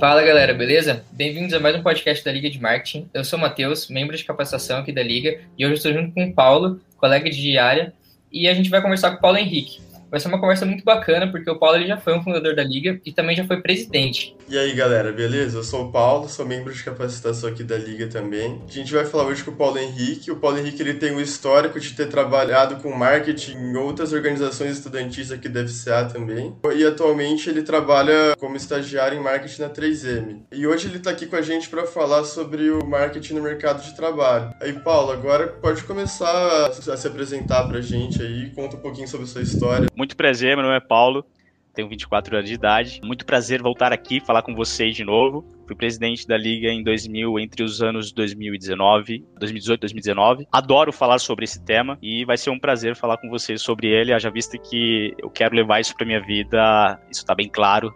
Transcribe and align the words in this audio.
Fala 0.00 0.22
galera, 0.22 0.54
beleza? 0.54 1.04
Bem-vindos 1.10 1.52
a 1.52 1.58
mais 1.58 1.74
um 1.74 1.82
podcast 1.82 2.24
da 2.24 2.30
Liga 2.30 2.48
de 2.48 2.60
Marketing. 2.60 3.10
Eu 3.12 3.24
sou 3.24 3.36
o 3.36 3.42
Matheus, 3.42 3.88
membro 3.88 4.16
de 4.16 4.22
capacitação 4.22 4.78
aqui 4.78 4.92
da 4.92 5.02
Liga, 5.02 5.40
e 5.58 5.66
hoje 5.66 5.74
estou 5.74 5.92
junto 5.92 6.14
com 6.14 6.24
o 6.24 6.32
Paulo, 6.32 6.80
colega 6.96 7.28
de 7.28 7.58
área, 7.58 7.92
e 8.30 8.46
a 8.46 8.54
gente 8.54 8.70
vai 8.70 8.80
conversar 8.80 9.10
com 9.10 9.16
o 9.16 9.20
Paulo 9.20 9.38
Henrique. 9.38 9.80
Vai 10.10 10.18
ser 10.18 10.28
uma 10.28 10.40
conversa 10.40 10.64
muito 10.64 10.84
bacana, 10.84 11.30
porque 11.30 11.50
o 11.50 11.58
Paulo 11.58 11.76
ele 11.76 11.86
já 11.86 11.98
foi 11.98 12.16
um 12.16 12.22
fundador 12.22 12.54
da 12.56 12.64
Liga 12.64 12.98
e 13.04 13.12
também 13.12 13.36
já 13.36 13.44
foi 13.44 13.60
presidente. 13.60 14.34
E 14.48 14.56
aí, 14.56 14.72
galera, 14.72 15.12
beleza? 15.12 15.58
Eu 15.58 15.62
sou 15.62 15.86
o 15.86 15.92
Paulo, 15.92 16.28
sou 16.28 16.46
membro 16.46 16.72
de 16.72 16.82
capacitação 16.82 17.50
aqui 17.50 17.62
da 17.62 17.76
Liga 17.76 18.06
também. 18.06 18.62
A 18.66 18.72
gente 18.72 18.92
vai 18.94 19.04
falar 19.04 19.24
hoje 19.24 19.44
com 19.44 19.50
o 19.50 19.56
Paulo 19.56 19.78
Henrique. 19.78 20.30
O 20.30 20.36
Paulo 20.36 20.58
Henrique 20.58 20.80
ele 20.80 20.94
tem 20.94 21.14
um 21.14 21.20
histórico 21.20 21.78
de 21.78 21.92
ter 21.92 22.08
trabalhado 22.08 22.76
com 22.76 22.90
marketing 22.90 23.52
em 23.52 23.76
outras 23.76 24.14
organizações 24.14 24.78
estudantis 24.78 25.30
aqui 25.30 25.48
da 25.48 25.66
FCA 25.66 26.08
também. 26.10 26.56
E 26.74 26.84
atualmente 26.86 27.50
ele 27.50 27.62
trabalha 27.62 28.34
como 28.38 28.56
estagiário 28.56 29.18
em 29.18 29.22
marketing 29.22 29.60
na 29.60 29.68
3M. 29.68 30.40
E 30.50 30.66
hoje 30.66 30.88
ele 30.88 30.96
está 30.96 31.10
aqui 31.10 31.26
com 31.26 31.36
a 31.36 31.42
gente 31.42 31.68
para 31.68 31.86
falar 31.86 32.24
sobre 32.24 32.70
o 32.70 32.86
marketing 32.86 33.34
no 33.34 33.42
mercado 33.42 33.82
de 33.82 33.94
trabalho. 33.94 34.54
Aí, 34.62 34.72
Paulo, 34.72 35.12
agora 35.12 35.48
pode 35.48 35.82
começar 35.82 36.68
a 36.68 36.96
se 36.96 37.06
apresentar 37.06 37.68
para 37.68 37.78
a 37.78 37.82
gente 37.82 38.22
aí, 38.22 38.50
conta 38.54 38.76
um 38.76 38.80
pouquinho 38.80 39.06
sobre 39.06 39.26
a 39.26 39.28
sua 39.28 39.42
história. 39.42 39.86
Muito 39.98 40.16
prazer, 40.16 40.54
meu 40.54 40.64
nome 40.64 40.76
é 40.76 40.80
Paulo, 40.80 41.26
tenho 41.74 41.88
24 41.88 42.36
anos 42.36 42.48
de 42.48 42.54
idade. 42.54 43.00
Muito 43.02 43.26
prazer 43.26 43.60
voltar 43.60 43.92
aqui 43.92 44.20
falar 44.20 44.42
com 44.42 44.54
vocês 44.54 44.94
de 44.94 45.02
novo. 45.02 45.44
Fui 45.66 45.74
presidente 45.74 46.24
da 46.24 46.38
liga 46.38 46.68
em 46.68 46.84
2000, 46.84 47.36
entre 47.40 47.64
os 47.64 47.82
anos 47.82 48.12
2019, 48.12 49.26
2018 49.40 49.76
e 49.76 49.80
2019. 49.80 50.46
Adoro 50.52 50.92
falar 50.92 51.18
sobre 51.18 51.46
esse 51.46 51.64
tema 51.64 51.98
e 52.00 52.24
vai 52.24 52.36
ser 52.36 52.50
um 52.50 52.60
prazer 52.60 52.94
falar 52.94 53.16
com 53.16 53.28
vocês 53.28 53.60
sobre 53.60 53.88
ele, 53.88 54.12
haja 54.12 54.30
vista 54.30 54.56
que 54.56 55.16
eu 55.18 55.28
quero 55.28 55.56
levar 55.56 55.80
isso 55.80 55.96
para 55.96 56.06
minha 56.06 56.20
vida, 56.24 56.96
isso 57.10 57.22
está 57.22 57.34
bem 57.34 57.48
claro. 57.48 57.88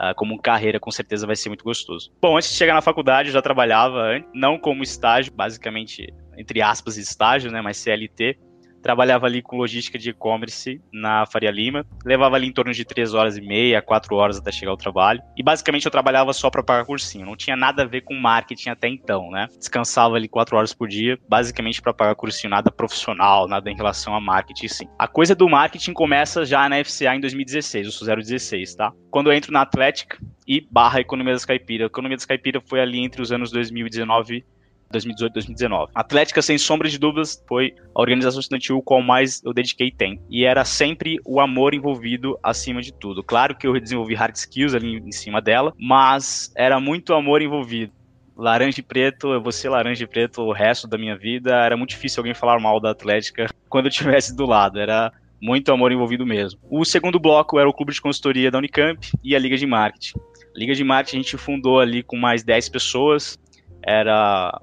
Uh, 0.00 0.14
como 0.14 0.40
carreira, 0.40 0.78
com 0.78 0.92
certeza 0.92 1.26
vai 1.26 1.34
ser 1.34 1.48
muito 1.48 1.64
gostoso. 1.64 2.12
Bom, 2.22 2.36
antes 2.36 2.50
de 2.50 2.56
chegar 2.56 2.74
na 2.74 2.80
faculdade, 2.80 3.30
eu 3.30 3.32
já 3.34 3.42
trabalhava, 3.42 4.24
não 4.32 4.56
como 4.56 4.84
estágio, 4.84 5.32
basicamente, 5.32 6.14
entre 6.38 6.62
aspas, 6.62 6.96
estágio, 6.96 7.50
né, 7.50 7.60
mas 7.60 7.76
CLT 7.76 8.38
trabalhava 8.82 9.26
ali 9.26 9.42
com 9.42 9.56
logística 9.56 9.98
de 9.98 10.10
e-commerce 10.10 10.80
na 10.92 11.26
Faria 11.26 11.50
Lima, 11.50 11.86
levava 12.04 12.36
ali 12.36 12.46
em 12.46 12.52
torno 12.52 12.72
de 12.72 12.84
3 12.84 13.14
horas 13.14 13.36
e 13.36 13.40
meia, 13.40 13.82
4 13.82 14.14
horas 14.16 14.38
até 14.38 14.50
chegar 14.50 14.70
ao 14.70 14.76
trabalho, 14.76 15.22
e 15.36 15.42
basicamente 15.42 15.84
eu 15.84 15.90
trabalhava 15.90 16.32
só 16.32 16.50
para 16.50 16.62
pagar 16.62 16.84
cursinho, 16.84 17.26
não 17.26 17.36
tinha 17.36 17.56
nada 17.56 17.82
a 17.82 17.86
ver 17.86 18.02
com 18.02 18.14
marketing 18.14 18.70
até 18.70 18.88
então, 18.88 19.30
né? 19.30 19.46
Descansava 19.58 20.16
ali 20.16 20.28
4 20.28 20.56
horas 20.56 20.72
por 20.72 20.88
dia, 20.88 21.18
basicamente 21.28 21.80
para 21.80 21.94
pagar 21.94 22.14
cursinho, 22.14 22.50
nada 22.50 22.70
profissional, 22.70 23.46
nada 23.48 23.70
em 23.70 23.76
relação 23.76 24.14
a 24.14 24.20
marketing, 24.20 24.68
sim. 24.68 24.88
A 24.98 25.06
coisa 25.06 25.34
do 25.34 25.48
marketing 25.48 25.92
começa 25.92 26.44
já 26.44 26.68
na 26.68 26.82
FCA 26.84 27.14
em 27.14 27.20
2016, 27.20 27.86
eu 27.86 27.92
sou 27.92 28.16
016, 28.16 28.74
tá? 28.74 28.92
Quando 29.10 29.30
eu 29.30 29.36
entro 29.36 29.52
na 29.52 29.62
Atlética 29.62 30.18
e 30.46 30.66
barra 30.70 31.00
Economia 31.00 31.32
das 31.32 31.44
Caipira. 31.44 31.84
A 31.84 31.86
Economia 31.86 32.16
das 32.16 32.26
Caipira 32.26 32.60
foi 32.60 32.80
ali 32.80 32.98
entre 32.98 33.22
os 33.22 33.30
anos 33.30 33.52
2019 33.52 34.44
2018, 34.90 35.32
2019. 35.32 35.92
Atlética, 35.94 36.42
sem 36.42 36.58
sombra 36.58 36.88
de 36.88 36.98
dúvidas, 36.98 37.42
foi 37.48 37.74
a 37.94 38.00
organização 38.00 38.40
estudantil 38.40 38.82
a 38.90 39.00
mais 39.00 39.42
eu 39.44 39.52
dediquei 39.52 39.90
tempo. 39.90 40.22
E 40.28 40.44
era 40.44 40.64
sempre 40.64 41.18
o 41.24 41.40
amor 41.40 41.74
envolvido 41.74 42.38
acima 42.42 42.82
de 42.82 42.92
tudo. 42.92 43.22
Claro 43.22 43.56
que 43.56 43.66
eu 43.66 43.78
desenvolvi 43.78 44.14
hard 44.14 44.34
skills 44.34 44.74
ali 44.74 44.98
em 44.98 45.12
cima 45.12 45.40
dela, 45.40 45.72
mas 45.78 46.52
era 46.56 46.80
muito 46.80 47.14
amor 47.14 47.40
envolvido 47.40 47.92
laranja 48.36 48.80
e 48.80 48.82
preto, 48.82 49.34
eu 49.34 49.42
vou 49.42 49.52
ser 49.52 49.68
laranja 49.68 50.02
e 50.02 50.06
preto 50.06 50.40
o 50.40 50.52
resto 50.52 50.88
da 50.88 50.96
minha 50.96 51.16
vida. 51.16 51.54
Era 51.54 51.76
muito 51.76 51.90
difícil 51.90 52.20
alguém 52.20 52.34
falar 52.34 52.58
mal 52.58 52.80
da 52.80 52.90
Atlética 52.90 53.46
quando 53.68 53.86
eu 53.86 53.90
estivesse 53.90 54.34
do 54.34 54.46
lado. 54.46 54.80
Era 54.80 55.12
muito 55.40 55.70
amor 55.72 55.92
envolvido 55.92 56.26
mesmo. 56.26 56.58
O 56.70 56.84
segundo 56.84 57.20
bloco 57.20 57.58
era 57.58 57.68
o 57.68 57.72
clube 57.72 57.92
de 57.92 58.00
consultoria 58.00 58.50
da 58.50 58.58
Unicamp 58.58 59.08
e 59.22 59.36
a 59.36 59.38
Liga 59.38 59.56
de 59.56 59.66
Marketing. 59.66 60.18
Liga 60.54 60.74
de 60.74 60.82
Marketing 60.82 61.16
a 61.16 61.22
gente 61.22 61.36
fundou 61.36 61.78
ali 61.78 62.02
com 62.02 62.16
mais 62.16 62.42
10 62.42 62.68
pessoas. 62.70 63.38
Era 63.82 64.60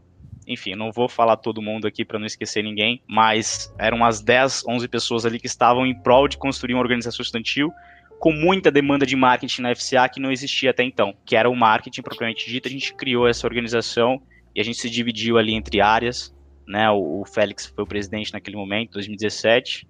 enfim, 0.47 0.75
não 0.75 0.91
vou 0.91 1.09
falar 1.09 1.37
todo 1.37 1.61
mundo 1.61 1.85
aqui 1.85 2.05
para 2.05 2.17
não 2.17 2.25
esquecer 2.25 2.63
ninguém, 2.63 3.01
mas 3.05 3.73
eram 3.77 3.97
umas 3.97 4.21
10, 4.21 4.63
11 4.67 4.87
pessoas 4.87 5.25
ali 5.25 5.39
que 5.39 5.47
estavam 5.47 5.85
em 5.85 5.93
prol 5.93 6.27
de 6.27 6.37
construir 6.37 6.73
uma 6.73 6.81
organização 6.81 7.21
estudantil 7.21 7.71
com 8.19 8.31
muita 8.31 8.71
demanda 8.71 9.05
de 9.05 9.15
marketing 9.15 9.61
na 9.61 9.75
FCA 9.75 10.09
que 10.09 10.19
não 10.19 10.31
existia 10.31 10.71
até 10.71 10.83
então, 10.83 11.13
que 11.25 11.35
era 11.35 11.49
o 11.49 11.55
marketing 11.55 12.01
propriamente 12.01 12.49
dito. 12.49 12.67
A 12.67 12.71
gente 12.71 12.93
criou 12.93 13.27
essa 13.27 13.45
organização 13.45 14.21
e 14.55 14.61
a 14.61 14.63
gente 14.63 14.77
se 14.77 14.89
dividiu 14.89 15.37
ali 15.37 15.53
entre 15.53 15.81
áreas, 15.81 16.35
né? 16.67 16.89
O, 16.89 17.21
o 17.21 17.25
Félix 17.25 17.67
foi 17.67 17.83
o 17.83 17.87
presidente 17.87 18.33
naquele 18.33 18.57
momento, 18.57 18.93
2017. 18.93 19.87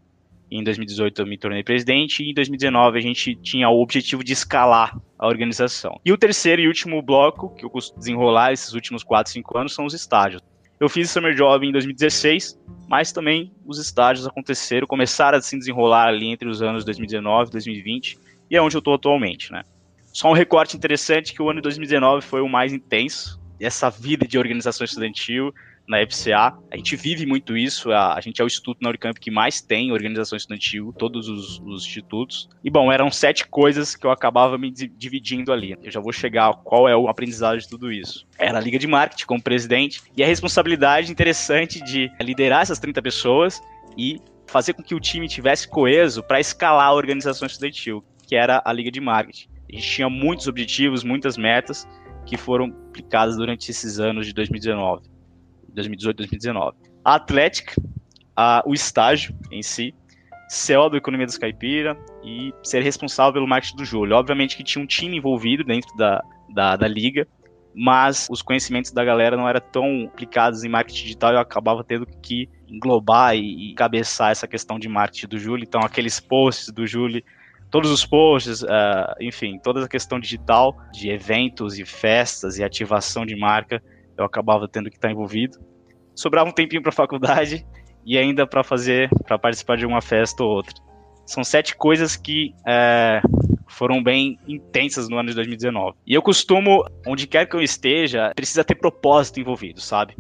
E 0.50 0.58
em 0.60 0.64
2018 0.64 1.22
eu 1.22 1.26
me 1.28 1.38
tornei 1.38 1.62
presidente 1.62 2.24
e 2.24 2.32
em 2.32 2.34
2019 2.34 2.98
a 2.98 3.02
gente 3.02 3.36
tinha 3.36 3.70
o 3.70 3.82
objetivo 3.82 4.24
de 4.24 4.32
escalar 4.32 4.98
a 5.20 5.28
organização. 5.28 6.00
E 6.06 6.12
o 6.12 6.18
terceiro 6.18 6.62
e 6.62 6.68
último 6.68 7.02
bloco 7.02 7.54
que 7.56 7.66
eu 7.66 7.70
costumo 7.70 8.00
desenrolar 8.00 8.54
esses 8.54 8.74
últimos 8.74 9.04
4, 9.04 9.32
5 9.34 9.58
anos 9.58 9.74
são 9.74 9.86
os 9.86 9.94
estágios. 9.94 10.42
Eu 10.80 10.88
fiz 10.88 11.10
Summer 11.10 11.34
Job 11.34 11.66
em 11.66 11.72
2016, 11.72 12.60
mas 12.88 13.12
também 13.12 13.52
os 13.66 13.80
estágios 13.80 14.28
aconteceram, 14.28 14.86
começaram 14.86 15.38
a 15.38 15.42
se 15.42 15.58
desenrolar 15.58 16.08
ali 16.08 16.28
entre 16.28 16.48
os 16.48 16.62
anos 16.62 16.86
2019 16.86 17.50
e 17.50 17.52
2020, 17.52 18.20
e 18.52 18.56
é 18.56 18.62
onde 18.62 18.78
eu 18.78 18.80
estou 18.80 18.94
atualmente, 18.94 19.52
né? 19.52 19.64
Só 20.14 20.30
um 20.30 20.34
recorte 20.34 20.78
interessante 20.78 21.34
que 21.34 21.42
o 21.42 21.50
ano 21.50 21.60
de 21.60 21.64
2019 21.64 22.26
foi 22.26 22.42
o 22.42 22.48
mais 22.48 22.74
intenso, 22.74 23.40
essa 23.60 23.90
vida 23.90 24.28
de 24.28 24.38
organização 24.38 24.86
estudantil, 24.86 25.54
na 25.88 26.06
FCA. 26.06 26.58
A 26.70 26.76
gente 26.76 26.96
vive 26.96 27.26
muito 27.26 27.56
isso, 27.56 27.92
a, 27.92 28.16
a 28.16 28.22
gente 28.22 28.42
é 28.42 28.44
o 28.44 28.48
instituto 28.48 28.80
na 28.82 28.90
Unicamp 28.90 29.20
que 29.20 29.32
mais 29.32 29.62
tem 29.62 29.92
organização 29.92 30.36
estudantil, 30.36 30.94
todos 30.98 31.30
os, 31.30 31.60
os, 31.60 31.86
institutos. 31.86 32.50
E 32.64 32.70
bom, 32.70 32.92
eram 32.92 33.10
sete 33.10 33.48
coisas 33.48 33.96
que 33.96 34.06
eu 34.06 34.12
acabava 34.12 34.58
me 34.58 34.70
dividindo 34.70 35.54
ali. 35.54 35.78
Eu 35.82 35.92
já 35.92 36.00
vou 36.00 36.12
chegar 36.12 36.50
a 36.50 36.54
qual 36.54 36.90
é 36.90 36.96
o 36.96 37.08
aprendizado 37.08 37.58
de 37.58 37.68
tudo 37.68 37.92
isso. 37.92 38.28
Era 38.38 38.58
a 38.58 38.62
Liga 38.62 38.78
de 38.78 38.88
Marketing 38.88 39.26
como 39.26 39.42
presidente 39.42 40.02
e 40.16 40.24
a 40.24 40.28
responsabilidade 40.28 41.12
interessante 41.12 41.82
de 41.84 42.12
liderar 42.20 42.62
essas 42.62 42.80
30 42.80 43.02
pessoas 43.02 43.62
e 43.98 44.20
fazer 44.46 44.74
com 44.74 44.84
que 44.84 44.96
o 44.96 45.00
time 45.00 45.28
tivesse 45.28 45.68
coeso 45.68 46.24
para 46.24 46.40
escalar 46.40 46.88
a 46.88 46.94
organização 46.94 47.46
estudantil, 47.46 48.04
que 48.28 48.36
era 48.36 48.62
a 48.66 48.74
Liga 48.74 48.92
de 48.92 49.00
Marketing. 49.00 49.48
A 49.70 49.76
gente 49.76 49.90
tinha 49.90 50.10
muitos 50.10 50.48
objetivos, 50.48 51.04
muitas 51.04 51.38
metas 51.38 51.88
que 52.26 52.38
foram 52.38 52.66
aplicadas 52.90 53.38
durante 53.38 53.70
esses 53.70 54.00
anos 54.00 54.26
de 54.26 54.34
2019. 54.34 55.17
2018, 55.78 56.18
2019. 56.18 56.78
A 57.06 57.16
Atlética, 57.16 57.74
a, 58.36 58.64
o 58.66 58.74
estágio 58.74 59.36
em 59.52 59.62
si, 59.62 59.94
CEO 60.50 60.90
da 60.90 60.98
Economia 60.98 61.26
dos 61.26 61.38
Caipira 61.38 61.98
e 62.24 62.54
ser 62.64 62.82
responsável 62.82 63.34
pelo 63.34 63.48
marketing 63.48 63.78
do 63.78 63.86
Júlio. 63.86 64.16
Obviamente 64.16 64.56
que 64.56 64.64
tinha 64.64 64.84
um 64.84 64.88
time 64.88 65.18
envolvido 65.18 65.64
dentro 65.64 65.96
da, 65.98 66.24
da, 66.54 66.76
da 66.76 66.88
liga, 66.88 67.28
mas 67.76 68.28
os 68.32 68.42
conhecimentos 68.42 68.92
da 68.92 69.04
galera 69.04 69.38
não 69.38 69.48
eram 69.48 69.62
tão 69.72 70.06
aplicados 70.06 70.64
em 70.64 70.70
marketing 70.70 71.04
digital 71.04 71.32
e 71.32 71.36
eu 71.36 71.40
acabava 71.40 71.84
tendo 71.84 72.06
que 72.06 72.50
englobar 72.68 73.36
e, 73.36 73.72
e 73.72 73.74
cabeçar 73.76 74.32
essa 74.32 74.48
questão 74.48 74.80
de 74.80 74.88
marketing 74.88 75.28
do 75.28 75.38
Júlio. 75.38 75.64
Então, 75.64 75.82
aqueles 75.82 76.20
posts 76.20 76.72
do 76.72 76.88
Júlio, 76.88 77.22
todos 77.70 77.92
os 77.92 78.06
posts, 78.06 78.64
uh, 78.64 79.14
enfim, 79.22 79.60
toda 79.62 79.84
a 79.84 79.88
questão 79.88 80.20
digital 80.20 80.76
de 80.92 81.10
eventos 81.10 81.78
e 81.78 81.86
festas 81.86 82.58
e 82.58 82.64
ativação 82.64 83.26
de 83.26 83.36
marca, 83.36 83.84
eu 84.18 84.26
acabava 84.26 84.68
tendo 84.68 84.90
que 84.90 84.96
estar 84.96 85.12
envolvido. 85.12 85.60
Sobrava 86.18 86.50
um 86.50 86.52
tempinho 86.52 86.82
para 86.82 86.92
faculdade 86.92 87.64
e 88.04 88.18
ainda 88.18 88.48
para 88.48 88.64
fazer, 88.64 89.08
para 89.28 89.38
participar 89.38 89.78
de 89.78 89.86
uma 89.86 90.02
festa 90.02 90.44
ou 90.44 90.50
outra. 90.50 90.74
São 91.28 91.44
sete 91.44 91.76
coisas 91.76 92.16
que 92.16 92.56
é, 92.66 93.22
foram 93.68 94.02
bem 94.02 94.40
intensas 94.48 95.08
no 95.08 95.18
ano 95.18 95.30
de 95.30 95.36
2019. 95.36 95.96
E 96.08 96.16
eu 96.16 96.22
costumo, 96.22 96.84
onde 97.06 97.28
quer 97.28 97.46
que 97.46 97.56
eu 97.56 97.62
esteja, 97.62 98.32
precisa 98.36 98.64
ter 98.64 98.76
propósito 98.76 99.40
envolvido, 99.40 99.80
sabe? 99.80 100.18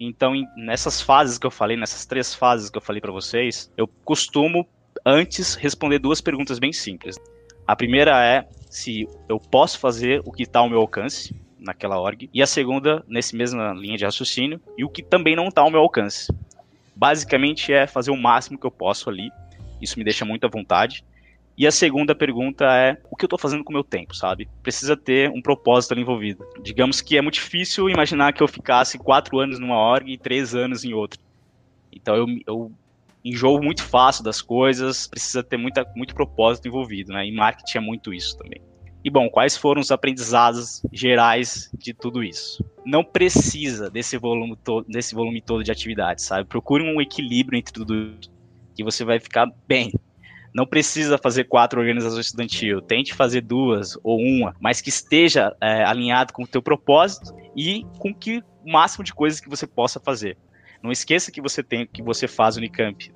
Então, 0.00 0.32
nessas 0.56 1.02
fases 1.02 1.36
que 1.36 1.46
eu 1.46 1.50
falei, 1.50 1.76
nessas 1.76 2.06
três 2.06 2.34
fases 2.34 2.70
que 2.70 2.78
eu 2.78 2.82
falei 2.82 3.02
para 3.02 3.12
vocês, 3.12 3.70
eu 3.76 3.86
costumo 3.86 4.66
antes 5.04 5.56
responder 5.56 5.98
duas 5.98 6.22
perguntas 6.22 6.58
bem 6.58 6.72
simples. 6.72 7.16
A 7.66 7.76
primeira 7.76 8.24
é 8.24 8.48
se 8.70 9.06
eu 9.28 9.38
posso 9.38 9.78
fazer 9.78 10.22
o 10.24 10.32
que 10.32 10.44
está 10.44 10.60
ao 10.60 10.70
meu 10.70 10.80
alcance 10.80 11.34
naquela 11.64 11.98
org, 11.98 12.28
e 12.32 12.42
a 12.42 12.46
segunda 12.46 13.04
nesse 13.08 13.34
mesma 13.34 13.72
linha 13.72 13.96
de 13.96 14.04
raciocínio, 14.04 14.60
e 14.76 14.84
o 14.84 14.88
que 14.88 15.02
também 15.02 15.34
não 15.34 15.48
está 15.48 15.62
ao 15.62 15.70
meu 15.70 15.80
alcance. 15.80 16.32
Basicamente 16.94 17.72
é 17.72 17.86
fazer 17.86 18.10
o 18.10 18.16
máximo 18.16 18.58
que 18.58 18.66
eu 18.66 18.70
posso 18.70 19.10
ali, 19.10 19.30
isso 19.80 19.98
me 19.98 20.04
deixa 20.04 20.24
muito 20.24 20.46
à 20.46 20.48
vontade. 20.48 21.04
E 21.56 21.66
a 21.66 21.70
segunda 21.70 22.14
pergunta 22.16 22.64
é 22.64 22.98
o 23.08 23.14
que 23.14 23.24
eu 23.24 23.26
estou 23.26 23.38
fazendo 23.38 23.62
com 23.62 23.70
o 23.70 23.74
meu 23.74 23.84
tempo, 23.84 24.14
sabe? 24.14 24.48
Precisa 24.62 24.96
ter 24.96 25.30
um 25.30 25.40
propósito 25.40 25.92
ali 25.92 26.00
envolvido. 26.00 26.44
Digamos 26.62 27.00
que 27.00 27.16
é 27.16 27.22
muito 27.22 27.34
difícil 27.34 27.88
imaginar 27.88 28.32
que 28.32 28.42
eu 28.42 28.48
ficasse 28.48 28.98
quatro 28.98 29.38
anos 29.38 29.60
numa 29.60 29.76
org 29.76 30.12
e 30.12 30.18
três 30.18 30.54
anos 30.54 30.84
em 30.84 30.92
outra. 30.92 31.20
Então 31.92 32.16
eu, 32.16 32.26
eu 32.46 32.72
enjoo 33.24 33.62
muito 33.62 33.84
fácil 33.84 34.24
das 34.24 34.42
coisas, 34.42 35.06
precisa 35.06 35.44
ter 35.44 35.56
muita, 35.56 35.86
muito 35.94 36.14
propósito 36.14 36.66
envolvido, 36.66 37.12
né? 37.12 37.24
E 37.24 37.32
marketing 37.32 37.78
é 37.78 37.80
muito 37.80 38.12
isso 38.12 38.36
também. 38.36 38.60
E 39.04 39.10
bom, 39.10 39.28
quais 39.28 39.54
foram 39.54 39.82
os 39.82 39.90
aprendizados 39.90 40.82
gerais 40.90 41.70
de 41.76 41.92
tudo 41.92 42.24
isso? 42.24 42.64
Não 42.86 43.04
precisa 43.04 43.90
desse 43.90 44.16
volume, 44.16 44.56
todo, 44.56 44.86
desse 44.88 45.14
volume 45.14 45.42
todo 45.42 45.62
de 45.62 45.70
atividades, 45.70 46.24
sabe? 46.24 46.48
Procure 46.48 46.82
um 46.82 47.02
equilíbrio 47.02 47.58
entre 47.58 47.74
tudo 47.74 48.16
que 48.74 48.82
você 48.82 49.04
vai 49.04 49.20
ficar 49.20 49.46
bem. 49.68 49.92
Não 50.54 50.64
precisa 50.64 51.18
fazer 51.18 51.44
quatro 51.44 51.78
organizações 51.78 52.26
estudantil, 52.26 52.80
tente 52.80 53.12
fazer 53.12 53.42
duas 53.42 53.98
ou 54.02 54.18
uma, 54.18 54.54
mas 54.58 54.80
que 54.80 54.88
esteja 54.88 55.54
é, 55.60 55.84
alinhado 55.84 56.32
com 56.32 56.44
o 56.44 56.46
teu 56.46 56.62
propósito 56.62 57.34
e 57.54 57.84
com 57.98 58.14
que 58.14 58.42
o 58.64 58.72
máximo 58.72 59.04
de 59.04 59.12
coisas 59.12 59.38
que 59.38 59.50
você 59.50 59.66
possa 59.66 60.00
fazer. 60.00 60.38
Não 60.82 60.90
esqueça 60.90 61.30
que 61.30 61.42
você 61.42 61.62
tem, 61.62 61.86
que 61.86 62.02
você 62.02 62.26
faz 62.26 62.56
Unicamp. 62.56 63.12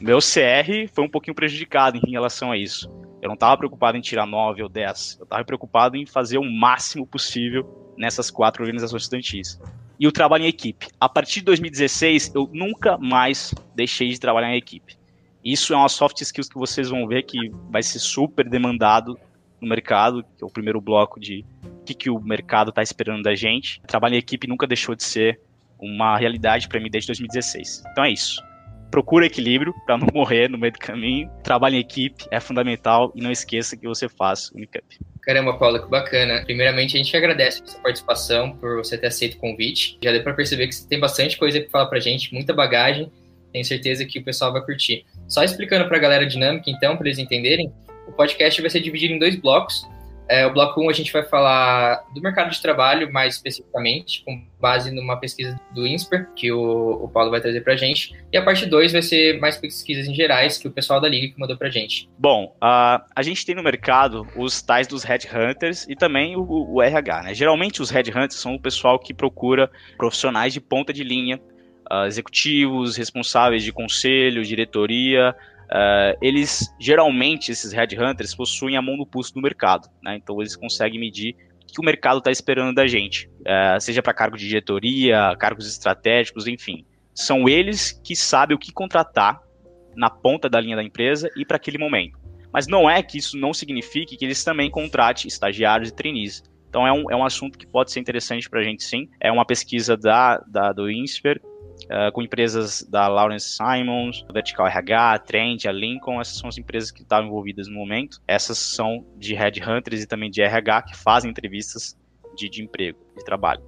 Meu 0.00 0.18
CR 0.18 0.88
foi 0.92 1.04
um 1.04 1.10
pouquinho 1.10 1.34
prejudicado 1.34 1.96
em 1.96 2.10
relação 2.10 2.50
a 2.50 2.56
isso. 2.56 2.90
Eu 3.22 3.28
não 3.28 3.34
estava 3.34 3.56
preocupado 3.56 3.96
em 3.96 4.00
tirar 4.00 4.26
9 4.26 4.64
ou 4.64 4.68
10. 4.68 5.18
Eu 5.20 5.24
estava 5.24 5.44
preocupado 5.44 5.96
em 5.96 6.04
fazer 6.04 6.38
o 6.38 6.44
máximo 6.44 7.06
possível 7.06 7.94
nessas 7.96 8.32
quatro 8.32 8.64
organizações 8.64 9.02
estudantis. 9.02 9.60
E 9.98 10.08
o 10.08 10.12
trabalho 10.12 10.42
em 10.42 10.48
equipe. 10.48 10.88
A 11.00 11.08
partir 11.08 11.38
de 11.38 11.46
2016, 11.46 12.32
eu 12.34 12.50
nunca 12.52 12.98
mais 12.98 13.54
deixei 13.76 14.08
de 14.08 14.18
trabalhar 14.18 14.52
em 14.52 14.56
equipe. 14.56 14.96
Isso 15.44 15.72
é 15.72 15.76
uma 15.76 15.88
soft 15.88 16.20
skills 16.20 16.48
que 16.48 16.58
vocês 16.58 16.88
vão 16.88 17.06
ver 17.06 17.22
que 17.22 17.38
vai 17.70 17.82
ser 17.84 18.00
super 18.00 18.48
demandado 18.48 19.16
no 19.60 19.68
mercado, 19.68 20.24
que 20.36 20.42
é 20.42 20.46
o 20.46 20.50
primeiro 20.50 20.80
bloco 20.80 21.20
de 21.20 21.44
o 21.62 21.84
que, 21.84 21.94
que 21.94 22.10
o 22.10 22.20
mercado 22.20 22.70
está 22.70 22.82
esperando 22.82 23.22
da 23.22 23.36
gente. 23.36 23.80
Trabalho 23.86 24.16
em 24.16 24.18
equipe 24.18 24.48
nunca 24.48 24.66
deixou 24.66 24.96
de 24.96 25.04
ser 25.04 25.40
uma 25.78 26.18
realidade 26.18 26.66
para 26.66 26.80
mim 26.80 26.90
desde 26.90 27.06
2016. 27.06 27.84
Então 27.92 28.02
é 28.02 28.10
isso 28.10 28.42
procura 28.92 29.24
equilíbrio 29.24 29.74
para 29.86 29.96
não 29.96 30.06
morrer 30.14 30.48
no 30.48 30.58
meio 30.58 30.72
do 30.72 30.78
caminho. 30.78 31.28
Trabalhe 31.42 31.78
em 31.78 31.80
equipe, 31.80 32.26
é 32.30 32.38
fundamental 32.38 33.10
e 33.16 33.22
não 33.22 33.32
esqueça 33.32 33.76
que 33.76 33.88
você 33.88 34.06
faz 34.06 34.50
Unicamp. 34.54 34.84
Caramba, 35.22 35.56
Paula, 35.56 35.80
que 35.80 35.88
bacana. 35.88 36.42
Primeiramente, 36.44 36.94
a 36.94 36.98
gente 36.98 37.16
agradece 37.16 37.62
a 37.62 37.66
sua 37.66 37.80
participação, 37.80 38.56
por 38.56 38.76
você 38.76 38.98
ter 38.98 39.06
aceito 39.06 39.34
o 39.34 39.38
convite. 39.38 39.98
Já 40.04 40.12
deu 40.12 40.22
para 40.22 40.34
perceber 40.34 40.66
que 40.68 40.74
você 40.74 40.86
tem 40.86 41.00
bastante 41.00 41.38
coisa 41.38 41.60
para 41.60 41.70
falar 41.70 41.86
para 41.86 42.00
gente, 42.00 42.32
muita 42.34 42.52
bagagem. 42.52 43.10
Tenho 43.52 43.64
certeza 43.64 44.04
que 44.04 44.18
o 44.18 44.24
pessoal 44.24 44.52
vai 44.52 44.62
curtir. 44.62 45.06
Só 45.26 45.42
explicando 45.42 45.86
para 45.86 45.96
a 45.96 46.00
galera 46.00 46.26
dinâmica, 46.26 46.70
então, 46.70 46.96
para 46.96 47.06
eles 47.06 47.18
entenderem, 47.18 47.72
o 48.06 48.12
podcast 48.12 48.60
vai 48.60 48.68
ser 48.68 48.80
dividido 48.80 49.14
em 49.14 49.18
dois 49.18 49.36
blocos. 49.36 49.88
É, 50.28 50.46
o 50.46 50.52
bloco 50.52 50.80
1 50.80 50.90
a 50.90 50.92
gente 50.92 51.12
vai 51.12 51.22
falar 51.24 52.04
do 52.14 52.20
mercado 52.20 52.50
de 52.50 52.60
trabalho, 52.60 53.12
mais 53.12 53.34
especificamente, 53.34 54.24
com 54.24 54.42
base 54.60 54.90
numa 54.90 55.16
pesquisa 55.16 55.60
do 55.74 55.86
INSPER, 55.86 56.28
que 56.34 56.52
o, 56.52 57.04
o 57.04 57.08
Paulo 57.08 57.30
vai 57.30 57.40
trazer 57.40 57.60
para 57.62 57.74
a 57.74 57.76
gente. 57.76 58.14
E 58.32 58.36
a 58.36 58.42
parte 58.42 58.64
2 58.64 58.92
vai 58.92 59.02
ser 59.02 59.38
mais 59.40 59.56
pesquisas 59.56 60.06
em 60.06 60.14
gerais, 60.14 60.58
que 60.58 60.68
o 60.68 60.70
pessoal 60.70 61.00
da 61.00 61.08
Liga 61.08 61.34
mandou 61.36 61.56
para 61.56 61.68
a 61.68 61.70
gente. 61.70 62.08
Bom, 62.18 62.54
uh, 62.56 63.02
a 63.14 63.22
gente 63.22 63.44
tem 63.44 63.54
no 63.54 63.62
mercado 63.62 64.26
os 64.36 64.62
tais 64.62 64.86
dos 64.86 65.02
headhunters 65.02 65.86
e 65.88 65.96
também 65.96 66.36
o, 66.36 66.74
o 66.74 66.82
RH. 66.82 67.22
Né? 67.24 67.34
Geralmente 67.34 67.82
os 67.82 67.90
headhunters 67.90 68.36
são 68.36 68.54
o 68.54 68.60
pessoal 68.60 68.98
que 68.98 69.12
procura 69.12 69.70
profissionais 69.96 70.52
de 70.52 70.60
ponta 70.60 70.92
de 70.92 71.02
linha, 71.02 71.40
uh, 71.90 72.06
executivos, 72.06 72.96
responsáveis 72.96 73.62
de 73.62 73.72
conselho, 73.72 74.44
diretoria, 74.44 75.34
Uh, 75.72 76.12
eles 76.20 76.70
geralmente 76.78 77.50
esses 77.50 77.72
headhunters 77.72 78.34
possuem 78.34 78.76
a 78.76 78.82
mão 78.82 78.94
no 78.94 79.06
pulso 79.06 79.32
do 79.32 79.40
mercado, 79.40 79.88
né? 80.02 80.16
Então 80.16 80.38
eles 80.38 80.54
conseguem 80.54 81.00
medir 81.00 81.34
o 81.62 81.72
que 81.72 81.80
o 81.80 81.84
mercado 81.84 82.18
está 82.18 82.30
esperando 82.30 82.74
da 82.74 82.86
gente, 82.86 83.26
uh, 83.40 83.80
seja 83.80 84.02
para 84.02 84.12
cargo 84.12 84.36
de 84.36 84.46
diretoria, 84.46 85.34
cargos 85.38 85.66
estratégicos, 85.66 86.46
enfim. 86.46 86.84
São 87.14 87.48
eles 87.48 87.90
que 88.04 88.14
sabem 88.14 88.54
o 88.54 88.58
que 88.58 88.70
contratar 88.70 89.40
na 89.96 90.10
ponta 90.10 90.46
da 90.46 90.60
linha 90.60 90.76
da 90.76 90.82
empresa 90.82 91.30
e 91.36 91.44
para 91.44 91.56
aquele 91.56 91.78
momento. 91.78 92.18
Mas 92.52 92.66
não 92.66 92.88
é 92.88 93.02
que 93.02 93.16
isso 93.16 93.38
não 93.38 93.54
signifique 93.54 94.14
que 94.14 94.24
eles 94.26 94.44
também 94.44 94.70
contratem 94.70 95.26
estagiários 95.26 95.88
e 95.88 95.94
trainees. 95.94 96.42
Então 96.68 96.86
é 96.86 96.92
um, 96.92 97.10
é 97.10 97.16
um 97.16 97.24
assunto 97.24 97.58
que 97.58 97.66
pode 97.66 97.90
ser 97.90 98.00
interessante 98.00 98.48
para 98.48 98.60
a 98.60 98.62
gente 98.62 98.84
sim. 98.84 99.08
É 99.18 99.32
uma 99.32 99.46
pesquisa 99.46 99.96
da, 99.96 100.36
da 100.46 100.72
do 100.72 100.90
INSPER 100.90 101.40
uh, 101.84 102.12
com 102.12 102.22
empresas 102.22 102.82
da 102.82 103.08
Lawrence 103.08 103.56
Simons, 103.56 104.24
Vertical 104.32 104.66
RH, 104.66 105.18
Trend, 105.20 105.68
a 105.68 105.72
Lincoln, 105.72 106.20
essas 106.20 106.38
são 106.38 106.48
as 106.48 106.58
empresas 106.58 106.90
que 106.90 107.02
estavam 107.02 107.28
envolvidas 107.28 107.68
no 107.68 107.74
momento. 107.74 108.20
Essas 108.26 108.58
são 108.58 109.04
de 109.16 109.34
headhunters 109.34 110.02
e 110.02 110.06
também 110.06 110.30
de 110.30 110.42
RH 110.42 110.82
que 110.82 110.96
fazem 110.96 111.30
entrevistas 111.30 111.96
de, 112.36 112.48
de 112.48 112.62
emprego, 112.62 112.98
de 113.16 113.24
trabalho. 113.24 113.62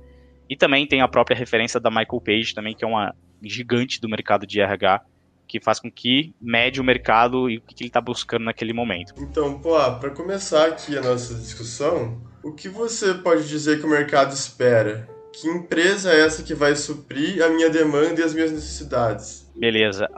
E 0.48 0.56
também 0.56 0.86
tem 0.86 1.00
a 1.00 1.08
própria 1.08 1.36
referência 1.36 1.80
da 1.80 1.90
Michael 1.90 2.20
Page 2.20 2.54
também, 2.54 2.74
que 2.74 2.84
é 2.84 2.88
uma 2.88 3.14
gigante 3.42 4.00
do 4.00 4.08
mercado 4.08 4.46
de 4.46 4.60
RH, 4.60 5.02
que 5.46 5.60
faz 5.60 5.78
com 5.78 5.90
que 5.90 6.34
mede 6.40 6.80
o 6.80 6.84
mercado 6.84 7.48
e 7.50 7.58
o 7.58 7.60
que 7.60 7.82
ele 7.82 7.88
está 7.88 8.00
buscando 8.00 8.44
naquele 8.44 8.72
momento. 8.72 9.14
Então, 9.18 9.60
pô, 9.60 9.76
para 10.00 10.10
começar 10.10 10.66
aqui 10.68 10.96
a 10.96 11.02
nossa 11.02 11.34
discussão, 11.34 12.20
o 12.42 12.52
que 12.52 12.68
você 12.68 13.14
pode 13.14 13.48
dizer 13.48 13.78
que 13.78 13.86
o 13.86 13.90
mercado 13.90 14.32
espera 14.32 15.08
que 15.40 15.48
empresa 15.48 16.12
é 16.12 16.20
essa 16.20 16.42
que 16.42 16.54
vai 16.54 16.76
suprir 16.76 17.42
a 17.42 17.48
minha 17.48 17.68
demanda 17.68 18.20
e 18.20 18.24
as 18.24 18.32
minhas 18.32 18.52
necessidades? 18.52 19.50
Beleza. 19.56 20.08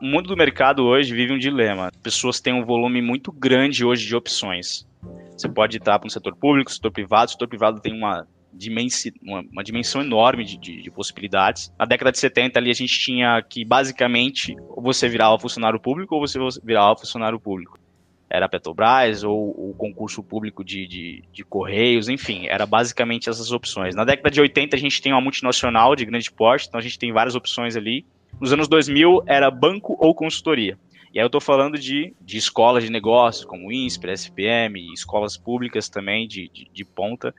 O 0.00 0.04
mundo 0.04 0.28
do 0.28 0.36
mercado 0.36 0.84
hoje 0.84 1.14
vive 1.14 1.32
um 1.32 1.38
dilema. 1.38 1.90
Pessoas 2.02 2.40
têm 2.40 2.52
um 2.52 2.64
volume 2.64 3.00
muito 3.00 3.32
grande 3.32 3.84
hoje 3.84 4.06
de 4.06 4.14
opções. 4.14 4.86
Você 5.32 5.48
pode 5.48 5.78
estar 5.78 5.98
para 5.98 6.06
o 6.06 6.10
setor 6.10 6.36
público, 6.36 6.70
setor 6.70 6.90
privado. 6.90 7.28
O 7.28 7.32
setor 7.32 7.48
privado 7.48 7.80
tem 7.80 7.94
uma, 7.94 8.26
dimensi, 8.52 9.12
uma, 9.22 9.42
uma 9.52 9.64
dimensão 9.64 10.00
enorme 10.00 10.44
de, 10.44 10.58
de, 10.58 10.82
de, 10.82 10.90
possibilidades. 10.90 11.72
Na 11.78 11.84
década 11.84 12.12
de 12.12 12.18
70 12.18 12.58
ali 12.58 12.70
a 12.70 12.74
gente 12.74 12.98
tinha 12.98 13.42
que 13.42 13.64
basicamente 13.64 14.54
ou 14.68 14.82
você 14.82 15.08
virava 15.08 15.38
funcionário 15.38 15.80
público 15.80 16.14
ou 16.14 16.20
você 16.20 16.38
virava 16.62 16.96
funcionário 16.96 17.38
público 17.38 17.78
era 18.28 18.46
a 18.46 18.48
Petrobras 18.48 19.22
ou 19.22 19.50
o 19.50 19.74
concurso 19.78 20.22
público 20.22 20.64
de, 20.64 20.86
de, 20.86 21.24
de, 21.32 21.44
Correios, 21.44 22.08
enfim, 22.08 22.46
era 22.48 22.66
basicamente 22.66 23.28
essas 23.28 23.52
opções. 23.52 23.94
Na 23.94 24.04
década 24.04 24.30
de 24.30 24.40
80 24.40 24.74
a 24.74 24.78
gente 24.78 25.00
tem 25.00 25.12
uma 25.12 25.20
multinacional 25.20 25.94
de 25.94 26.04
grande 26.04 26.30
porte, 26.30 26.66
então 26.66 26.78
a 26.78 26.82
gente 26.82 26.98
tem 26.98 27.12
várias 27.12 27.34
opções 27.34 27.76
ali. 27.76 28.04
Nos 28.40 28.52
anos 28.52 28.68
2000 28.68 29.22
era 29.26 29.50
banco 29.50 29.96
ou 29.98 30.14
consultoria. 30.14 30.76
E 31.14 31.18
aí 31.18 31.22
eu 31.22 31.28
estou 31.28 31.40
falando 31.40 31.78
de, 31.78 32.12
de 32.20 32.36
escolas 32.36 32.84
de 32.84 32.90
negócios, 32.90 33.44
como 33.44 33.72
INSPER, 33.72 34.10
SPM, 34.10 34.92
escolas 34.92 35.36
públicas 35.36 35.88
também 35.88 36.26
de, 36.26 36.50
de, 36.52 36.68
de 36.70 36.84
ponta, 36.84 37.34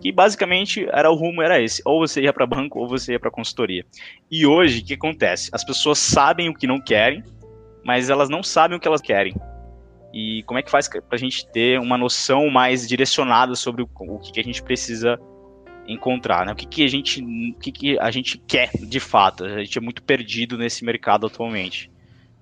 que 0.00 0.10
basicamente 0.10 0.88
era 0.90 1.10
o 1.10 1.14
rumo 1.14 1.42
era 1.42 1.60
esse, 1.60 1.82
ou 1.84 1.98
você 1.98 2.22
ia 2.22 2.32
para 2.32 2.46
banco 2.46 2.78
ou 2.78 2.88
você 2.88 3.12
ia 3.12 3.20
para 3.20 3.30
consultoria. 3.30 3.84
E 4.30 4.46
hoje 4.46 4.80
o 4.80 4.84
que 4.84 4.94
acontece? 4.94 5.50
As 5.52 5.64
pessoas 5.64 5.98
sabem 5.98 6.48
o 6.48 6.54
que 6.54 6.66
não 6.66 6.80
querem, 6.80 7.22
mas 7.84 8.08
elas 8.08 8.30
não 8.30 8.42
sabem 8.42 8.78
o 8.78 8.80
que 8.80 8.88
elas 8.88 9.02
querem 9.02 9.34
e 10.12 10.42
como 10.44 10.58
é 10.58 10.62
que 10.62 10.70
faz 10.70 10.88
para 10.88 11.02
a 11.10 11.16
gente 11.16 11.46
ter 11.46 11.80
uma 11.80 11.96
noção 11.96 12.50
mais 12.50 12.86
direcionada 12.86 13.54
sobre 13.54 13.82
o, 13.82 13.88
o 13.98 14.18
que, 14.18 14.32
que, 14.32 14.40
a 14.40 14.44
gente 14.44 14.62
precisa 14.62 15.18
encontrar, 15.86 16.44
né? 16.44 16.52
O 16.52 16.56
que, 16.56 16.66
que 16.66 16.84
a 16.84 16.88
gente, 16.88 17.22
o 17.22 17.58
que, 17.58 17.72
que 17.72 17.98
a 17.98 18.10
gente 18.10 18.38
quer 18.38 18.70
de 18.74 19.00
fato? 19.00 19.44
A 19.44 19.64
gente 19.64 19.78
é 19.78 19.80
muito 19.80 20.02
perdido 20.02 20.58
nesse 20.58 20.84
mercado 20.84 21.26
atualmente. 21.26 21.90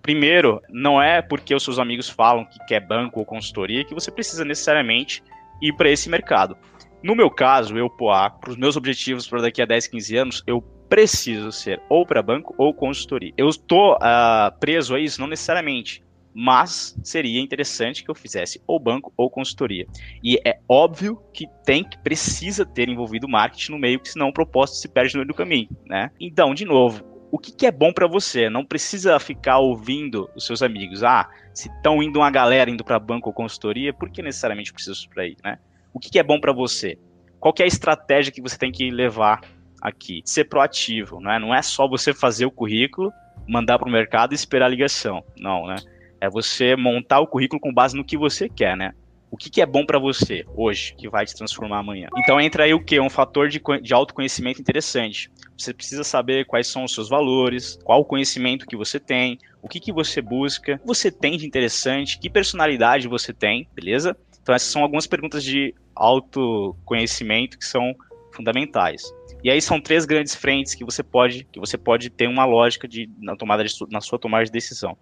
Primeiro, 0.03 0.61
não 0.69 1.01
é 1.01 1.23
porque 1.23 1.55
os 1.55 1.63
seus 1.63 1.79
amigos 1.79 2.09
falam 2.09 2.45
que 2.45 2.59
quer 2.67 2.81
banco 2.81 3.21
ou 3.21 3.25
consultoria 3.25 3.85
que 3.85 3.95
você 3.95 4.11
precisa 4.11 4.45
necessariamente 4.45 5.23
ir 5.63 5.75
para 5.75 5.91
esse 5.91 6.09
mercado. 6.09 6.57
No 7.03 7.15
meu 7.15 7.31
caso, 7.31 7.77
eu, 7.79 7.89
Poá, 7.89 8.31
para 8.31 8.51
os 8.51 8.57
meus 8.57 8.77
objetivos 8.77 9.29
para 9.29 9.43
daqui 9.43 9.63
a 9.63 9.67
10, 9.67 9.87
15 9.87 10.17
anos, 10.17 10.43
eu 10.47 10.61
preciso 10.89 11.53
ser 11.53 11.81
ou 11.89 12.05
para 12.05 12.23
banco 12.23 12.55
ou 12.59 12.75
consultoria. 12.75 13.33
Eu 13.37 13.49
estou 13.49 13.95
uh, 13.95 14.59
preso 14.59 14.95
a 14.95 15.01
isso? 15.01 15.21
Não 15.21 15.29
necessariamente 15.29 16.03
mas 16.35 16.97
seria 17.03 17.41
interessante 17.41 18.05
que 18.05 18.11
eu 18.11 18.15
fizesse 18.15 18.63
ou 18.67 18.79
banco 18.79 19.13
ou 19.17 19.31
consultoria. 19.31 19.87
E 20.23 20.41
é 20.45 20.61
óbvio 20.69 21.21
que 21.33 21.47
tem 21.65 21.83
que 21.83 21.99
precisa 21.99 22.65
ter 22.65 22.89
envolvido 22.89 23.29
marketing 23.29 23.73
no 23.73 23.79
meio, 23.79 24.01
que 24.01 24.09
senão 24.09 24.29
o 24.29 24.33
propósito 24.33 24.79
se 24.79 24.89
perde 24.89 25.15
no 25.15 25.21
meio 25.21 25.29
do 25.29 25.35
caminho, 25.35 25.69
né? 25.87 26.11
Então, 26.21 26.55
de 26.55 26.65
novo, 26.65 27.05
o 27.31 27.39
que, 27.39 27.53
que 27.53 27.67
é 27.67 27.71
bom 27.71 27.93
para 27.93 28.07
você? 28.07 28.51
Não 28.51 28.65
precisa 28.65 29.19
ficar 29.19 29.59
ouvindo 29.59 30.29
os 30.35 30.45
seus 30.45 30.63
amigos. 30.63 31.05
Ah, 31.05 31.29
se 31.55 31.69
estão 31.69 32.03
indo 32.03 32.19
uma 32.19 32.31
galera 32.31 32.71
indo 32.71 32.85
para 32.85 32.99
banco 32.99 33.29
ou 33.29 33.33
consultoria, 33.33 33.93
por 33.93 34.11
que 34.11 34.23
necessariamente 34.23 34.73
precisa 34.73 34.97
para 35.13 35.27
ir, 35.27 35.37
né? 35.45 35.59
O 35.93 35.99
que, 35.99 36.11
que 36.11 36.19
é 36.19 36.23
bom 36.23 36.41
para 36.41 36.53
você? 36.53 36.99
Qual 37.39 37.55
é 37.59 37.63
a 37.63 37.67
estratégia 37.67 38.33
que 38.33 38.43
você 38.43 38.59
tem 38.59 38.71
que 38.71 38.91
levar 38.91 39.41
aqui? 39.81 40.23
Ser 40.25 40.45
proativo, 40.45 41.21
né? 41.21 41.39
Não 41.39 41.55
é 41.55 41.63
só 41.63 41.89
você 41.89 42.13
fazer 42.13 42.47
o 42.47 42.51
currículo, 42.51 43.13
mandar 43.49 43.79
para 43.79 43.89
o 43.89 43.93
mercado 43.93 44.33
e 44.33 44.35
esperar 44.35 44.67
a 44.67 44.69
ligação. 44.69 45.25
Não, 45.39 45.67
né? 45.67 45.77
É 46.21 46.29
você 46.29 46.77
montar 46.77 47.21
o 47.21 47.27
currículo 47.27 47.61
com 47.61 47.73
base 47.73 47.97
no 47.97 48.05
que 48.05 48.17
você 48.17 48.49
quer, 48.49 48.77
né? 48.77 48.93
O 49.31 49.37
que, 49.37 49.49
que 49.49 49.63
é 49.63 49.67
bom 49.67 49.87
para 49.87 49.99
você 49.99 50.45
hoje, 50.57 50.95
que 50.97 51.09
vai 51.09 51.25
te 51.25 51.37
transformar 51.37 51.79
amanhã. 51.79 52.09
Então 52.19 52.41
entra 52.41 52.65
aí 52.65 52.75
o 52.75 52.85
que? 52.85 52.99
Um 52.99 53.09
fator 53.09 53.49
de, 53.49 53.63
de 53.81 53.95
autoconhecimento 53.95 54.61
interessante. 54.61 55.31
Você 55.57 55.73
precisa 55.73 56.03
saber 56.03 56.47
quais 56.47 56.67
são 56.67 56.85
os 56.85 56.93
seus 56.93 57.09
valores, 57.09 57.79
qual 57.85 58.01
o 58.01 58.05
conhecimento 58.05 58.67
que 58.67 58.77
você 58.77 58.99
tem, 58.99 59.39
o 59.63 59.69
que, 59.69 59.79
que 59.79 59.93
você 59.93 60.21
busca, 60.21 60.75
o 60.75 60.79
que 60.79 60.87
você 60.87 61.13
tem 61.13 61.37
de 61.37 61.47
interessante, 61.47 62.19
que 62.19 62.29
personalidade 62.29 63.07
você 63.07 63.33
tem, 63.33 63.69
beleza? 63.73 64.17
Então 64.43 64.55
essas 64.55 64.71
são 64.71 64.83
algumas 64.83 65.07
perguntas 65.07 65.45
de 65.45 65.75
autoconhecimento 65.95 67.57
que 67.59 67.65
são 67.65 67.95
fundamentais. 68.33 69.03
E 69.45 69.51
aí 69.51 69.61
são 69.61 69.81
três 69.81 70.05
grandes 70.05 70.35
frentes 70.35 70.75
que 70.75 70.85
você 70.85 71.03
pode 71.03 71.45
que 71.45 71.61
você 71.61 71.79
pode 71.79 72.11
ter 72.11 72.27
uma 72.27 72.45
lógica 72.45 72.89
de 72.89 73.09
na 73.19 73.37
tomada 73.37 73.65
de, 73.65 73.73
na 73.91 74.01
sua 74.01 74.19
tomada 74.19 74.45
de 74.45 74.51
decisão. 74.51 74.97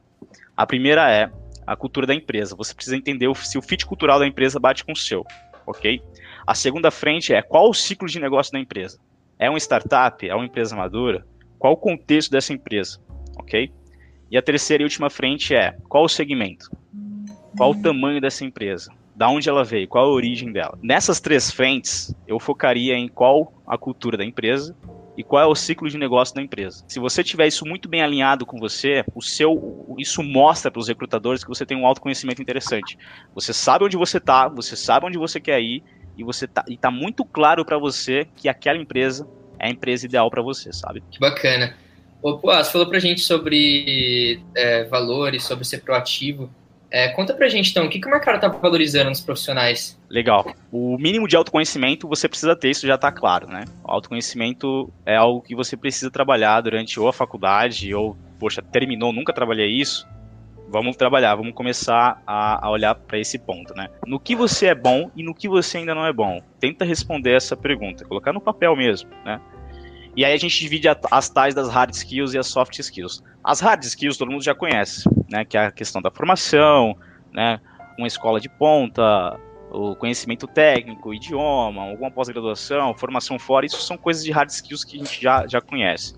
A 0.59 0.67
primeira 0.67 1.09
é 1.09 1.31
a 1.65 1.77
cultura 1.77 2.05
da 2.05 2.13
empresa. 2.13 2.57
Você 2.57 2.75
precisa 2.75 2.97
entender 2.97 3.33
se 3.37 3.57
o 3.57 3.63
fit 3.63 3.87
cultural 3.87 4.19
da 4.19 4.27
empresa 4.27 4.59
bate 4.59 4.85
com 4.85 4.91
o 4.91 4.97
seu, 4.97 5.25
ok? 5.65 6.03
A 6.45 6.53
segunda 6.53 6.91
frente 6.91 7.33
é 7.33 7.41
qual 7.41 7.71
o 7.71 7.75
ciclo 7.75 8.09
de 8.09 8.19
negócio 8.19 8.53
da 8.53 8.59
empresa. 8.59 8.99
É 9.39 9.49
uma 9.49 9.61
startup? 9.61 10.29
É 10.29 10.35
uma 10.35 10.47
empresa 10.47 10.75
madura? 10.75 11.25
Qual 11.61 11.75
o 11.75 11.77
contexto 11.77 12.33
dessa 12.33 12.53
empresa, 12.53 12.99
ok? 13.37 13.73
E 14.33 14.37
a 14.37 14.43
terceira 14.43 14.83
e 14.83 14.85
última 14.85 15.09
frente 15.09 15.55
é 15.55 15.77
qual 15.89 16.03
o 16.03 16.09
segmento? 16.09 16.69
Qual 17.57 17.71
o 17.71 17.81
tamanho 17.81 18.21
dessa 18.21 18.45
empresa? 18.45 18.93
Da 19.15 19.29
onde 19.29 19.49
ela 19.49 19.63
veio? 19.63 19.87
Qual 19.87 20.07
a 20.07 20.13
origem 20.13 20.51
dela? 20.51 20.77
Nessas 20.83 21.21
três 21.21 21.53
frentes, 21.53 22.13
eu 22.27 22.41
focaria 22.41 22.97
em 22.97 23.07
qual 23.07 23.63
a 23.65 23.79
cultura 23.79 24.17
da 24.17 24.25
empresa 24.25 24.77
e 25.19 25.25
qual 25.25 25.43
é 25.43 25.47
o 25.47 25.55
ciclo 25.55 25.91
de 25.91 25.99
negócio 25.99 26.33
da 26.33 26.41
empresa. 26.41 26.85
Se 26.87 27.01
você 27.01 27.25
tiver 27.25 27.49
isso 27.49 27.67
muito 27.67 27.89
bem 27.89 28.03
alinhado 28.03 28.47
com 28.47 28.57
você, 28.57 29.05
o 29.13 29.21
seu 29.21 29.97
isso 29.99 30.23
mostra 30.23 30.71
para 30.71 30.79
os 30.79 30.87
recrutadores 30.87 31.43
que 31.43 31.49
você 31.49 31.67
tem 31.67 31.77
um 31.77 31.85
autoconhecimento 31.85 32.41
interessante. 32.41 32.97
Você 33.35 33.53
sabe 33.53 33.85
onde 33.85 33.97
você 33.97 34.19
está, 34.19 34.47
você 34.47 34.77
sabe 34.77 35.07
onde 35.07 35.19
você 35.19 35.41
quer 35.41 35.61
ir 35.61 35.83
e 36.17 36.23
você 36.23 36.47
tá, 36.47 36.65
e 36.69 36.79
tá 36.79 36.89
muito 36.89 37.25
claro 37.25 37.65
para 37.65 37.77
você 37.77 38.29
que 38.37 38.49
aquela 38.49 38.79
empresa 38.79 39.29
é 39.59 39.67
a 39.67 39.71
empresa 39.71 40.07
ideal 40.07 40.31
para 40.31 40.41
você, 40.41 40.73
sabe? 40.73 41.03
Que 41.11 41.19
bacana. 41.19 41.75
Pô, 42.23 42.39
você 42.39 42.71
falou 42.71 42.89
pra 42.89 43.01
gente 43.01 43.21
sobre 43.21 44.41
é, 44.55 44.85
valores, 44.85 45.43
sobre 45.43 45.65
ser 45.65 45.79
proativo. 45.79 46.49
É, 46.91 47.09
conta 47.09 47.35
pra 47.35 47.49
gente 47.49 47.71
então, 47.71 47.87
o 47.87 47.89
que, 47.89 48.01
que 48.01 48.07
o 48.07 48.11
mercado 48.11 48.41
tá 48.41 48.49
valorizando 48.49 49.11
nos 49.11 49.21
profissionais? 49.21 50.01
Legal. 50.09 50.53
O 50.73 50.97
mínimo 50.99 51.29
de 51.29 51.37
autoconhecimento 51.37 52.09
você 52.09 52.29
precisa 52.29 52.57
ter, 52.57 52.71
isso 52.71 52.87
já 52.87 52.95
está 52.95 53.13
claro, 53.13 53.47
né? 53.47 53.65
O 53.85 53.91
autoconhecimento 53.91 54.91
é 55.05 55.17
algo 55.17 55.43
que 55.43 55.55
você 55.55 55.77
precisa 55.77 56.11
trabalhar 56.11 56.61
durante 56.63 56.99
ou 56.99 57.09
a 57.09 57.13
faculdade, 57.13 57.95
ou, 57.95 58.17
poxa, 58.39 58.63
terminou, 58.63 59.13
nunca 59.13 59.33
trabalhei 59.33 59.69
isso. 59.69 60.07
Vamos 60.71 60.97
trabalhar, 60.97 61.35
vamos 61.35 61.55
começar 61.55 62.23
a, 62.27 62.67
a 62.67 62.71
olhar 62.71 62.95
para 62.95 63.19
esse 63.19 63.39
ponto, 63.39 63.75
né? 63.75 63.89
No 64.07 64.21
que 64.21 64.37
você 64.37 64.67
é 64.67 64.75
bom 64.75 65.11
e 65.17 65.23
no 65.23 65.35
que 65.35 65.49
você 65.49 65.79
ainda 65.79 65.95
não 65.95 66.07
é 66.07 66.13
bom. 66.13 66.41
Tenta 66.61 66.85
responder 66.85 67.35
essa 67.35 67.57
pergunta, 67.57 68.05
colocar 68.05 68.33
no 68.33 68.41
papel 68.41 68.77
mesmo, 68.77 69.09
né? 69.25 69.41
E 70.19 70.25
aí 70.25 70.33
a 70.33 70.37
gente 70.37 70.59
divide 70.59 70.89
as 71.13 71.31
tais 71.31 71.55
das 71.55 71.69
hard 71.69 71.95
skills 71.95 72.35
e 72.35 72.39
as 72.39 72.49
soft 72.49 72.77
skills. 72.77 73.23
As 73.45 73.61
hard 73.61 73.85
skills 73.85 74.17
todo 74.17 74.33
mundo 74.33 74.43
já 74.43 74.53
conhece, 74.53 75.09
né? 75.31 75.45
Que 75.45 75.57
é 75.57 75.67
a 75.67 75.71
questão 75.71 76.03
da 76.03 76.11
formação, 76.11 76.99
né? 77.33 77.61
Uma 77.97 78.09
escola 78.09 78.41
de 78.41 78.49
ponta, 78.49 79.39
o 79.71 79.95
conhecimento 79.95 80.49
técnico, 80.49 81.11
o 81.11 81.15
idioma, 81.15 81.85
alguma 81.85 82.11
pós-graduação, 82.11 82.93
formação 82.95 83.39
fora, 83.39 83.65
isso 83.65 83.81
são 83.81 83.97
coisas 83.97 84.25
de 84.25 84.33
hard 84.33 84.51
skills 84.51 84.83
que 84.83 84.97
a 84.97 84.99
gente 84.99 85.23
já, 85.23 85.47
já 85.47 85.61
conhece. 85.61 86.17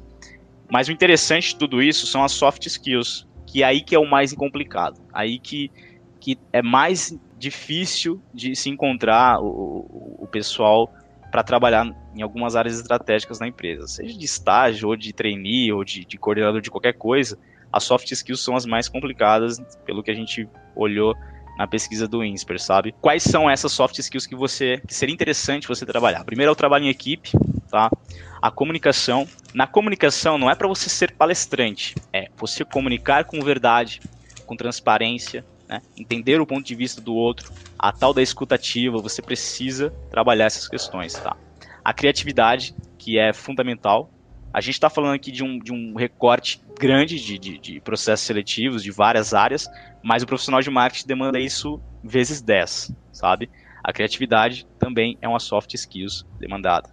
Mas 0.73 0.89
o 0.89 0.93
interessante 0.93 1.49
de 1.49 1.57
tudo 1.57 1.83
isso 1.83 2.07
são 2.07 2.25
as 2.25 2.33
soft 2.33 2.65
skills, 2.65 3.29
que 3.47 3.63
é 3.63 3.67
aí 3.67 3.83
que 3.83 3.95
é 3.95 3.99
o 3.99 4.09
mais 4.09 4.33
complicado, 4.33 4.99
aí 5.13 5.39
que, 5.39 5.71
que 6.19 6.39
é 6.55 6.63
mais 6.63 7.15
difícil 7.37 8.19
de 8.33 8.57
se 8.57 8.71
encontrar 8.71 9.43
o, 9.43 10.17
o 10.21 10.27
pessoal 10.27 10.91
para 11.31 11.43
trabalhar 11.43 11.87
em 12.15 12.23
algumas 12.23 12.57
áreas 12.57 12.79
estratégicas 12.79 13.39
da 13.39 13.47
empresa, 13.47 13.87
seja 13.87 14.19
de 14.19 14.25
estágio, 14.25 14.89
ou 14.89 14.97
de 14.97 15.13
trainee, 15.13 15.73
ou 15.73 15.85
de, 15.85 16.05
de 16.05 16.19
coordenador 16.19 16.61
de 16.61 16.71
qualquer 16.71 16.95
coisa, 16.95 17.39
as 17.73 17.85
soft 17.85 18.11
skills 18.11 18.43
são 18.43 18.57
as 18.57 18.67
mais 18.67 18.89
complicadas, 18.89 19.59
pelo 19.85 20.03
que 20.03 20.11
a 20.11 20.15
gente 20.15 20.49
olhou 20.75 21.15
na 21.57 21.67
pesquisa 21.67 22.09
do 22.09 22.25
INSPER, 22.25 22.59
sabe? 22.59 22.95
Quais 23.01 23.23
são 23.23 23.49
essas 23.49 23.71
soft 23.71 23.99
skills 23.99 24.27
que 24.27 24.35
você 24.35 24.81
que 24.87 24.95
seria 24.95 25.13
interessante 25.13 25.69
você 25.69 25.85
trabalhar? 25.85 26.25
Primeiro 26.25 26.49
é 26.49 26.53
o 26.53 26.57
trabalho 26.57 26.85
em 26.85 26.89
equipe, 26.89 27.33
tá? 27.71 27.91
A 28.41 28.51
comunicação. 28.51 29.29
Na 29.53 29.67
comunicação 29.67 30.39
não 30.39 30.51
é 30.51 30.55
para 30.55 30.67
você 30.67 30.89
ser 30.89 31.13
palestrante, 31.13 31.95
é 32.13 32.29
você 32.37 32.65
comunicar 32.65 33.25
com 33.25 33.41
verdade, 33.43 34.01
com 34.47 34.57
transparência, 34.57 35.45
né? 35.71 35.81
entender 35.97 36.41
o 36.41 36.47
ponto 36.47 36.67
de 36.67 36.75
vista 36.75 37.01
do 37.01 37.15
outro, 37.15 37.53
a 37.79 37.93
tal 37.93 38.13
da 38.13 38.21
escutativa, 38.21 38.99
você 38.99 39.23
precisa 39.23 39.91
trabalhar 40.11 40.47
essas 40.47 40.67
questões, 40.67 41.15
tá? 41.15 41.37
A 41.85 41.95
criatividade, 41.95 42.75
que 42.99 43.19
é 43.19 43.33
fundamental. 43.33 44.11
A 44.53 44.61
gente 44.61 44.75
está 44.75 44.91
falando 44.91 45.15
aqui 45.15 45.31
de 45.31 45.45
um, 45.45 45.61
de 45.61 45.73
um 45.73 45.95
recorte 45.95 46.61
grande 46.77 47.21
de, 47.21 47.39
de, 47.39 47.59
de, 47.59 47.81
processos 47.81 48.27
seletivos 48.27 48.83
de 48.83 48.91
várias 48.91 49.33
áreas, 49.33 49.69
mas 50.03 50.25
o 50.25 50.27
profissional 50.27 50.61
de 50.61 50.69
marketing 50.69 51.07
demanda 51.07 51.39
isso 51.39 51.81
vezes 52.03 52.43
10, 52.43 52.93
sabe? 53.13 53.49
A 53.83 53.93
criatividade 53.93 54.67
também 54.77 55.17
é 55.23 55.29
uma 55.29 55.39
soft 55.39 55.73
skills 55.75 56.27
demandada. 56.39 56.91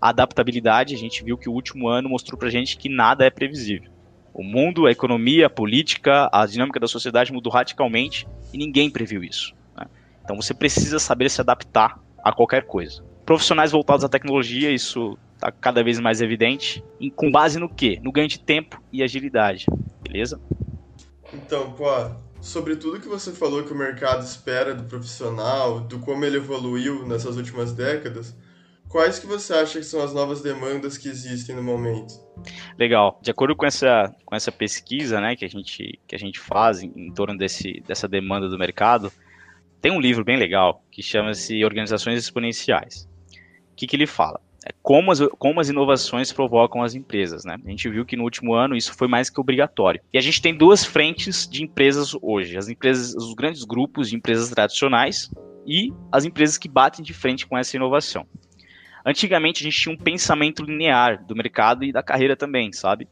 A 0.00 0.10
adaptabilidade, 0.10 0.94
a 0.94 0.98
gente 0.98 1.24
viu 1.24 1.36
que 1.36 1.48
o 1.48 1.52
último 1.52 1.88
ano 1.88 2.08
mostrou 2.08 2.38
pra 2.38 2.50
gente 2.50 2.76
que 2.76 2.88
nada 2.88 3.24
é 3.24 3.30
previsível. 3.30 3.91
O 4.34 4.42
mundo, 4.42 4.86
a 4.86 4.90
economia, 4.90 5.46
a 5.46 5.50
política, 5.50 6.28
a 6.32 6.46
dinâmica 6.46 6.80
da 6.80 6.88
sociedade 6.88 7.32
mudou 7.32 7.52
radicalmente 7.52 8.26
e 8.52 8.58
ninguém 8.58 8.90
previu 8.90 9.22
isso. 9.22 9.54
Né? 9.76 9.86
Então 10.24 10.36
você 10.36 10.54
precisa 10.54 10.98
saber 10.98 11.30
se 11.30 11.40
adaptar 11.40 12.00
a 12.22 12.32
qualquer 12.32 12.64
coisa. 12.64 13.04
Profissionais 13.26 13.72
voltados 13.72 14.04
à 14.04 14.08
tecnologia, 14.08 14.70
isso 14.70 15.18
está 15.34 15.52
cada 15.52 15.82
vez 15.82 15.98
mais 15.98 16.20
evidente. 16.20 16.82
E 17.00 17.10
com 17.10 17.30
base 17.30 17.58
no 17.58 17.68
quê? 17.68 18.00
No 18.02 18.12
ganho 18.12 18.28
de 18.28 18.38
tempo 18.38 18.80
e 18.92 19.02
agilidade. 19.02 19.66
Beleza? 20.02 20.40
Então, 21.32 21.72
pô, 21.72 21.86
sobre 22.40 22.76
tudo 22.76 23.00
que 23.00 23.08
você 23.08 23.32
falou 23.32 23.62
que 23.64 23.72
o 23.72 23.76
mercado 23.76 24.22
espera 24.22 24.74
do 24.74 24.84
profissional, 24.84 25.80
do 25.80 25.98
como 25.98 26.24
ele 26.24 26.36
evoluiu 26.36 27.06
nessas 27.06 27.36
últimas 27.36 27.72
décadas, 27.72 28.34
quais 28.92 29.18
que 29.18 29.26
você 29.26 29.54
acha 29.54 29.78
que 29.78 29.86
são 29.86 30.02
as 30.02 30.12
novas 30.12 30.42
demandas 30.42 30.98
que 30.98 31.08
existem 31.08 31.56
no 31.56 31.62
momento? 31.62 32.14
Legal. 32.78 33.18
De 33.22 33.30
acordo 33.30 33.56
com 33.56 33.64
essa, 33.64 34.14
com 34.24 34.36
essa 34.36 34.52
pesquisa 34.52 35.18
né, 35.18 35.34
que, 35.34 35.46
a 35.46 35.48
gente, 35.48 35.98
que 36.06 36.14
a 36.14 36.18
gente 36.18 36.38
faz 36.38 36.82
em, 36.82 36.92
em 36.94 37.12
torno 37.12 37.36
desse, 37.36 37.82
dessa 37.86 38.06
demanda 38.06 38.48
do 38.48 38.58
mercado, 38.58 39.10
tem 39.80 39.90
um 39.90 40.00
livro 40.00 40.22
bem 40.22 40.36
legal 40.36 40.84
que 40.90 41.02
chama-se 41.02 41.64
Organizações 41.64 42.18
Exponenciais. 42.18 43.08
O 43.72 43.74
que, 43.74 43.86
que 43.86 43.96
ele 43.96 44.06
fala? 44.06 44.38
É 44.64 44.70
como 44.80 45.10
as, 45.10 45.18
como 45.38 45.58
as 45.58 45.68
inovações 45.70 46.30
provocam 46.30 46.82
as 46.82 46.94
empresas, 46.94 47.44
né? 47.44 47.56
A 47.64 47.70
gente 47.70 47.88
viu 47.88 48.04
que 48.04 48.16
no 48.16 48.22
último 48.22 48.54
ano 48.54 48.76
isso 48.76 48.94
foi 48.94 49.08
mais 49.08 49.28
que 49.28 49.40
obrigatório. 49.40 50.00
E 50.12 50.18
a 50.18 50.20
gente 50.20 50.40
tem 50.40 50.54
duas 50.56 50.84
frentes 50.84 51.48
de 51.48 51.64
empresas 51.64 52.14
hoje: 52.22 52.56
as 52.56 52.68
empresas, 52.68 53.12
os 53.16 53.34
grandes 53.34 53.64
grupos 53.64 54.10
de 54.10 54.14
empresas 54.14 54.50
tradicionais 54.50 55.28
e 55.66 55.92
as 56.12 56.24
empresas 56.24 56.58
que 56.58 56.68
batem 56.68 57.04
de 57.04 57.12
frente 57.12 57.44
com 57.44 57.58
essa 57.58 57.76
inovação. 57.76 58.24
Antigamente 59.04 59.62
a 59.62 59.64
gente 59.64 59.80
tinha 59.80 59.94
um 59.94 59.98
pensamento 59.98 60.62
linear 60.62 61.24
do 61.24 61.34
mercado 61.34 61.84
e 61.84 61.92
da 61.92 62.02
carreira 62.02 62.36
também, 62.36 62.72
sabe? 62.72 63.08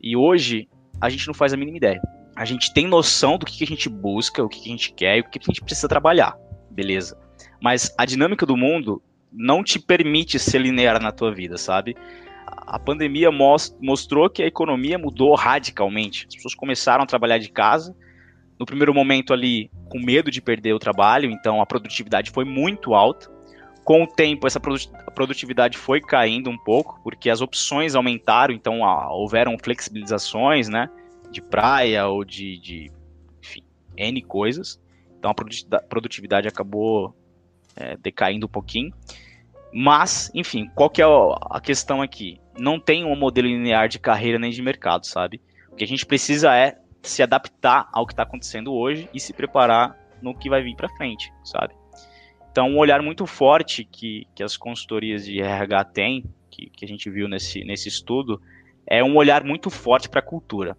E 0.00 0.16
hoje 0.16 0.68
a 1.00 1.08
gente 1.08 1.26
não 1.26 1.34
faz 1.34 1.52
a 1.52 1.56
mínima 1.56 1.78
ideia. 1.78 2.00
A 2.36 2.44
gente 2.44 2.74
tem 2.74 2.86
noção 2.86 3.38
do 3.38 3.46
que 3.46 3.62
a 3.64 3.66
gente 3.66 3.88
busca, 3.88 4.42
o 4.42 4.48
que 4.48 4.60
a 4.60 4.72
gente 4.72 4.92
quer 4.92 5.16
e 5.16 5.20
o 5.20 5.24
que 5.24 5.38
a 5.38 5.44
gente 5.44 5.62
precisa 5.62 5.88
trabalhar, 5.88 6.36
beleza? 6.70 7.18
Mas 7.60 7.94
a 7.96 8.04
dinâmica 8.04 8.44
do 8.44 8.56
mundo 8.56 9.02
não 9.32 9.64
te 9.64 9.78
permite 9.78 10.38
ser 10.38 10.60
linear 10.60 11.00
na 11.00 11.10
tua 11.10 11.32
vida, 11.32 11.56
sabe? 11.56 11.96
A 12.46 12.78
pandemia 12.78 13.30
mostrou 13.80 14.28
que 14.28 14.42
a 14.42 14.46
economia 14.46 14.98
mudou 14.98 15.34
radicalmente. 15.34 16.26
As 16.28 16.34
pessoas 16.34 16.54
começaram 16.54 17.02
a 17.02 17.06
trabalhar 17.06 17.38
de 17.38 17.50
casa. 17.50 17.96
No 18.58 18.66
primeiro 18.66 18.92
momento 18.94 19.32
ali, 19.32 19.70
com 19.88 19.98
medo 19.98 20.30
de 20.30 20.40
perder 20.40 20.72
o 20.72 20.78
trabalho, 20.78 21.30
então 21.30 21.60
a 21.60 21.66
produtividade 21.66 22.30
foi 22.30 22.44
muito 22.44 22.94
alta. 22.94 23.28
Com 23.84 24.04
o 24.04 24.06
tempo, 24.06 24.46
essa 24.46 24.58
produtividade 24.58 25.76
foi 25.76 26.00
caindo 26.00 26.48
um 26.48 26.56
pouco, 26.56 26.98
porque 27.04 27.28
as 27.28 27.42
opções 27.42 27.94
aumentaram, 27.94 28.54
então 28.54 28.80
houveram 29.10 29.58
flexibilizações, 29.62 30.68
né? 30.68 30.88
De 31.30 31.42
praia 31.42 32.06
ou 32.06 32.24
de, 32.24 32.58
de 32.58 32.90
enfim, 33.42 33.62
N 33.94 34.22
coisas. 34.22 34.80
Então 35.18 35.30
a 35.30 35.80
produtividade 35.82 36.48
acabou 36.48 37.14
é, 37.76 37.96
decaindo 37.98 38.46
um 38.46 38.48
pouquinho. 38.48 38.92
Mas, 39.70 40.30
enfim, 40.34 40.70
qual 40.74 40.88
que 40.88 41.02
é 41.02 41.04
a 41.04 41.60
questão 41.60 42.00
aqui? 42.00 42.40
Não 42.56 42.80
tem 42.80 43.04
um 43.04 43.16
modelo 43.16 43.48
linear 43.48 43.88
de 43.88 43.98
carreira 43.98 44.38
nem 44.38 44.50
de 44.50 44.62
mercado, 44.62 45.04
sabe? 45.04 45.42
O 45.70 45.76
que 45.76 45.84
a 45.84 45.88
gente 45.88 46.06
precisa 46.06 46.56
é 46.56 46.78
se 47.02 47.22
adaptar 47.22 47.88
ao 47.92 48.06
que 48.06 48.12
está 48.12 48.22
acontecendo 48.22 48.72
hoje 48.72 49.10
e 49.12 49.20
se 49.20 49.34
preparar 49.34 49.98
no 50.22 50.34
que 50.34 50.48
vai 50.48 50.62
vir 50.62 50.74
para 50.74 50.88
frente, 50.90 51.30
sabe? 51.44 51.74
Então, 52.54 52.70
um 52.70 52.78
olhar 52.78 53.02
muito 53.02 53.26
forte 53.26 53.82
que, 53.84 54.28
que 54.32 54.40
as 54.40 54.56
consultorias 54.56 55.24
de 55.24 55.40
RH 55.40 55.86
têm, 55.86 56.24
que, 56.48 56.70
que 56.70 56.84
a 56.84 56.88
gente 56.88 57.10
viu 57.10 57.26
nesse, 57.26 57.64
nesse 57.64 57.88
estudo, 57.88 58.40
é 58.86 59.02
um 59.02 59.16
olhar 59.16 59.42
muito 59.42 59.68
forte 59.70 60.08
para 60.08 60.20
a 60.20 60.22
cultura. 60.22 60.78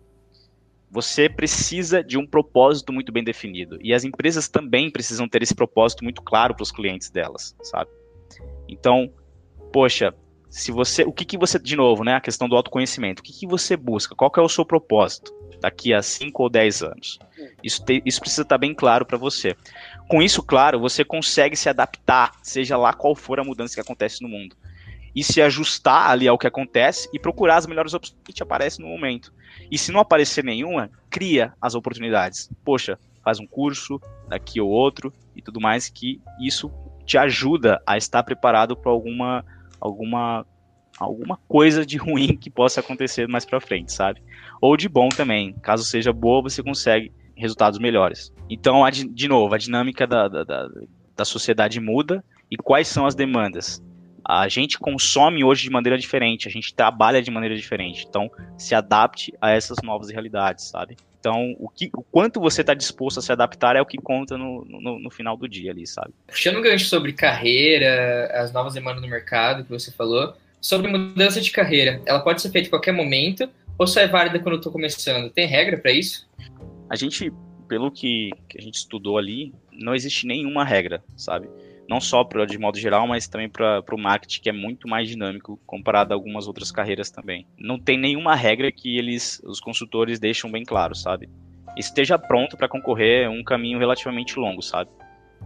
Você 0.90 1.28
precisa 1.28 2.02
de 2.02 2.18
um 2.18 2.26
propósito 2.26 2.94
muito 2.94 3.12
bem 3.12 3.26
definido. 3.26 3.78
E 3.82 3.94
as 3.94 4.06
empresas 4.06 4.48
também 4.48 4.90
precisam 4.90 5.28
ter 5.28 5.44
esse 5.44 5.54
propósito 5.54 6.02
muito 6.02 6.22
claro 6.22 6.56
para 6.56 6.64
os 6.64 6.72
clientes 6.72 7.10
delas, 7.10 7.54
sabe? 7.62 7.92
Então, 8.70 9.12
poxa, 9.74 10.16
se 10.56 10.72
você, 10.72 11.04
o 11.04 11.12
que, 11.12 11.26
que 11.26 11.38
você, 11.38 11.60
de 11.60 11.76
novo, 11.76 12.06
né, 12.06 12.14
a 12.14 12.22
questão 12.22 12.48
do 12.48 12.56
autoconhecimento, 12.56 13.20
o 13.20 13.24
que, 13.24 13.34
que 13.34 13.46
você 13.46 13.76
busca? 13.76 14.16
Qual 14.16 14.32
que 14.32 14.40
é 14.40 14.44
o 14.44 14.48
seu 14.48 14.64
propósito 14.64 15.34
daqui 15.60 15.94
a 15.94 16.02
5 16.02 16.42
ou 16.42 16.50
10 16.50 16.84
anos? 16.84 17.20
Isso, 17.62 17.84
te, 17.84 18.02
isso 18.06 18.22
precisa 18.22 18.44
estar 18.44 18.58
bem 18.58 18.74
claro 18.74 19.06
para 19.06 19.18
você. 19.18 19.58
Com 20.08 20.22
isso 20.22 20.44
claro, 20.44 20.80
você 20.80 21.04
consegue 21.04 21.56
se 21.56 21.68
adaptar, 21.68 22.34
seja 22.44 22.78
lá 22.78 22.94
qual 22.94 23.16
for 23.16 23.40
a 23.40 23.44
mudança 23.44 23.74
que 23.74 23.82
acontece 23.82 24.22
no 24.22 24.30
mundo. 24.30 24.56
E 25.16 25.24
se 25.24 25.42
ajustar 25.42 26.12
ali 26.12 26.28
ao 26.28 26.38
que 26.38 26.46
acontece 26.46 27.10
e 27.14 27.20
procurar 27.20 27.56
as 27.58 27.66
melhores 27.66 27.94
opções 27.94 28.20
que 28.24 28.34
te 28.34 28.44
aparecem 28.44 28.86
no 28.86 28.92
momento. 28.92 29.34
E 29.72 29.78
se 29.78 29.92
não 29.92 30.00
aparecer 30.00 30.44
nenhuma, 30.44 30.92
cria 31.10 31.54
as 31.60 31.74
oportunidades. 31.74 32.50
Poxa, 32.64 33.00
faz 33.24 33.40
um 33.40 33.48
curso, 33.48 34.00
daqui 34.28 34.60
ou 34.62 34.70
outro 34.70 35.12
e 35.36 35.42
tudo 35.42 35.62
mais, 35.62 35.90
que 35.90 36.22
isso 36.40 36.72
te 37.06 37.18
ajuda 37.18 37.82
a 37.86 37.98
estar 37.98 38.22
preparado 38.24 38.76
para 38.76 38.92
alguma, 38.92 39.46
alguma 39.80 40.46
alguma 41.00 41.38
coisa 41.48 41.86
de 41.86 41.98
ruim 41.98 42.38
que 42.38 42.50
possa 42.50 42.80
acontecer 42.80 43.28
mais 43.28 43.46
para 43.46 43.60
frente, 43.60 43.92
sabe? 43.92 44.22
Ou 44.62 44.78
de 44.78 44.88
bom 44.88 45.10
também. 45.10 45.54
Caso 45.62 45.84
seja 45.84 46.14
boa, 46.14 46.42
você 46.42 46.64
consegue 46.64 47.12
resultados 47.36 47.80
melhores. 47.80 48.34
Então, 48.50 48.86
a, 48.86 48.90
de 48.90 49.28
novo, 49.28 49.54
a 49.54 49.58
dinâmica 49.58 50.06
da, 50.06 50.28
da, 50.28 50.44
da, 50.44 50.70
da 51.16 51.26
sociedade 51.26 51.80
muda 51.80 52.24
e 52.50 52.58
quais 52.58 52.88
são 52.88 53.06
as 53.06 53.16
demandas? 53.16 53.82
A 54.24 54.48
gente 54.48 54.80
consome 54.80 55.44
hoje 55.44 55.64
de 55.64 55.70
maneira 55.70 55.98
diferente, 55.98 56.48
a 56.48 56.52
gente 56.52 56.74
trabalha 56.74 57.22
de 57.22 57.30
maneira 57.30 57.56
diferente. 57.56 58.06
Então, 58.10 58.30
se 58.58 58.74
adapte 58.74 59.34
a 59.40 59.52
essas 59.52 59.78
novas 59.84 60.10
realidades, 60.10 60.66
sabe? 60.66 60.98
Então, 61.20 61.56
o, 61.60 61.68
que, 61.70 61.90
o 61.96 62.04
quanto 62.04 62.40
você 62.40 62.62
está 62.62 62.76
disposto 62.76 63.20
a 63.20 63.22
se 63.22 63.32
adaptar 63.32 63.76
é 63.76 63.82
o 63.82 63.86
que 63.86 63.98
conta 63.98 64.38
no, 64.38 64.64
no, 64.66 65.00
no, 65.00 65.10
final 65.10 65.36
do 65.36 65.48
dia 65.48 65.72
ali, 65.72 65.88
sabe? 65.88 66.14
Puxando 66.28 66.58
um 66.58 66.62
gancho 66.62 66.86
sobre 66.86 67.14
carreira, 67.14 68.32
as 68.34 68.54
novas 68.54 68.76
demandas 68.76 69.02
no 69.02 69.08
mercado 69.08 69.64
que 69.64 69.70
você 69.72 69.92
falou, 69.92 70.36
sobre 70.62 70.88
mudança 70.88 71.42
de 71.42 71.50
carreira, 71.50 72.00
ela 72.06 72.20
pode 72.20 72.42
ser 72.42 72.52
feita 72.52 72.68
em 72.68 72.70
qualquer 72.70 72.92
momento 72.92 73.50
ou 73.78 73.88
só 73.88 74.00
é 74.00 74.08
válida 74.08 74.40
quando 74.40 74.54
eu 74.54 74.58
estou 74.58 74.72
começando? 74.72 75.30
Tem 75.32 75.48
regra 75.48 75.78
para 75.78 75.92
isso? 75.92 76.28
A 76.90 76.96
gente, 76.96 77.32
pelo 77.68 77.92
que, 77.92 78.32
que 78.48 78.58
a 78.58 78.62
gente 78.62 78.76
estudou 78.76 79.18
ali, 79.18 79.54
não 79.72 79.94
existe 79.94 80.26
nenhuma 80.26 80.64
regra, 80.64 81.04
sabe? 81.16 81.50
Não 81.88 82.02
só 82.02 82.24
para 82.24 82.46
de 82.46 82.58
modo 82.58 82.80
geral, 82.80 83.08
mas 83.08 83.28
também 83.28 83.50
para 83.50 83.84
o 83.92 83.98
marketing, 83.98 84.42
que 84.42 84.50
é 84.50 84.54
muito 84.54 84.88
mais 84.88 85.08
dinâmico 85.08 85.60
comparado 85.66 86.14
a 86.14 86.16
algumas 86.16 86.48
outras 86.48 86.72
carreiras 86.72 87.12
também. 87.12 87.46
Não 87.58 87.80
tem 87.80 87.98
nenhuma 87.98 88.36
regra 88.36 88.72
que 88.72 88.98
eles, 88.98 89.42
os 89.44 89.60
consultores, 89.60 90.20
deixam 90.20 90.52
bem 90.52 90.64
claro, 90.64 90.96
sabe? 90.96 91.30
Esteja 91.78 92.18
pronto 92.18 92.58
para 92.58 92.70
concorrer 92.70 93.30
um 93.30 93.44
caminho 93.44 93.78
relativamente 93.78 94.40
longo, 94.40 94.62
sabe? 94.62 94.90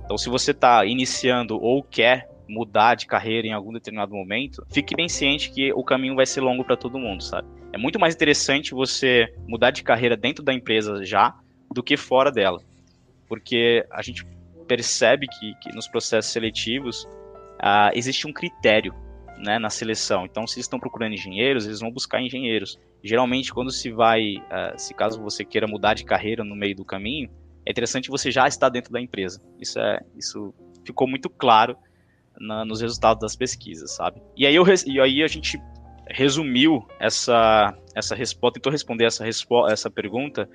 Então, 0.06 0.18
se 0.18 0.30
você 0.30 0.52
está 0.52 0.86
iniciando 0.86 1.62
ou 1.62 1.84
quer 1.84 2.30
mudar 2.48 2.96
de 2.96 3.06
carreira 3.06 3.48
em 3.48 3.54
algum 3.54 3.72
determinado 3.72 4.14
momento, 4.14 4.66
fique 4.72 4.96
bem 4.96 5.08
ciente 5.08 5.52
que 5.52 5.72
o 5.74 5.84
caminho 5.84 6.16
vai 6.16 6.26
ser 6.26 6.42
longo 6.42 6.64
para 6.64 6.78
todo 6.78 6.98
mundo, 6.98 7.22
sabe? 7.22 7.48
É 7.72 7.78
muito 7.78 8.00
mais 8.00 8.16
interessante 8.16 8.74
você 8.74 9.32
mudar 9.48 9.72
de 9.72 9.84
carreira 9.84 10.18
dentro 10.18 10.44
da 10.44 10.54
empresa 10.54 11.06
já 11.06 11.36
do 11.72 11.84
que 11.84 11.96
fora 11.98 12.32
dela. 12.32 12.62
Porque 13.28 13.86
a 13.92 14.02
gente 14.02 14.26
percebe 14.68 15.28
que, 15.28 15.56
que 15.56 15.76
nos 15.76 15.88
processos 15.88 16.32
seletivos 16.32 17.04
uh, 17.60 17.92
existe 17.94 18.28
um 18.28 18.34
critério 18.34 18.94
né, 19.38 19.58
na 19.58 19.70
seleção. 19.70 20.26
Então, 20.26 20.46
se 20.46 20.60
estão 20.60 20.80
procurando 20.80 21.14
engenheiros, 21.14 21.66
eles 21.66 21.80
vão 21.80 21.92
buscar 21.92 22.22
engenheiros. 22.22 22.80
Geralmente, 23.04 23.54
quando 23.54 23.72
se 23.72 23.92
vai, 23.92 24.38
uh, 24.38 24.78
se 24.78 24.94
caso 24.94 25.22
você 25.22 25.46
queira 25.46 25.68
mudar 25.68 25.94
de 25.94 26.04
carreira 26.04 26.44
no 26.44 26.56
meio 26.56 26.76
do 26.76 26.86
caminho, 26.86 27.30
é 27.66 27.72
interessante 27.72 28.10
você 28.10 28.32
já 28.32 28.48
estar 28.48 28.70
dentro 28.70 28.92
da 28.92 29.00
empresa. 29.00 29.42
Isso 29.60 29.80
é, 29.80 30.00
isso 30.16 30.54
ficou 30.86 31.08
muito 31.08 31.30
claro 31.30 31.78
na, 32.40 32.66
nos 32.66 32.82
resultados 32.82 33.22
das 33.22 33.36
pesquisas, 33.36 33.92
sabe? 33.92 34.22
E 34.36 34.46
aí, 34.46 34.56
eu, 34.56 34.66
e 34.86 35.00
aí 35.00 35.24
a 35.24 35.28
gente 35.28 35.60
resumiu 36.08 36.86
essa, 37.00 37.78
essa 37.96 38.16
resposta, 38.16 38.56
tentou 38.56 38.72
responder 38.72 39.06
essa, 39.06 39.26
essa 39.28 39.90
pergunta 39.90 40.50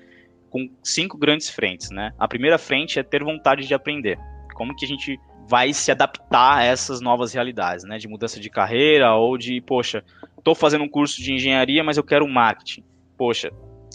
com 0.55 0.71
cinco 0.85 1.19
grandes 1.19 1.51
frentes, 1.51 1.91
né? 1.91 2.13
A 2.17 2.29
primeira 2.29 2.59
frente 2.59 3.01
é 3.01 3.03
ter 3.03 3.25
vontade 3.25 3.67
de 3.67 3.75
aprender. 3.75 4.17
Como 4.55 4.73
que 4.77 4.85
a 4.85 4.89
gente 4.89 5.19
vai 5.49 5.73
se 5.73 5.91
adaptar 5.91 6.59
a 6.59 6.63
essas 6.63 7.01
novas 7.01 7.35
realidades, 7.35 7.85
né? 7.85 7.99
De 7.99 8.07
mudança 8.07 8.39
de 8.39 8.49
carreira 8.49 9.17
ou 9.17 9.37
de, 9.37 9.61
poxa, 9.61 10.05
estou 10.39 10.55
fazendo 10.55 10.85
um 10.85 10.89
curso 10.89 11.21
de 11.21 11.35
engenharia, 11.35 11.83
mas 11.83 11.97
eu 11.97 12.05
quero 12.05 12.29
marketing. 12.29 12.85
Poxa, 13.19 13.51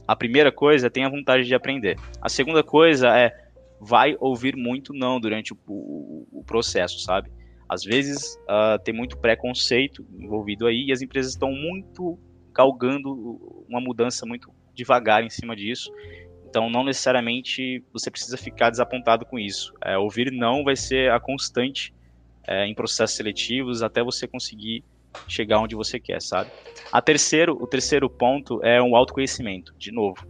a 0.05 0.17
primeira 0.17 0.51
coisa 0.51 0.87
é 0.87 0.89
tenha 0.89 1.09
vontade 1.09 1.45
de 1.45 1.55
aprender. 1.55 1.95
A 2.21 2.27
segunda 2.27 2.61
coisa 2.61 3.17
é 3.17 3.31
vai 3.79 4.17
ouvir 4.19 4.57
muito 4.57 4.93
não 4.93 5.17
durante 5.17 5.53
o, 5.53 5.57
o, 5.65 6.27
o 6.29 6.43
processo, 6.43 6.99
sabe? 6.99 7.31
Às 7.69 7.85
vezes 7.85 8.35
uh, 8.49 8.77
tem 8.83 8.93
muito 8.93 9.17
preconceito 9.17 10.05
envolvido 10.19 10.67
aí 10.67 10.87
e 10.87 10.91
as 10.91 11.01
empresas 11.01 11.31
estão 11.31 11.53
muito 11.53 12.19
galgando 12.51 13.65
uma 13.69 13.79
mudança 13.79 14.25
muito 14.25 14.51
devagar 14.74 15.24
em 15.24 15.29
cima 15.29 15.55
disso. 15.55 15.89
Então, 16.50 16.68
não 16.68 16.83
necessariamente 16.83 17.83
você 17.94 18.09
precisa 18.09 18.35
ficar 18.35 18.72
desapontado 18.72 19.24
com 19.24 19.38
isso. 19.38 19.72
É, 19.83 19.98
ouvir 19.98 20.31
não 20.31 20.64
vai 20.64 20.75
ser 20.75 21.12
a 21.12 21.20
constante 21.20 21.94
é, 22.48 22.66
em 22.66 22.74
processos 22.74 23.16
seletivos 23.16 23.83
até 23.83 24.01
você 24.01 24.27
conseguir 24.27 24.83
chegar 25.27 25.59
onde 25.59 25.75
você 25.75 26.00
quer, 26.00 26.20
sabe? 26.20 26.50
A 26.92 27.01
terceiro, 27.01 27.55
o 27.62 27.68
terceiro 27.68 28.09
ponto 28.09 28.64
é 28.64 28.81
um 28.81 28.96
autoconhecimento, 28.96 29.75
de 29.77 29.92
novo. 29.92 30.27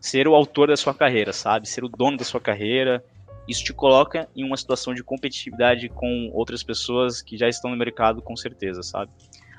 Ser 0.00 0.26
o 0.26 0.34
autor 0.34 0.68
da 0.68 0.76
sua 0.76 0.94
carreira, 0.94 1.32
sabe? 1.32 1.68
Ser 1.68 1.84
o 1.84 1.88
dono 1.90 2.16
da 2.16 2.24
sua 2.24 2.40
carreira, 2.40 3.04
isso 3.46 3.62
te 3.62 3.74
coloca 3.74 4.26
em 4.34 4.44
uma 4.44 4.56
situação 4.56 4.94
de 4.94 5.04
competitividade 5.04 5.90
com 5.90 6.30
outras 6.32 6.62
pessoas 6.62 7.20
que 7.20 7.36
já 7.36 7.50
estão 7.50 7.70
no 7.70 7.76
mercado, 7.76 8.22
com 8.22 8.34
certeza, 8.34 8.82
sabe? 8.82 9.12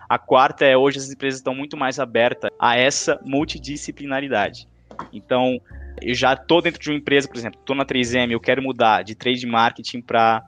A 0.09 0.17
quarta 0.17 0.65
é 0.65 0.75
hoje 0.75 0.97
as 0.97 1.11
empresas 1.11 1.39
estão 1.39 1.53
muito 1.53 1.77
mais 1.77 1.99
abertas 1.99 2.49
a 2.57 2.75
essa 2.75 3.19
multidisciplinaridade. 3.23 4.67
Então, 5.11 5.59
eu 6.01 6.13
já 6.13 6.33
estou 6.33 6.61
dentro 6.61 6.81
de 6.81 6.89
uma 6.89 6.97
empresa, 6.97 7.27
por 7.27 7.37
exemplo, 7.37 7.59
estou 7.59 7.75
na 7.75 7.85
3M, 7.85 8.31
eu 8.31 8.39
quero 8.39 8.61
mudar 8.61 9.03
de 9.03 9.15
trade 9.15 9.45
marketing 9.45 10.01
para 10.01 10.43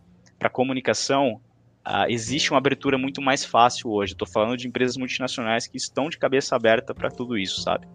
comunicação, 0.51 1.41
uh, 1.85 2.09
existe 2.09 2.51
uma 2.51 2.57
abertura 2.57 2.97
muito 2.97 3.21
mais 3.21 3.45
fácil 3.45 3.91
hoje. 3.91 4.13
Estou 4.13 4.27
falando 4.27 4.57
de 4.57 4.67
empresas 4.67 4.97
multinacionais 4.97 5.67
que 5.67 5.77
estão 5.77 6.09
de 6.09 6.17
cabeça 6.17 6.55
aberta 6.55 6.93
para 6.93 7.09
tudo 7.09 7.37
isso, 7.37 7.61
sabe? 7.61 7.87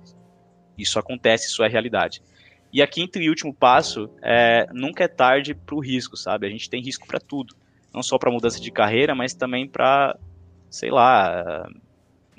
Isso 0.78 0.98
acontece, 0.98 1.48
isso 1.48 1.62
é 1.62 1.68
realidade. 1.68 2.22
E 2.72 2.80
a 2.80 2.86
quinto 2.86 3.18
e 3.18 3.28
último 3.28 3.52
passo 3.52 4.08
é 4.22 4.66
nunca 4.72 5.04
é 5.04 5.08
tarde 5.08 5.54
para 5.54 5.74
o 5.74 5.80
risco, 5.80 6.16
sabe? 6.16 6.46
A 6.46 6.50
gente 6.50 6.70
tem 6.70 6.82
risco 6.82 7.06
para 7.06 7.18
tudo, 7.18 7.54
não 7.92 8.02
só 8.02 8.16
para 8.16 8.30
mudança 8.30 8.60
de 8.60 8.70
carreira, 8.70 9.14
mas 9.14 9.34
também 9.34 9.68
para, 9.68 10.16
sei 10.70 10.90
lá, 10.90 11.68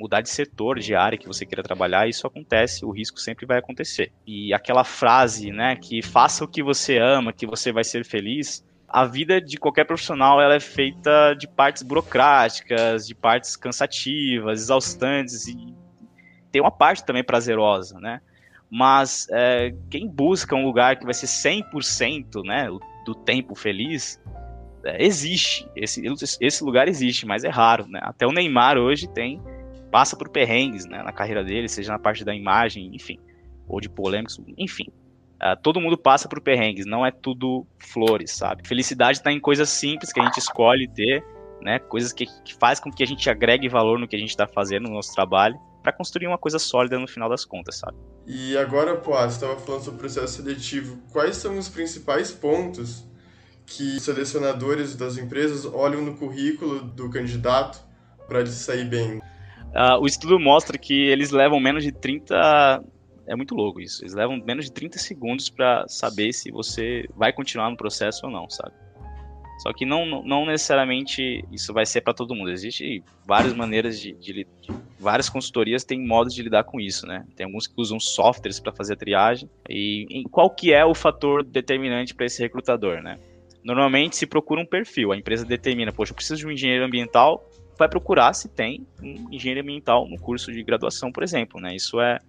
mudar 0.02 0.22
de 0.22 0.30
setor, 0.30 0.80
de 0.80 0.96
área 0.96 1.18
que 1.18 1.28
você 1.28 1.46
queira 1.46 1.64
trabalhar. 1.64 2.08
Isso 2.08 2.26
acontece, 2.26 2.84
o 2.84 2.92
risco 2.92 3.20
sempre 3.20 3.46
vai 3.46 3.60
acontecer. 3.60 4.12
E 4.26 4.54
aquela 4.54 4.84
frase, 4.84 5.52
né, 5.52 5.76
que 5.76 6.02
faça 6.02 6.44
o 6.44 6.48
que 6.48 6.64
você 6.64 6.98
ama, 6.98 7.32
que 7.32 7.46
você 7.46 7.72
vai 7.72 7.84
ser 7.84 8.04
feliz. 8.04 8.66
A 8.88 9.06
vida 9.06 9.40
de 9.40 9.58
qualquer 9.58 9.86
profissional 9.86 10.42
ela 10.42 10.56
é 10.56 10.60
feita 10.60 11.34
de 11.34 11.48
partes 11.48 11.84
burocráticas, 11.84 13.08
de 13.08 13.16
partes 13.16 13.56
cansativas, 13.56 14.62
exaustantes 14.62 15.48
e 15.48 15.56
tem 16.52 16.62
uma 16.62 16.72
parte 16.72 17.06
também 17.06 17.24
prazerosa, 17.24 17.98
né? 18.00 18.20
mas 18.72 19.28
é, 19.30 19.76
quem 19.90 20.08
busca 20.08 20.56
um 20.56 20.64
lugar 20.64 20.96
que 20.96 21.04
vai 21.04 21.14
ser 21.14 21.26
100% 21.26 22.42
né, 22.46 22.70
do 23.06 23.14
tempo 23.14 23.54
feliz, 23.54 24.18
é, 24.86 25.04
existe, 25.04 25.70
esse, 25.76 26.02
esse 26.40 26.64
lugar 26.64 26.88
existe, 26.88 27.26
mas 27.26 27.44
é 27.44 27.50
raro, 27.50 27.86
né? 27.86 28.00
Até 28.02 28.26
o 28.26 28.32
Neymar 28.32 28.78
hoje 28.78 29.10
tem, 29.10 29.42
passa 29.92 30.16
por 30.16 30.30
perrengues 30.30 30.86
né, 30.86 31.04
na 31.04 31.12
carreira 31.12 31.44
dele, 31.44 31.68
seja 31.68 31.92
na 31.92 32.00
parte 32.00 32.24
da 32.24 32.34
imagem, 32.34 32.96
enfim, 32.96 33.20
ou 33.68 33.82
de 33.82 33.90
polêmicas, 33.90 34.40
enfim. 34.58 34.88
Uh, 35.42 35.60
todo 35.62 35.82
mundo 35.82 35.98
passa 35.98 36.30
por 36.30 36.40
perrengues, 36.40 36.86
não 36.86 37.06
é 37.06 37.12
tudo 37.12 37.66
flores, 37.80 38.32
sabe? 38.32 38.68
Felicidade 38.68 39.18
está 39.18 39.32
em 39.32 39.40
coisas 39.40 39.70
simples 39.70 40.14
que 40.14 40.20
a 40.20 40.24
gente 40.24 40.38
escolhe 40.38 40.88
ter, 40.88 41.24
né? 41.62 41.80
Coisas 41.80 42.14
que, 42.14 42.26
que 42.44 42.56
faz 42.56 42.80
com 42.80 42.92
que 42.92 43.04
a 43.04 43.08
gente 43.08 43.30
agregue 43.30 43.68
valor 43.68 44.00
no 44.00 44.08
que 44.08 44.16
a 44.16 44.20
gente 44.20 44.30
está 44.30 44.48
fazendo 44.48 44.88
no 44.88 44.96
nosso 44.96 45.14
trabalho 45.14 45.60
para 45.82 45.92
construir 45.92 46.28
uma 46.28 46.38
coisa 46.38 46.60
sólida 46.60 47.00
no 47.00 47.08
final 47.08 47.28
das 47.28 47.44
contas, 47.44 47.78
sabe? 47.78 47.98
E 48.26 48.56
agora, 48.56 48.96
pô, 48.98 49.14
você 49.14 49.28
estava 49.28 49.58
falando 49.58 49.84
sobre 49.84 49.98
o 49.98 50.00
processo 50.00 50.36
seletivo. 50.36 51.00
Quais 51.12 51.38
são 51.38 51.58
os 51.58 51.68
principais 51.68 52.32
pontos 52.32 53.04
que 53.66 54.00
selecionadores 54.00 54.96
das 54.96 55.18
empresas 55.18 55.66
olham 55.66 56.02
no 56.02 56.16
currículo 56.16 56.82
do 56.82 57.10
candidato 57.10 57.84
para 58.28 58.42
ele 58.42 58.52
sair 58.52 58.86
bem? 58.86 59.22
Uh, 59.72 60.02
o 60.02 60.06
estudo 60.06 60.40
mostra 60.40 60.78
que 60.78 60.94
eles 60.94 61.32
levam 61.32 61.60
menos 61.60 61.84
de 61.84 61.92
30. 61.92 62.84
É 63.26 63.36
muito 63.36 63.56
louco 63.56 63.80
isso. 63.80 64.04
Eles 64.04 64.14
levam 64.14 64.38
menos 64.38 64.66
de 64.66 64.72
30 64.72 65.00
segundos 65.00 65.50
para 65.50 65.88
saber 65.88 66.34
se 66.34 66.52
você 66.52 67.08
vai 67.16 67.32
continuar 67.32 67.70
no 67.70 67.78
processo 67.78 68.26
ou 68.26 68.32
não, 68.32 68.50
sabe? 68.50 68.74
Só 69.62 69.72
que 69.72 69.86
não, 69.86 70.24
não 70.24 70.46
necessariamente 70.46 71.46
isso 71.52 71.72
vai 71.72 71.86
ser 71.86 72.02
para 72.02 72.16
todo 72.16 72.34
mundo. 72.34 72.50
Existem 72.50 73.04
várias 73.26 73.54
maneiras 73.54 74.00
de, 74.00 74.14
de, 74.14 74.34
de, 74.34 74.48
Várias 75.00 75.30
consultorias 75.30 75.84
têm 75.84 76.04
modos 76.06 76.34
de 76.34 76.42
lidar 76.42 76.64
com 76.64 76.80
isso, 76.80 77.06
né? 77.06 77.26
Tem 77.36 77.46
alguns 77.46 77.68
que 77.68 77.74
usam 77.78 78.00
softwares 78.00 78.60
para 78.60 78.72
fazer 78.72 78.94
a 78.94 78.96
triagem. 78.96 79.48
E 79.70 80.08
em, 80.10 80.24
qual 80.24 80.50
que 80.50 80.74
é 80.74 80.84
o 80.84 80.96
fator 80.96 81.44
determinante 81.44 82.14
para 82.14 82.26
esse 82.26 82.42
recrutador, 82.42 83.04
né? 83.04 83.20
Normalmente 83.64 84.16
se 84.16 84.26
procura 84.26 84.62
um 84.62 84.66
perfil. 84.66 85.12
A 85.12 85.18
empresa 85.18 85.46
determina, 85.46 85.92
poxa, 85.92 86.12
eu 86.12 86.16
preciso 86.16 86.40
de 86.40 86.48
um 86.48 86.52
engenheiro 86.52 86.84
ambiental. 86.84 87.48
Vai 87.78 87.90
procurar 87.90 88.34
se 88.34 88.50
tem 88.50 88.86
um 89.02 89.28
engenheiro 89.32 89.62
ambiental 89.62 90.08
no 90.08 90.20
curso 90.20 90.52
de 90.52 90.64
graduação, 90.64 91.12
por 91.12 91.24
exemplo, 91.24 91.60
né? 91.60 91.76
Isso 91.76 92.00
é, 92.00 92.20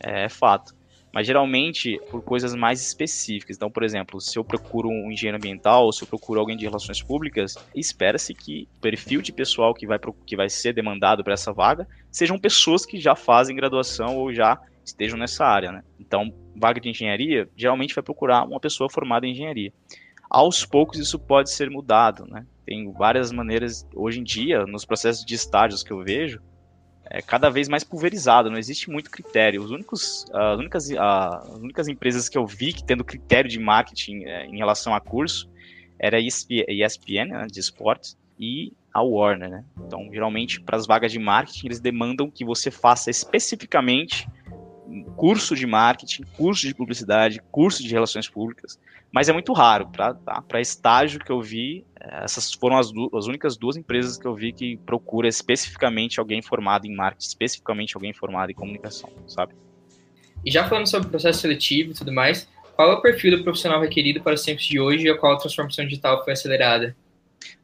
é 0.00 0.28
fato 0.28 0.74
mas 1.16 1.26
geralmente 1.26 1.98
por 2.10 2.20
coisas 2.20 2.54
mais 2.54 2.86
específicas. 2.86 3.56
Então, 3.56 3.70
por 3.70 3.82
exemplo, 3.82 4.20
se 4.20 4.38
eu 4.38 4.44
procuro 4.44 4.90
um 4.90 5.10
engenheiro 5.10 5.38
ambiental 5.38 5.86
ou 5.86 5.90
se 5.90 6.02
eu 6.02 6.06
procuro 6.06 6.38
alguém 6.38 6.58
de 6.58 6.66
relações 6.66 7.02
públicas, 7.02 7.56
espera-se 7.74 8.34
que 8.34 8.68
o 8.76 8.80
perfil 8.82 9.22
de 9.22 9.32
pessoal 9.32 9.72
que 9.72 9.86
vai, 9.86 9.98
que 10.26 10.36
vai 10.36 10.50
ser 10.50 10.74
demandado 10.74 11.24
para 11.24 11.32
essa 11.32 11.54
vaga 11.54 11.88
sejam 12.12 12.38
pessoas 12.38 12.84
que 12.84 13.00
já 13.00 13.16
fazem 13.16 13.56
graduação 13.56 14.14
ou 14.14 14.30
já 14.30 14.60
estejam 14.84 15.18
nessa 15.18 15.46
área, 15.46 15.72
né? 15.72 15.82
Então, 15.98 16.30
vaga 16.54 16.78
de 16.78 16.90
engenharia, 16.90 17.48
geralmente 17.56 17.94
vai 17.94 18.04
procurar 18.04 18.44
uma 18.44 18.60
pessoa 18.60 18.90
formada 18.90 19.26
em 19.26 19.30
engenharia. 19.30 19.72
aos 20.28 20.66
poucos 20.66 20.98
isso 20.98 21.18
pode 21.18 21.50
ser 21.50 21.70
mudado, 21.70 22.26
né? 22.26 22.44
Tem 22.66 22.90
várias 22.92 23.30
maneiras, 23.30 23.86
hoje 23.94 24.20
em 24.20 24.24
dia, 24.24 24.66
nos 24.66 24.84
processos 24.84 25.24
de 25.24 25.34
estágios 25.34 25.82
que 25.82 25.92
eu 25.92 26.02
vejo, 26.02 26.42
é 27.08 27.22
cada 27.22 27.48
vez 27.48 27.68
mais 27.68 27.84
pulverizado, 27.84 28.50
não 28.50 28.58
existe 28.58 28.90
muito 28.90 29.10
critério. 29.10 29.62
Os 29.62 29.70
únicos, 29.70 30.26
as, 30.32 30.58
únicas, 30.58 30.90
as 30.90 31.48
únicas 31.58 31.86
empresas 31.88 32.28
que 32.28 32.36
eu 32.36 32.44
vi 32.44 32.72
que 32.72 32.82
tendo 32.82 33.04
critério 33.04 33.48
de 33.48 33.60
marketing 33.60 34.24
é, 34.24 34.46
em 34.46 34.56
relação 34.56 34.94
a 34.94 35.00
curso 35.00 35.48
era 35.98 36.18
a 36.18 36.20
ESPN, 36.20 37.30
né, 37.30 37.46
de 37.46 37.60
esportes, 37.60 38.18
e 38.38 38.72
a 38.92 39.02
Warner, 39.02 39.48
né? 39.48 39.64
Então, 39.86 40.08
geralmente, 40.12 40.60
para 40.60 40.76
as 40.76 40.86
vagas 40.86 41.12
de 41.12 41.18
marketing, 41.18 41.68
eles 41.68 41.80
demandam 41.80 42.30
que 42.30 42.44
você 42.44 42.70
faça 42.70 43.10
especificamente 43.10 44.28
curso 45.16 45.54
de 45.54 45.66
marketing, 45.66 46.24
curso 46.36 46.66
de 46.66 46.74
publicidade, 46.74 47.40
curso 47.50 47.82
de 47.82 47.88
relações 47.88 48.28
públicas, 48.28 48.78
mas 49.12 49.28
é 49.28 49.32
muito 49.32 49.52
raro. 49.52 49.88
Para 49.88 50.14
tá? 50.14 50.60
estágio 50.60 51.20
que 51.20 51.30
eu 51.30 51.40
vi, 51.40 51.84
eh, 52.00 52.24
essas 52.24 52.52
foram 52.52 52.78
as, 52.78 52.90
as, 53.14 53.26
únicas 53.26 53.56
duas 53.56 53.76
empresas 53.76 54.16
que 54.16 54.26
eu 54.26 54.34
vi 54.34 54.52
que 54.52 54.76
procura 54.78 55.28
especificamente 55.28 56.20
alguém 56.20 56.42
formado 56.42 56.86
em 56.86 56.94
marketing, 56.94 57.28
especificamente 57.28 57.96
alguém 57.96 58.12
formado 58.12 58.50
em 58.50 58.54
comunicação, 58.54 59.10
sabe? 59.26 59.54
E 60.44 60.50
já 60.50 60.68
falando 60.68 60.86
sobre 60.86 61.08
processo 61.08 61.40
seletivo 61.40 61.90
e 61.90 61.94
tudo 61.94 62.12
mais, 62.12 62.48
qual 62.74 62.92
é 62.92 62.94
o 62.94 63.00
perfil 63.00 63.36
do 63.36 63.42
profissional 63.42 63.80
requerido 63.80 64.20
para 64.20 64.34
os 64.34 64.42
tempos 64.42 64.64
de 64.64 64.78
hoje 64.78 65.06
e 65.06 65.10
a 65.10 65.16
qual 65.16 65.32
a 65.34 65.38
transformação 65.38 65.84
digital 65.86 66.22
foi 66.22 66.34
acelerada? 66.34 66.96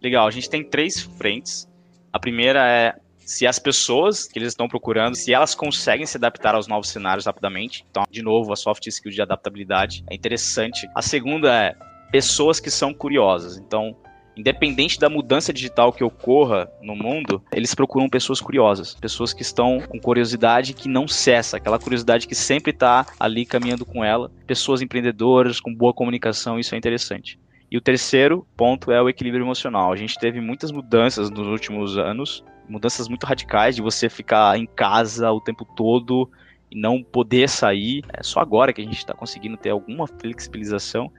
Legal, 0.01 0.27
a 0.27 0.31
gente 0.31 0.49
tem 0.49 0.65
três 0.65 1.01
frentes. 1.01 1.69
A 2.13 2.19
primeira 2.19 2.67
é 2.67 2.95
se 3.33 3.47
as 3.47 3.59
pessoas 3.59 4.27
que 4.27 4.39
eles 4.39 4.49
estão 4.49 4.69
procurando, 4.69 5.15
se 5.15 5.33
elas 5.33 5.55
conseguem 5.55 6.05
se 6.05 6.19
adaptar 6.19 6.55
aos 6.55 6.69
novos 6.69 6.91
cenários 6.91 7.25
rapidamente. 7.25 7.83
Então, 7.91 8.05
de 8.11 8.21
novo, 8.21 8.53
a 8.53 8.57
soft 8.57 8.87
skill 8.87 9.11
de 9.11 9.23
adaptabilidade 9.23 10.05
é 10.11 10.15
interessante. 10.15 10.87
A 10.95 11.01
segunda 11.01 11.51
é 11.51 11.75
pessoas 12.11 12.61
que 12.61 12.71
são 12.71 12.93
curiosas. 12.93 13.57
Então, 13.57 13.97
independente 14.37 15.01
da 15.01 15.09
mudança 15.09 15.51
digital 15.51 15.95
que 15.95 16.05
ocorra 16.05 16.71
no 16.83 16.95
mundo, 16.95 17.43
eles 17.55 17.75
procuram 17.75 18.07
pessoas 18.07 18.39
curiosas, 18.39 18.95
pessoas 18.95 19.33
que 19.33 19.41
estão 19.41 19.81
com 19.81 19.99
curiosidade 19.99 20.75
que 20.75 20.87
não 20.87 21.09
cessa, 21.09 21.57
aquela 21.57 21.79
curiosidade 21.79 22.29
que 22.29 22.35
sempre 22.35 22.71
está 22.71 23.07
ali 23.19 23.47
caminhando 23.47 23.87
com 23.87 24.05
ela, 24.05 24.31
pessoas 24.47 24.83
empreendedoras 24.83 25.59
com 25.59 25.75
boa 25.75 25.95
comunicação, 25.95 26.59
isso 26.59 26.75
é 26.75 26.79
interessante. 26.79 27.41
E 27.71 27.79
o 27.79 27.81
terceiro 27.81 28.47
ponto 28.55 28.93
é 28.93 29.01
o 29.01 29.09
equilíbrio 29.09 29.43
emocional. 29.43 29.91
A 29.91 29.97
gente 29.97 30.19
teve 30.19 30.39
muitas 30.39 30.71
mudanças 30.71 31.31
nos 31.31 31.47
últimos 31.47 31.97
anos 31.97 32.45
mudanças 32.69 33.09
muito 33.09 33.25
radicais 33.25 33.77
de 33.77 33.83
você 33.83 34.09
ficar 34.09 34.59
em 34.59 34.67
casa 34.67 35.31
o 35.31 35.41
tempo 35.41 35.65
todo 35.65 36.31
e 36.71 36.79
não 36.79 37.03
poder 37.03 37.49
sair. 37.49 38.03
É 38.13 38.23
só 38.23 38.41
agora 38.41 38.73
que 38.73 38.81
a 38.81 38.85
gente 38.85 38.97
está 38.97 39.15
conseguindo 39.15 39.57
ter 39.57 39.71
alguma 39.71 40.07
flexibilização, 40.07 41.11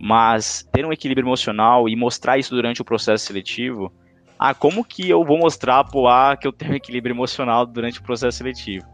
mas 0.00 0.68
ter 0.72 0.84
um 0.86 0.92
equilíbrio 0.92 1.26
emocional 1.26 1.88
e 1.88 1.94
mostrar 1.94 2.38
isso 2.38 2.54
durante 2.54 2.80
o 2.80 2.84
processo 2.84 3.26
seletivo. 3.26 3.92
Ah, 4.38 4.54
como 4.54 4.84
que 4.84 5.08
eu 5.08 5.24
vou 5.24 5.38
mostrar 5.38 5.84
pro 5.84 6.08
A 6.08 6.36
que 6.36 6.46
eu 6.46 6.52
tenho 6.52 6.74
equilíbrio 6.76 7.14
emocional 7.14 7.66
durante 7.66 8.00
o 8.00 8.02
processo 8.02 8.38
seletivo? 8.38 8.86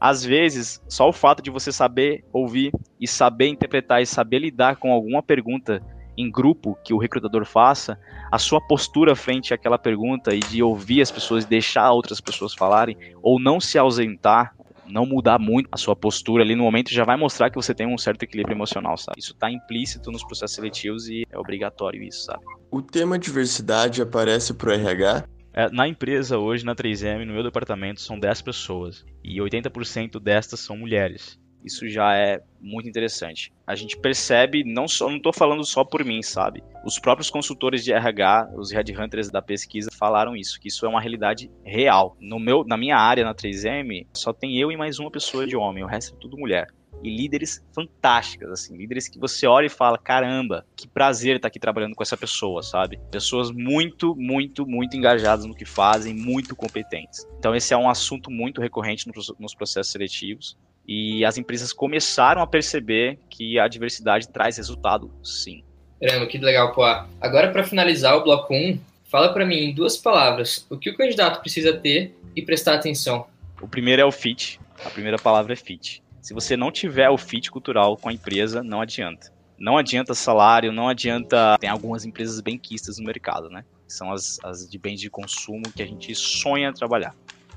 Às 0.00 0.22
vezes, 0.22 0.82
só 0.88 1.08
o 1.08 1.12
fato 1.12 1.42
de 1.42 1.50
você 1.50 1.72
saber 1.72 2.24
ouvir 2.32 2.72
e 3.00 3.08
saber 3.08 3.48
interpretar 3.48 4.02
e 4.02 4.06
saber 4.06 4.40
lidar 4.40 4.76
com 4.76 4.92
alguma 4.92 5.22
pergunta 5.22 5.82
em 6.16 6.30
grupo 6.30 6.78
que 6.84 6.94
o 6.94 6.98
recrutador 6.98 7.44
faça, 7.44 7.98
a 8.30 8.38
sua 8.38 8.60
postura 8.60 9.14
frente 9.14 9.54
àquela 9.54 9.78
pergunta 9.78 10.34
e 10.34 10.40
de 10.40 10.62
ouvir 10.62 11.00
as 11.02 11.10
pessoas, 11.10 11.44
deixar 11.44 11.90
outras 11.92 12.20
pessoas 12.20 12.54
falarem, 12.54 12.96
ou 13.22 13.40
não 13.40 13.60
se 13.60 13.78
ausentar, 13.78 14.54
não 14.86 15.06
mudar 15.06 15.38
muito 15.38 15.68
a 15.72 15.76
sua 15.76 15.96
postura 15.96 16.42
ali 16.42 16.54
no 16.54 16.64
momento, 16.64 16.92
já 16.92 17.04
vai 17.04 17.16
mostrar 17.16 17.50
que 17.50 17.56
você 17.56 17.74
tem 17.74 17.86
um 17.86 17.98
certo 17.98 18.22
equilíbrio 18.22 18.54
emocional, 18.54 18.96
sabe? 18.96 19.18
Isso 19.18 19.32
está 19.32 19.50
implícito 19.50 20.10
nos 20.10 20.24
processos 20.24 20.54
seletivos 20.56 21.08
e 21.08 21.24
é 21.30 21.38
obrigatório 21.38 22.02
isso, 22.02 22.24
sabe? 22.24 22.44
O 22.70 22.82
tema 22.82 23.18
diversidade 23.18 24.02
aparece 24.02 24.54
pro 24.54 24.72
RH? 24.72 25.24
É, 25.56 25.70
na 25.70 25.86
empresa 25.86 26.36
hoje, 26.36 26.64
na 26.64 26.74
3M, 26.74 27.24
no 27.24 27.32
meu 27.32 27.44
departamento, 27.44 28.00
são 28.00 28.18
10 28.18 28.42
pessoas 28.42 29.04
e 29.22 29.38
80% 29.38 30.18
destas 30.20 30.58
são 30.58 30.76
mulheres. 30.76 31.38
Isso 31.64 31.88
já 31.88 32.14
é 32.14 32.42
muito 32.60 32.88
interessante. 32.88 33.52
A 33.66 33.74
gente 33.74 33.96
percebe, 33.98 34.62
não 34.64 34.86
só, 34.86 35.08
não 35.08 35.16
estou 35.16 35.32
falando 35.32 35.64
só 35.64 35.84
por 35.84 36.04
mim, 36.04 36.22
sabe? 36.22 36.62
Os 36.84 36.98
próprios 36.98 37.30
consultores 37.30 37.82
de 37.82 37.92
RH, 37.92 38.50
os 38.56 38.70
headhunters 38.70 39.30
da 39.30 39.40
pesquisa 39.40 39.90
falaram 39.98 40.36
isso, 40.36 40.60
que 40.60 40.68
isso 40.68 40.84
é 40.84 40.88
uma 40.88 41.00
realidade 41.00 41.50
real. 41.64 42.16
No 42.20 42.38
meu, 42.38 42.64
na 42.64 42.76
minha 42.76 42.96
área 42.96 43.24
na 43.24 43.34
3M, 43.34 44.06
só 44.12 44.32
tem 44.32 44.58
eu 44.58 44.70
e 44.70 44.76
mais 44.76 44.98
uma 44.98 45.10
pessoa 45.10 45.46
de 45.46 45.56
homem, 45.56 45.82
o 45.82 45.86
resto 45.86 46.14
é 46.14 46.18
tudo 46.18 46.38
mulher 46.38 46.68
e 47.02 47.14
líderes 47.14 47.62
fantásticas, 47.74 48.50
assim, 48.50 48.76
líderes 48.76 49.08
que 49.08 49.18
você 49.18 49.46
olha 49.46 49.66
e 49.66 49.70
fala, 49.70 49.98
caramba, 49.98 50.64
que 50.74 50.88
prazer 50.88 51.36
estar 51.36 51.48
aqui 51.48 51.58
trabalhando 51.58 51.94
com 51.94 52.02
essa 52.02 52.16
pessoa, 52.16 52.62
sabe? 52.62 52.98
Pessoas 53.10 53.50
muito, 53.50 54.14
muito, 54.16 54.66
muito 54.66 54.96
engajadas 54.96 55.44
no 55.44 55.54
que 55.54 55.66
fazem, 55.66 56.14
muito 56.14 56.56
competentes. 56.56 57.26
Então 57.38 57.54
esse 57.54 57.74
é 57.74 57.76
um 57.76 57.90
assunto 57.90 58.30
muito 58.30 58.60
recorrente 58.60 59.06
nos 59.38 59.54
processos 59.54 59.92
seletivos 59.92 60.56
e 60.86 61.24
as 61.24 61.38
empresas 61.38 61.72
começaram 61.72 62.42
a 62.42 62.46
perceber 62.46 63.18
que 63.30 63.58
a 63.58 63.66
diversidade 63.68 64.28
traz 64.28 64.56
resultado, 64.56 65.10
sim. 65.22 65.62
Caramba, 66.00 66.26
que 66.26 66.38
legal, 66.38 66.72
pô. 66.72 66.82
Agora, 67.20 67.50
para 67.50 67.64
finalizar 67.64 68.16
o 68.16 68.24
bloco 68.24 68.54
1, 68.54 68.78
fala 69.04 69.32
para 69.32 69.46
mim 69.46 69.56
em 69.56 69.74
duas 69.74 69.96
palavras 69.96 70.66
o 70.68 70.76
que 70.76 70.90
o 70.90 70.96
candidato 70.96 71.40
precisa 71.40 71.72
ter 71.72 72.14
e 72.36 72.42
prestar 72.42 72.74
atenção. 72.74 73.26
O 73.60 73.68
primeiro 73.68 74.02
é 74.02 74.04
o 74.04 74.12
fit. 74.12 74.60
A 74.84 74.90
primeira 74.90 75.18
palavra 75.18 75.52
é 75.52 75.56
fit. 75.56 76.02
Se 76.20 76.34
você 76.34 76.56
não 76.56 76.70
tiver 76.70 77.08
o 77.08 77.16
fit 77.16 77.50
cultural 77.50 77.96
com 77.96 78.08
a 78.08 78.12
empresa, 78.12 78.62
não 78.62 78.80
adianta. 78.80 79.32
Não 79.58 79.78
adianta 79.78 80.14
salário, 80.14 80.72
não 80.72 80.88
adianta. 80.88 81.56
Tem 81.60 81.70
algumas 81.70 82.04
empresas 82.04 82.40
bem 82.40 82.58
quistas 82.58 82.98
no 82.98 83.04
mercado, 83.04 83.48
né? 83.48 83.64
São 83.86 84.12
as, 84.12 84.38
as 84.42 84.68
de 84.68 84.78
bens 84.78 85.00
de 85.00 85.08
consumo 85.08 85.62
que 85.74 85.82
a 85.82 85.86
gente 85.86 86.14
sonha 86.14 86.72
trabalhar. 86.72 87.14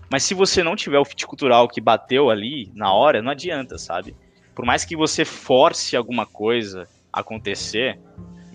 Mas 0.09 0.23
se 0.23 0.33
você 0.33 0.63
não 0.63 0.75
tiver 0.75 0.99
o 0.99 1.05
fit 1.05 1.25
cultural 1.27 1.67
que 1.67 1.81
bateu 1.81 2.29
ali 2.29 2.71
na 2.73 2.93
hora, 2.93 3.21
não 3.21 3.31
adianta, 3.31 3.77
sabe? 3.77 4.15
Por 4.55 4.65
mais 4.65 4.85
que 4.85 4.95
você 4.95 5.25
force 5.25 5.95
alguma 5.95 6.25
coisa 6.25 6.87
acontecer, 7.11 7.99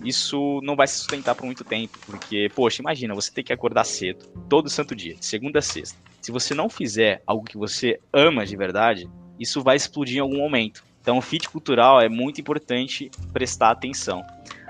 isso 0.03 0.59
não 0.63 0.75
vai 0.75 0.87
se 0.87 0.97
sustentar 0.97 1.35
por 1.35 1.45
muito 1.45 1.63
tempo, 1.63 1.97
porque, 2.05 2.51
poxa, 2.55 2.81
imagina, 2.81 3.15
você 3.15 3.31
tem 3.31 3.43
que 3.43 3.53
acordar 3.53 3.85
cedo, 3.85 4.25
todo 4.49 4.69
santo 4.69 4.95
dia, 4.95 5.15
de 5.15 5.25
segunda 5.25 5.59
a 5.59 5.61
sexta. 5.61 5.97
Se 6.21 6.31
você 6.31 6.53
não 6.53 6.69
fizer 6.69 7.21
algo 7.25 7.45
que 7.45 7.57
você 7.57 7.99
ama 8.11 8.45
de 8.45 8.55
verdade, 8.57 9.09
isso 9.39 9.61
vai 9.61 9.75
explodir 9.75 10.17
em 10.17 10.21
algum 10.21 10.37
momento. 10.37 10.83
Então, 11.01 11.17
o 11.17 11.21
fit 11.21 11.49
cultural 11.49 12.01
é 12.01 12.09
muito 12.09 12.39
importante 12.39 13.11
prestar 13.31 13.71
atenção. 13.71 14.21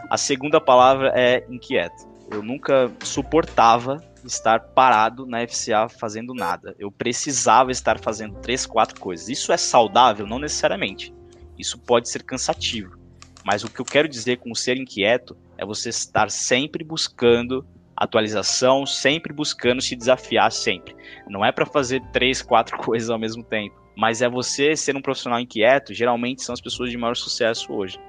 A 0.09 0.17
segunda 0.17 0.59
palavra 0.59 1.11
é 1.15 1.45
inquieto. 1.49 2.07
Eu 2.31 2.41
nunca 2.41 2.91
suportava 3.03 3.97
estar 4.27 4.59
parado 4.59 5.25
na 5.25 5.45
FCA 5.47 5.87
fazendo 5.89 6.33
nada. 6.33 6.75
Eu 6.79 6.91
precisava 6.91 7.71
estar 7.71 7.99
fazendo 7.99 8.39
três, 8.39 8.65
quatro 8.65 8.99
coisas. 8.99 9.29
Isso 9.29 9.51
é 9.51 9.57
saudável? 9.57 10.25
Não 10.25 10.39
necessariamente. 10.39 11.13
Isso 11.57 11.77
pode 11.79 12.09
ser 12.09 12.23
cansativo. 12.23 12.97
Mas 13.45 13.63
o 13.63 13.69
que 13.69 13.79
eu 13.79 13.85
quero 13.85 14.07
dizer 14.07 14.37
com 14.37 14.55
ser 14.55 14.77
inquieto 14.77 15.35
é 15.57 15.65
você 15.65 15.89
estar 15.89 16.31
sempre 16.31 16.83
buscando 16.83 17.65
atualização, 17.95 18.85
sempre 18.85 19.33
buscando 19.33 19.81
se 19.81 19.95
desafiar 19.95 20.51
sempre. 20.51 20.95
Não 21.27 21.43
é 21.45 21.51
para 21.51 21.65
fazer 21.65 22.01
três, 22.11 22.41
quatro 22.41 22.77
coisas 22.83 23.09
ao 23.09 23.19
mesmo 23.19 23.43
tempo, 23.43 23.75
mas 23.95 24.21
é 24.21 24.29
você 24.29 24.75
ser 24.75 24.95
um 24.95 25.01
profissional 25.01 25.39
inquieto. 25.39 25.93
Geralmente 25.93 26.41
são 26.41 26.53
as 26.53 26.61
pessoas 26.61 26.89
de 26.89 26.97
maior 26.97 27.15
sucesso 27.15 27.71
hoje. 27.71 27.99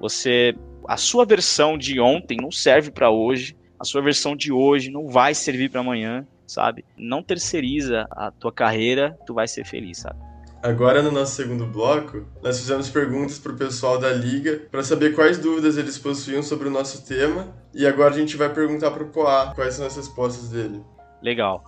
Você, 0.00 0.54
a 0.88 0.96
sua 0.96 1.24
versão 1.24 1.78
de 1.78 2.00
ontem 2.00 2.38
não 2.40 2.50
serve 2.50 2.90
para 2.90 3.10
hoje 3.10 3.56
a 3.84 3.86
sua 3.86 4.00
versão 4.00 4.34
de 4.34 4.50
hoje 4.50 4.90
não 4.90 5.08
vai 5.08 5.34
servir 5.34 5.70
para 5.70 5.80
amanhã, 5.80 6.26
sabe? 6.46 6.84
Não 6.96 7.22
terceiriza 7.22 8.06
a 8.10 8.30
tua 8.30 8.50
carreira, 8.50 9.16
tu 9.26 9.34
vai 9.34 9.46
ser 9.46 9.64
feliz, 9.66 9.98
sabe? 9.98 10.18
Agora, 10.62 11.02
no 11.02 11.12
nosso 11.12 11.34
segundo 11.34 11.66
bloco, 11.66 12.26
nós 12.42 12.58
fizemos 12.58 12.88
perguntas 12.88 13.38
para 13.38 13.52
o 13.52 13.56
pessoal 13.56 13.98
da 13.98 14.10
Liga 14.10 14.62
para 14.70 14.82
saber 14.82 15.14
quais 15.14 15.36
dúvidas 15.36 15.76
eles 15.76 15.98
possuíam 15.98 16.42
sobre 16.42 16.68
o 16.68 16.70
nosso 16.70 17.04
tema. 17.06 17.54
E 17.74 17.86
agora 17.86 18.14
a 18.14 18.18
gente 18.18 18.38
vai 18.38 18.48
perguntar 18.48 18.90
para 18.90 19.02
o 19.02 19.10
Poá 19.10 19.52
quais 19.54 19.74
são 19.74 19.86
as 19.86 19.94
respostas 19.94 20.48
dele. 20.48 20.82
Legal. 21.22 21.62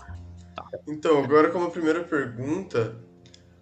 Então, 0.89 1.23
agora, 1.23 1.51
como 1.51 1.71
primeira 1.71 2.03
pergunta, 2.03 2.97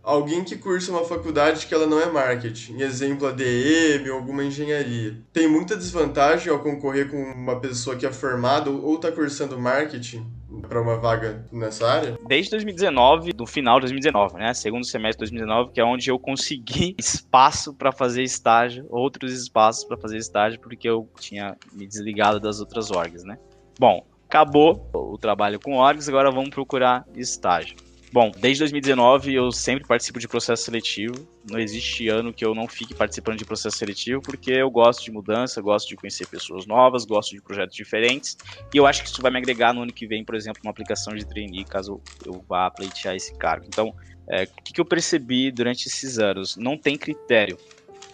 alguém 0.04 0.44
que 0.44 0.56
cursa 0.56 0.92
uma 0.92 1.04
faculdade 1.04 1.66
que 1.66 1.74
ela 1.74 1.86
não 1.86 1.98
é 1.98 2.06
marketing, 2.06 2.80
exemplo 2.80 3.26
ADM 3.26 4.08
ou 4.10 4.16
alguma 4.16 4.44
engenharia, 4.44 5.16
tem 5.32 5.48
muita 5.48 5.76
desvantagem 5.76 6.52
ao 6.52 6.60
concorrer 6.60 7.10
com 7.10 7.16
uma 7.16 7.58
pessoa 7.58 7.96
que 7.96 8.04
é 8.04 8.12
formada 8.12 8.70
ou 8.70 8.96
está 8.96 9.10
cursando 9.10 9.58
marketing 9.58 10.24
para 10.68 10.80
uma 10.80 10.96
vaga 10.96 11.44
nessa 11.50 11.90
área? 11.90 12.18
Desde 12.28 12.50
2019, 12.50 13.32
do 13.32 13.46
final 13.46 13.76
de 13.76 13.82
2019, 13.82 14.34
né, 14.34 14.54
segundo 14.54 14.84
semestre 14.84 15.26
de 15.26 15.32
2019, 15.32 15.72
que 15.72 15.80
é 15.80 15.84
onde 15.84 16.10
eu 16.10 16.18
consegui 16.18 16.94
espaço 17.00 17.74
para 17.74 17.90
fazer 17.90 18.22
estágio, 18.22 18.86
outros 18.90 19.32
espaços 19.32 19.84
para 19.84 19.96
fazer 19.96 20.18
estágio, 20.18 20.60
porque 20.60 20.88
eu 20.88 21.08
tinha 21.18 21.56
me 21.72 21.86
desligado 21.86 22.38
das 22.38 22.60
outras 22.60 22.90
orgs, 22.90 23.24
né? 23.24 23.38
Bom, 23.78 24.06
acabou 24.28 24.88
o 24.92 25.18
trabalho 25.18 25.58
com 25.58 25.76
orgs, 25.76 26.08
agora 26.08 26.30
vamos 26.30 26.50
procurar 26.50 27.04
estágio. 27.16 27.76
Bom, 28.14 28.31
desde 28.31 28.61
2019 28.61 29.35
eu 29.35 29.50
sempre 29.50 29.85
participo 29.85 30.20
de 30.20 30.29
processo 30.29 30.62
seletivo. 30.62 31.27
Não 31.44 31.59
existe 31.59 32.09
ano 32.09 32.33
que 32.33 32.44
eu 32.44 32.55
não 32.55 32.68
fique 32.68 32.94
participando 32.94 33.38
de 33.38 33.44
processo 33.44 33.77
seletivo, 33.77 34.22
porque 34.22 34.53
eu 34.53 34.70
gosto 34.70 35.03
de 35.03 35.11
mudança, 35.11 35.61
gosto 35.61 35.88
de 35.88 35.96
conhecer 35.96 36.27
pessoas 36.27 36.64
novas, 36.64 37.05
gosto 37.05 37.35
de 37.35 37.42
projetos 37.42 37.74
diferentes. 37.74 38.38
E 38.72 38.77
eu 38.77 38.87
acho 38.87 39.03
que 39.03 39.09
isso 39.09 39.20
vai 39.20 39.33
me 39.33 39.38
agregar 39.38 39.74
no 39.74 39.83
ano 39.83 39.92
que 39.92 40.07
vem, 40.07 40.24
por 40.24 40.37
exemplo, 40.37 40.61
uma 40.62 40.70
aplicação 40.70 41.12
de 41.16 41.27
trainee, 41.27 41.64
caso 41.64 42.00
eu 42.24 42.40
vá 42.48 42.70
pleitear 42.70 43.16
esse 43.16 43.37
cargo. 43.37 43.66
Então, 43.68 43.92
é, 44.31 44.44
o 44.44 44.62
que 44.62 44.81
eu 44.81 44.85
percebi 44.85 45.50
durante 45.50 45.88
esses 45.88 46.16
anos? 46.16 46.57
Não 46.57 46.79
tem 46.79 46.96
critério. 46.96 47.59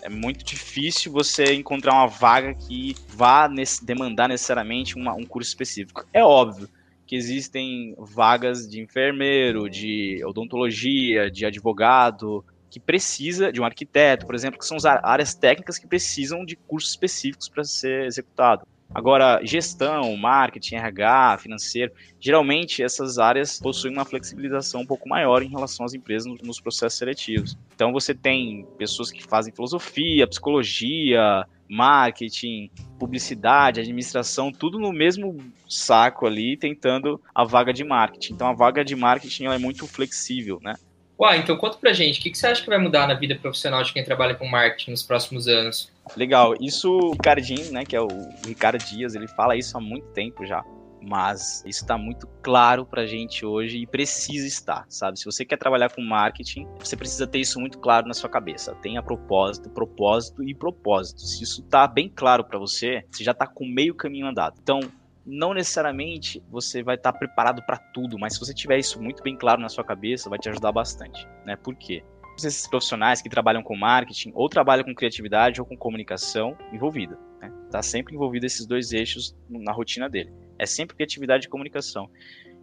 É 0.03 0.09
muito 0.09 0.43
difícil 0.43 1.13
você 1.13 1.53
encontrar 1.53 1.93
uma 1.93 2.07
vaga 2.07 2.55
que 2.55 2.97
vá 3.07 3.47
nesse, 3.51 3.85
demandar 3.85 4.29
necessariamente 4.29 4.97
uma, 4.97 5.13
um 5.13 5.27
curso 5.27 5.51
específico. 5.51 6.07
É 6.11 6.25
óbvio 6.25 6.71
que 7.11 7.17
existem 7.17 7.93
vagas 7.99 8.69
de 8.69 8.81
enfermeiro, 8.81 9.69
de 9.69 10.23
odontologia, 10.25 11.29
de 11.29 11.45
advogado, 11.45 12.45
que 12.71 12.79
precisa 12.79 13.53
de 13.53 13.61
um 13.61 13.65
arquiteto, 13.65 14.25
por 14.25 14.37
exemplo, 14.37 14.61
que 14.61 14.65
são 14.65 14.77
as 14.77 14.85
áreas 14.85 15.35
técnicas 15.35 15.77
que 15.77 15.89
precisam 15.89 16.45
de 16.45 16.55
cursos 16.55 16.91
específicos 16.91 17.49
para 17.49 17.65
ser 17.65 18.05
executado. 18.05 18.65
Agora, 18.95 19.41
gestão, 19.43 20.17
marketing, 20.17 20.77
RH, 20.77 21.39
financeiro, 21.39 21.93
geralmente 22.21 22.81
essas 22.81 23.19
áreas 23.19 23.59
possuem 23.59 23.93
uma 23.93 24.05
flexibilização 24.05 24.83
um 24.83 24.87
pouco 24.87 25.09
maior 25.09 25.43
em 25.43 25.49
relação 25.49 25.85
às 25.85 25.95
empresas 25.95 26.33
nos 26.45 26.61
processos 26.61 26.97
seletivos. 26.97 27.59
Então 27.75 27.93
você 27.93 28.15
tem 28.15 28.65
pessoas 28.79 29.11
que 29.11 29.25
fazem 29.25 29.53
filosofia, 29.53 30.29
psicologia, 30.29 31.45
marketing, 31.71 32.69
publicidade, 32.99 33.81
administração, 33.81 34.51
tudo 34.51 34.79
no 34.79 34.93
mesmo 34.93 35.39
saco 35.69 36.27
ali, 36.27 36.57
tentando 36.57 37.21
a 37.33 37.45
vaga 37.45 37.73
de 37.73 37.85
marketing. 37.85 38.33
Então 38.33 38.49
a 38.49 38.53
vaga 38.53 38.85
de 38.85 38.97
marketing 38.97 39.47
é 39.47 39.59
muito 39.59 39.87
flexível, 39.87 40.59
né? 40.61 40.75
Uai, 41.17 41.39
então 41.39 41.57
conta 41.57 41.77
pra 41.77 41.93
gente, 41.93 42.19
o 42.19 42.23
que, 42.23 42.31
que 42.31 42.39
você 42.39 42.47
acha 42.47 42.63
que 42.63 42.69
vai 42.69 42.79
mudar 42.79 43.07
na 43.07 43.13
vida 43.15 43.35
profissional 43.35 43.83
de 43.83 43.93
quem 43.93 44.03
trabalha 44.03 44.35
com 44.35 44.49
marketing 44.49 44.91
nos 44.91 45.03
próximos 45.03 45.47
anos? 45.47 45.93
Legal, 46.17 46.55
isso 46.59 46.91
o 46.91 47.13
Ricardinho, 47.13 47.71
né, 47.71 47.85
que 47.85 47.95
é 47.95 48.01
o 48.01 48.09
Ricardo 48.47 48.83
Dias, 48.83 49.15
ele 49.15 49.29
fala 49.29 49.55
isso 49.55 49.77
há 49.77 49.81
muito 49.81 50.07
tempo 50.09 50.47
já. 50.47 50.65
Mas 51.03 51.63
isso 51.67 51.83
está 51.83 51.97
muito 51.97 52.27
claro 52.43 52.85
para 52.85 53.03
a 53.03 53.07
gente 53.07 53.45
hoje 53.45 53.79
e 53.79 53.87
precisa 53.87 54.47
estar, 54.47 54.85
sabe? 54.89 55.19
Se 55.19 55.25
você 55.25 55.45
quer 55.45 55.57
trabalhar 55.57 55.91
com 55.91 56.03
marketing, 56.03 56.67
você 56.79 56.97
precisa 56.97 57.27
ter 57.27 57.39
isso 57.39 57.59
muito 57.59 57.79
claro 57.79 58.07
na 58.07 58.15
sua 58.15 58.29
cabeça. 58.29 58.75
Tenha 58.77 59.03
propósito, 59.03 59.71
propósito 59.71 60.45
e 60.45 60.55
propósito. 60.55 61.21
Se 61.21 61.43
isso 61.43 61.63
está 61.63 61.87
bem 61.87 62.09
claro 62.09 62.45
para 62.45 62.59
você, 62.59 63.05
você 63.11 63.25
já 63.25 63.33
está 63.33 63.47
com 63.47 63.67
meio 63.67 63.95
caminho 63.95 64.27
andado. 64.27 64.59
Então, 64.63 64.81
não 65.25 65.55
necessariamente 65.55 66.43
você 66.51 66.83
vai 66.83 66.97
estar 66.97 67.13
tá 67.13 67.19
preparado 67.19 67.63
para 67.63 67.77
tudo, 67.77 68.19
mas 68.19 68.35
se 68.35 68.41
você 68.41 68.53
tiver 68.53 68.79
isso 68.79 69.01
muito 69.01 69.23
bem 69.23 69.37
claro 69.37 69.61
na 69.61 69.69
sua 69.69 69.85
cabeça, 69.85 70.29
vai 70.29 70.39
te 70.39 70.49
ajudar 70.49 70.73
bastante, 70.73 71.27
né? 71.45 71.57
Por 71.57 71.75
quê? 71.75 72.03
Esses 72.37 72.67
profissionais 72.67 73.21
que 73.21 73.29
trabalham 73.29 73.63
com 73.63 73.77
marketing 73.77 74.33
ou 74.35 74.49
trabalham 74.49 74.85
com 74.85 74.95
criatividade 74.95 75.61
ou 75.61 75.67
com 75.67 75.77
comunicação 75.77 76.57
envolvida, 76.73 77.19
né? 77.41 77.53
Tá 77.71 77.83
sempre 77.83 78.15
envolvido 78.15 78.47
esses 78.47 78.67
dois 78.67 78.93
eixos 78.93 79.37
na 79.49 79.73
rotina 79.73 80.09
dele. 80.09 80.33
É 80.61 80.67
sempre 80.67 80.95
criatividade 80.95 81.47
e 81.47 81.49
comunicação. 81.49 82.11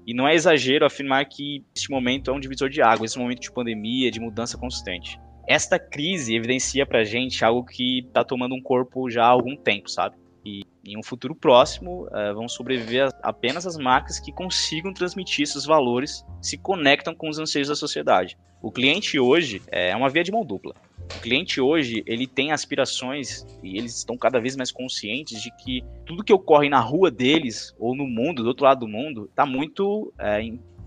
E 0.05 0.13
não 0.13 0.27
é 0.27 0.35
exagero 0.35 0.85
afirmar 0.85 1.25
que 1.25 1.65
este 1.75 1.89
momento 1.89 2.29
é 2.29 2.33
um 2.33 2.39
divisor 2.39 2.69
de 2.69 2.81
água, 2.81 3.05
esse 3.05 3.17
momento 3.17 3.41
de 3.41 3.51
pandemia, 3.51 4.11
de 4.11 4.19
mudança 4.19 4.57
constante. 4.57 5.19
Esta 5.47 5.79
crise 5.79 6.35
evidencia 6.35 6.85
pra 6.85 7.03
gente 7.03 7.43
algo 7.43 7.65
que 7.65 8.07
tá 8.13 8.23
tomando 8.23 8.53
um 8.53 8.61
corpo 8.61 9.09
já 9.09 9.23
há 9.23 9.29
algum 9.29 9.55
tempo, 9.55 9.89
sabe? 9.89 10.15
E 10.45 10.61
em 10.85 10.97
um 10.97 11.03
futuro 11.03 11.35
próximo 11.35 12.05
uh, 12.05 12.35
vão 12.35 12.47
sobreviver 12.47 13.09
apenas 13.23 13.65
as 13.65 13.77
marcas 13.77 14.19
que 14.19 14.31
consigam 14.31 14.93
transmitir 14.93 15.43
esses 15.43 15.65
valores, 15.65 16.23
se 16.41 16.57
conectam 16.57 17.15
com 17.15 17.27
os 17.27 17.39
anseios 17.39 17.67
da 17.67 17.75
sociedade. 17.75 18.37
O 18.61 18.71
cliente 18.71 19.19
hoje 19.19 19.61
é 19.67 19.95
uma 19.95 20.09
via 20.09 20.23
de 20.23 20.31
mão 20.31 20.45
dupla. 20.45 20.75
O 21.15 21.21
cliente 21.21 21.61
hoje, 21.61 22.03
ele 22.05 22.27
tem 22.27 22.51
aspirações 22.51 23.45
e 23.63 23.77
eles 23.77 23.97
estão 23.97 24.17
cada 24.17 24.39
vez 24.39 24.55
mais 24.55 24.71
conscientes 24.71 25.41
de 25.41 25.51
que 25.57 25.83
tudo 26.05 26.23
que 26.23 26.33
ocorre 26.33 26.67
na 26.67 26.79
rua 26.79 27.09
deles 27.09 27.73
ou 27.79 27.95
no 27.95 28.05
mundo, 28.05 28.43
do 28.43 28.49
outro 28.49 28.65
lado 28.65 28.81
do 28.81 28.87
mundo, 28.87 29.25
está 29.25 29.45
muito 29.45 30.13
é, 30.19 30.41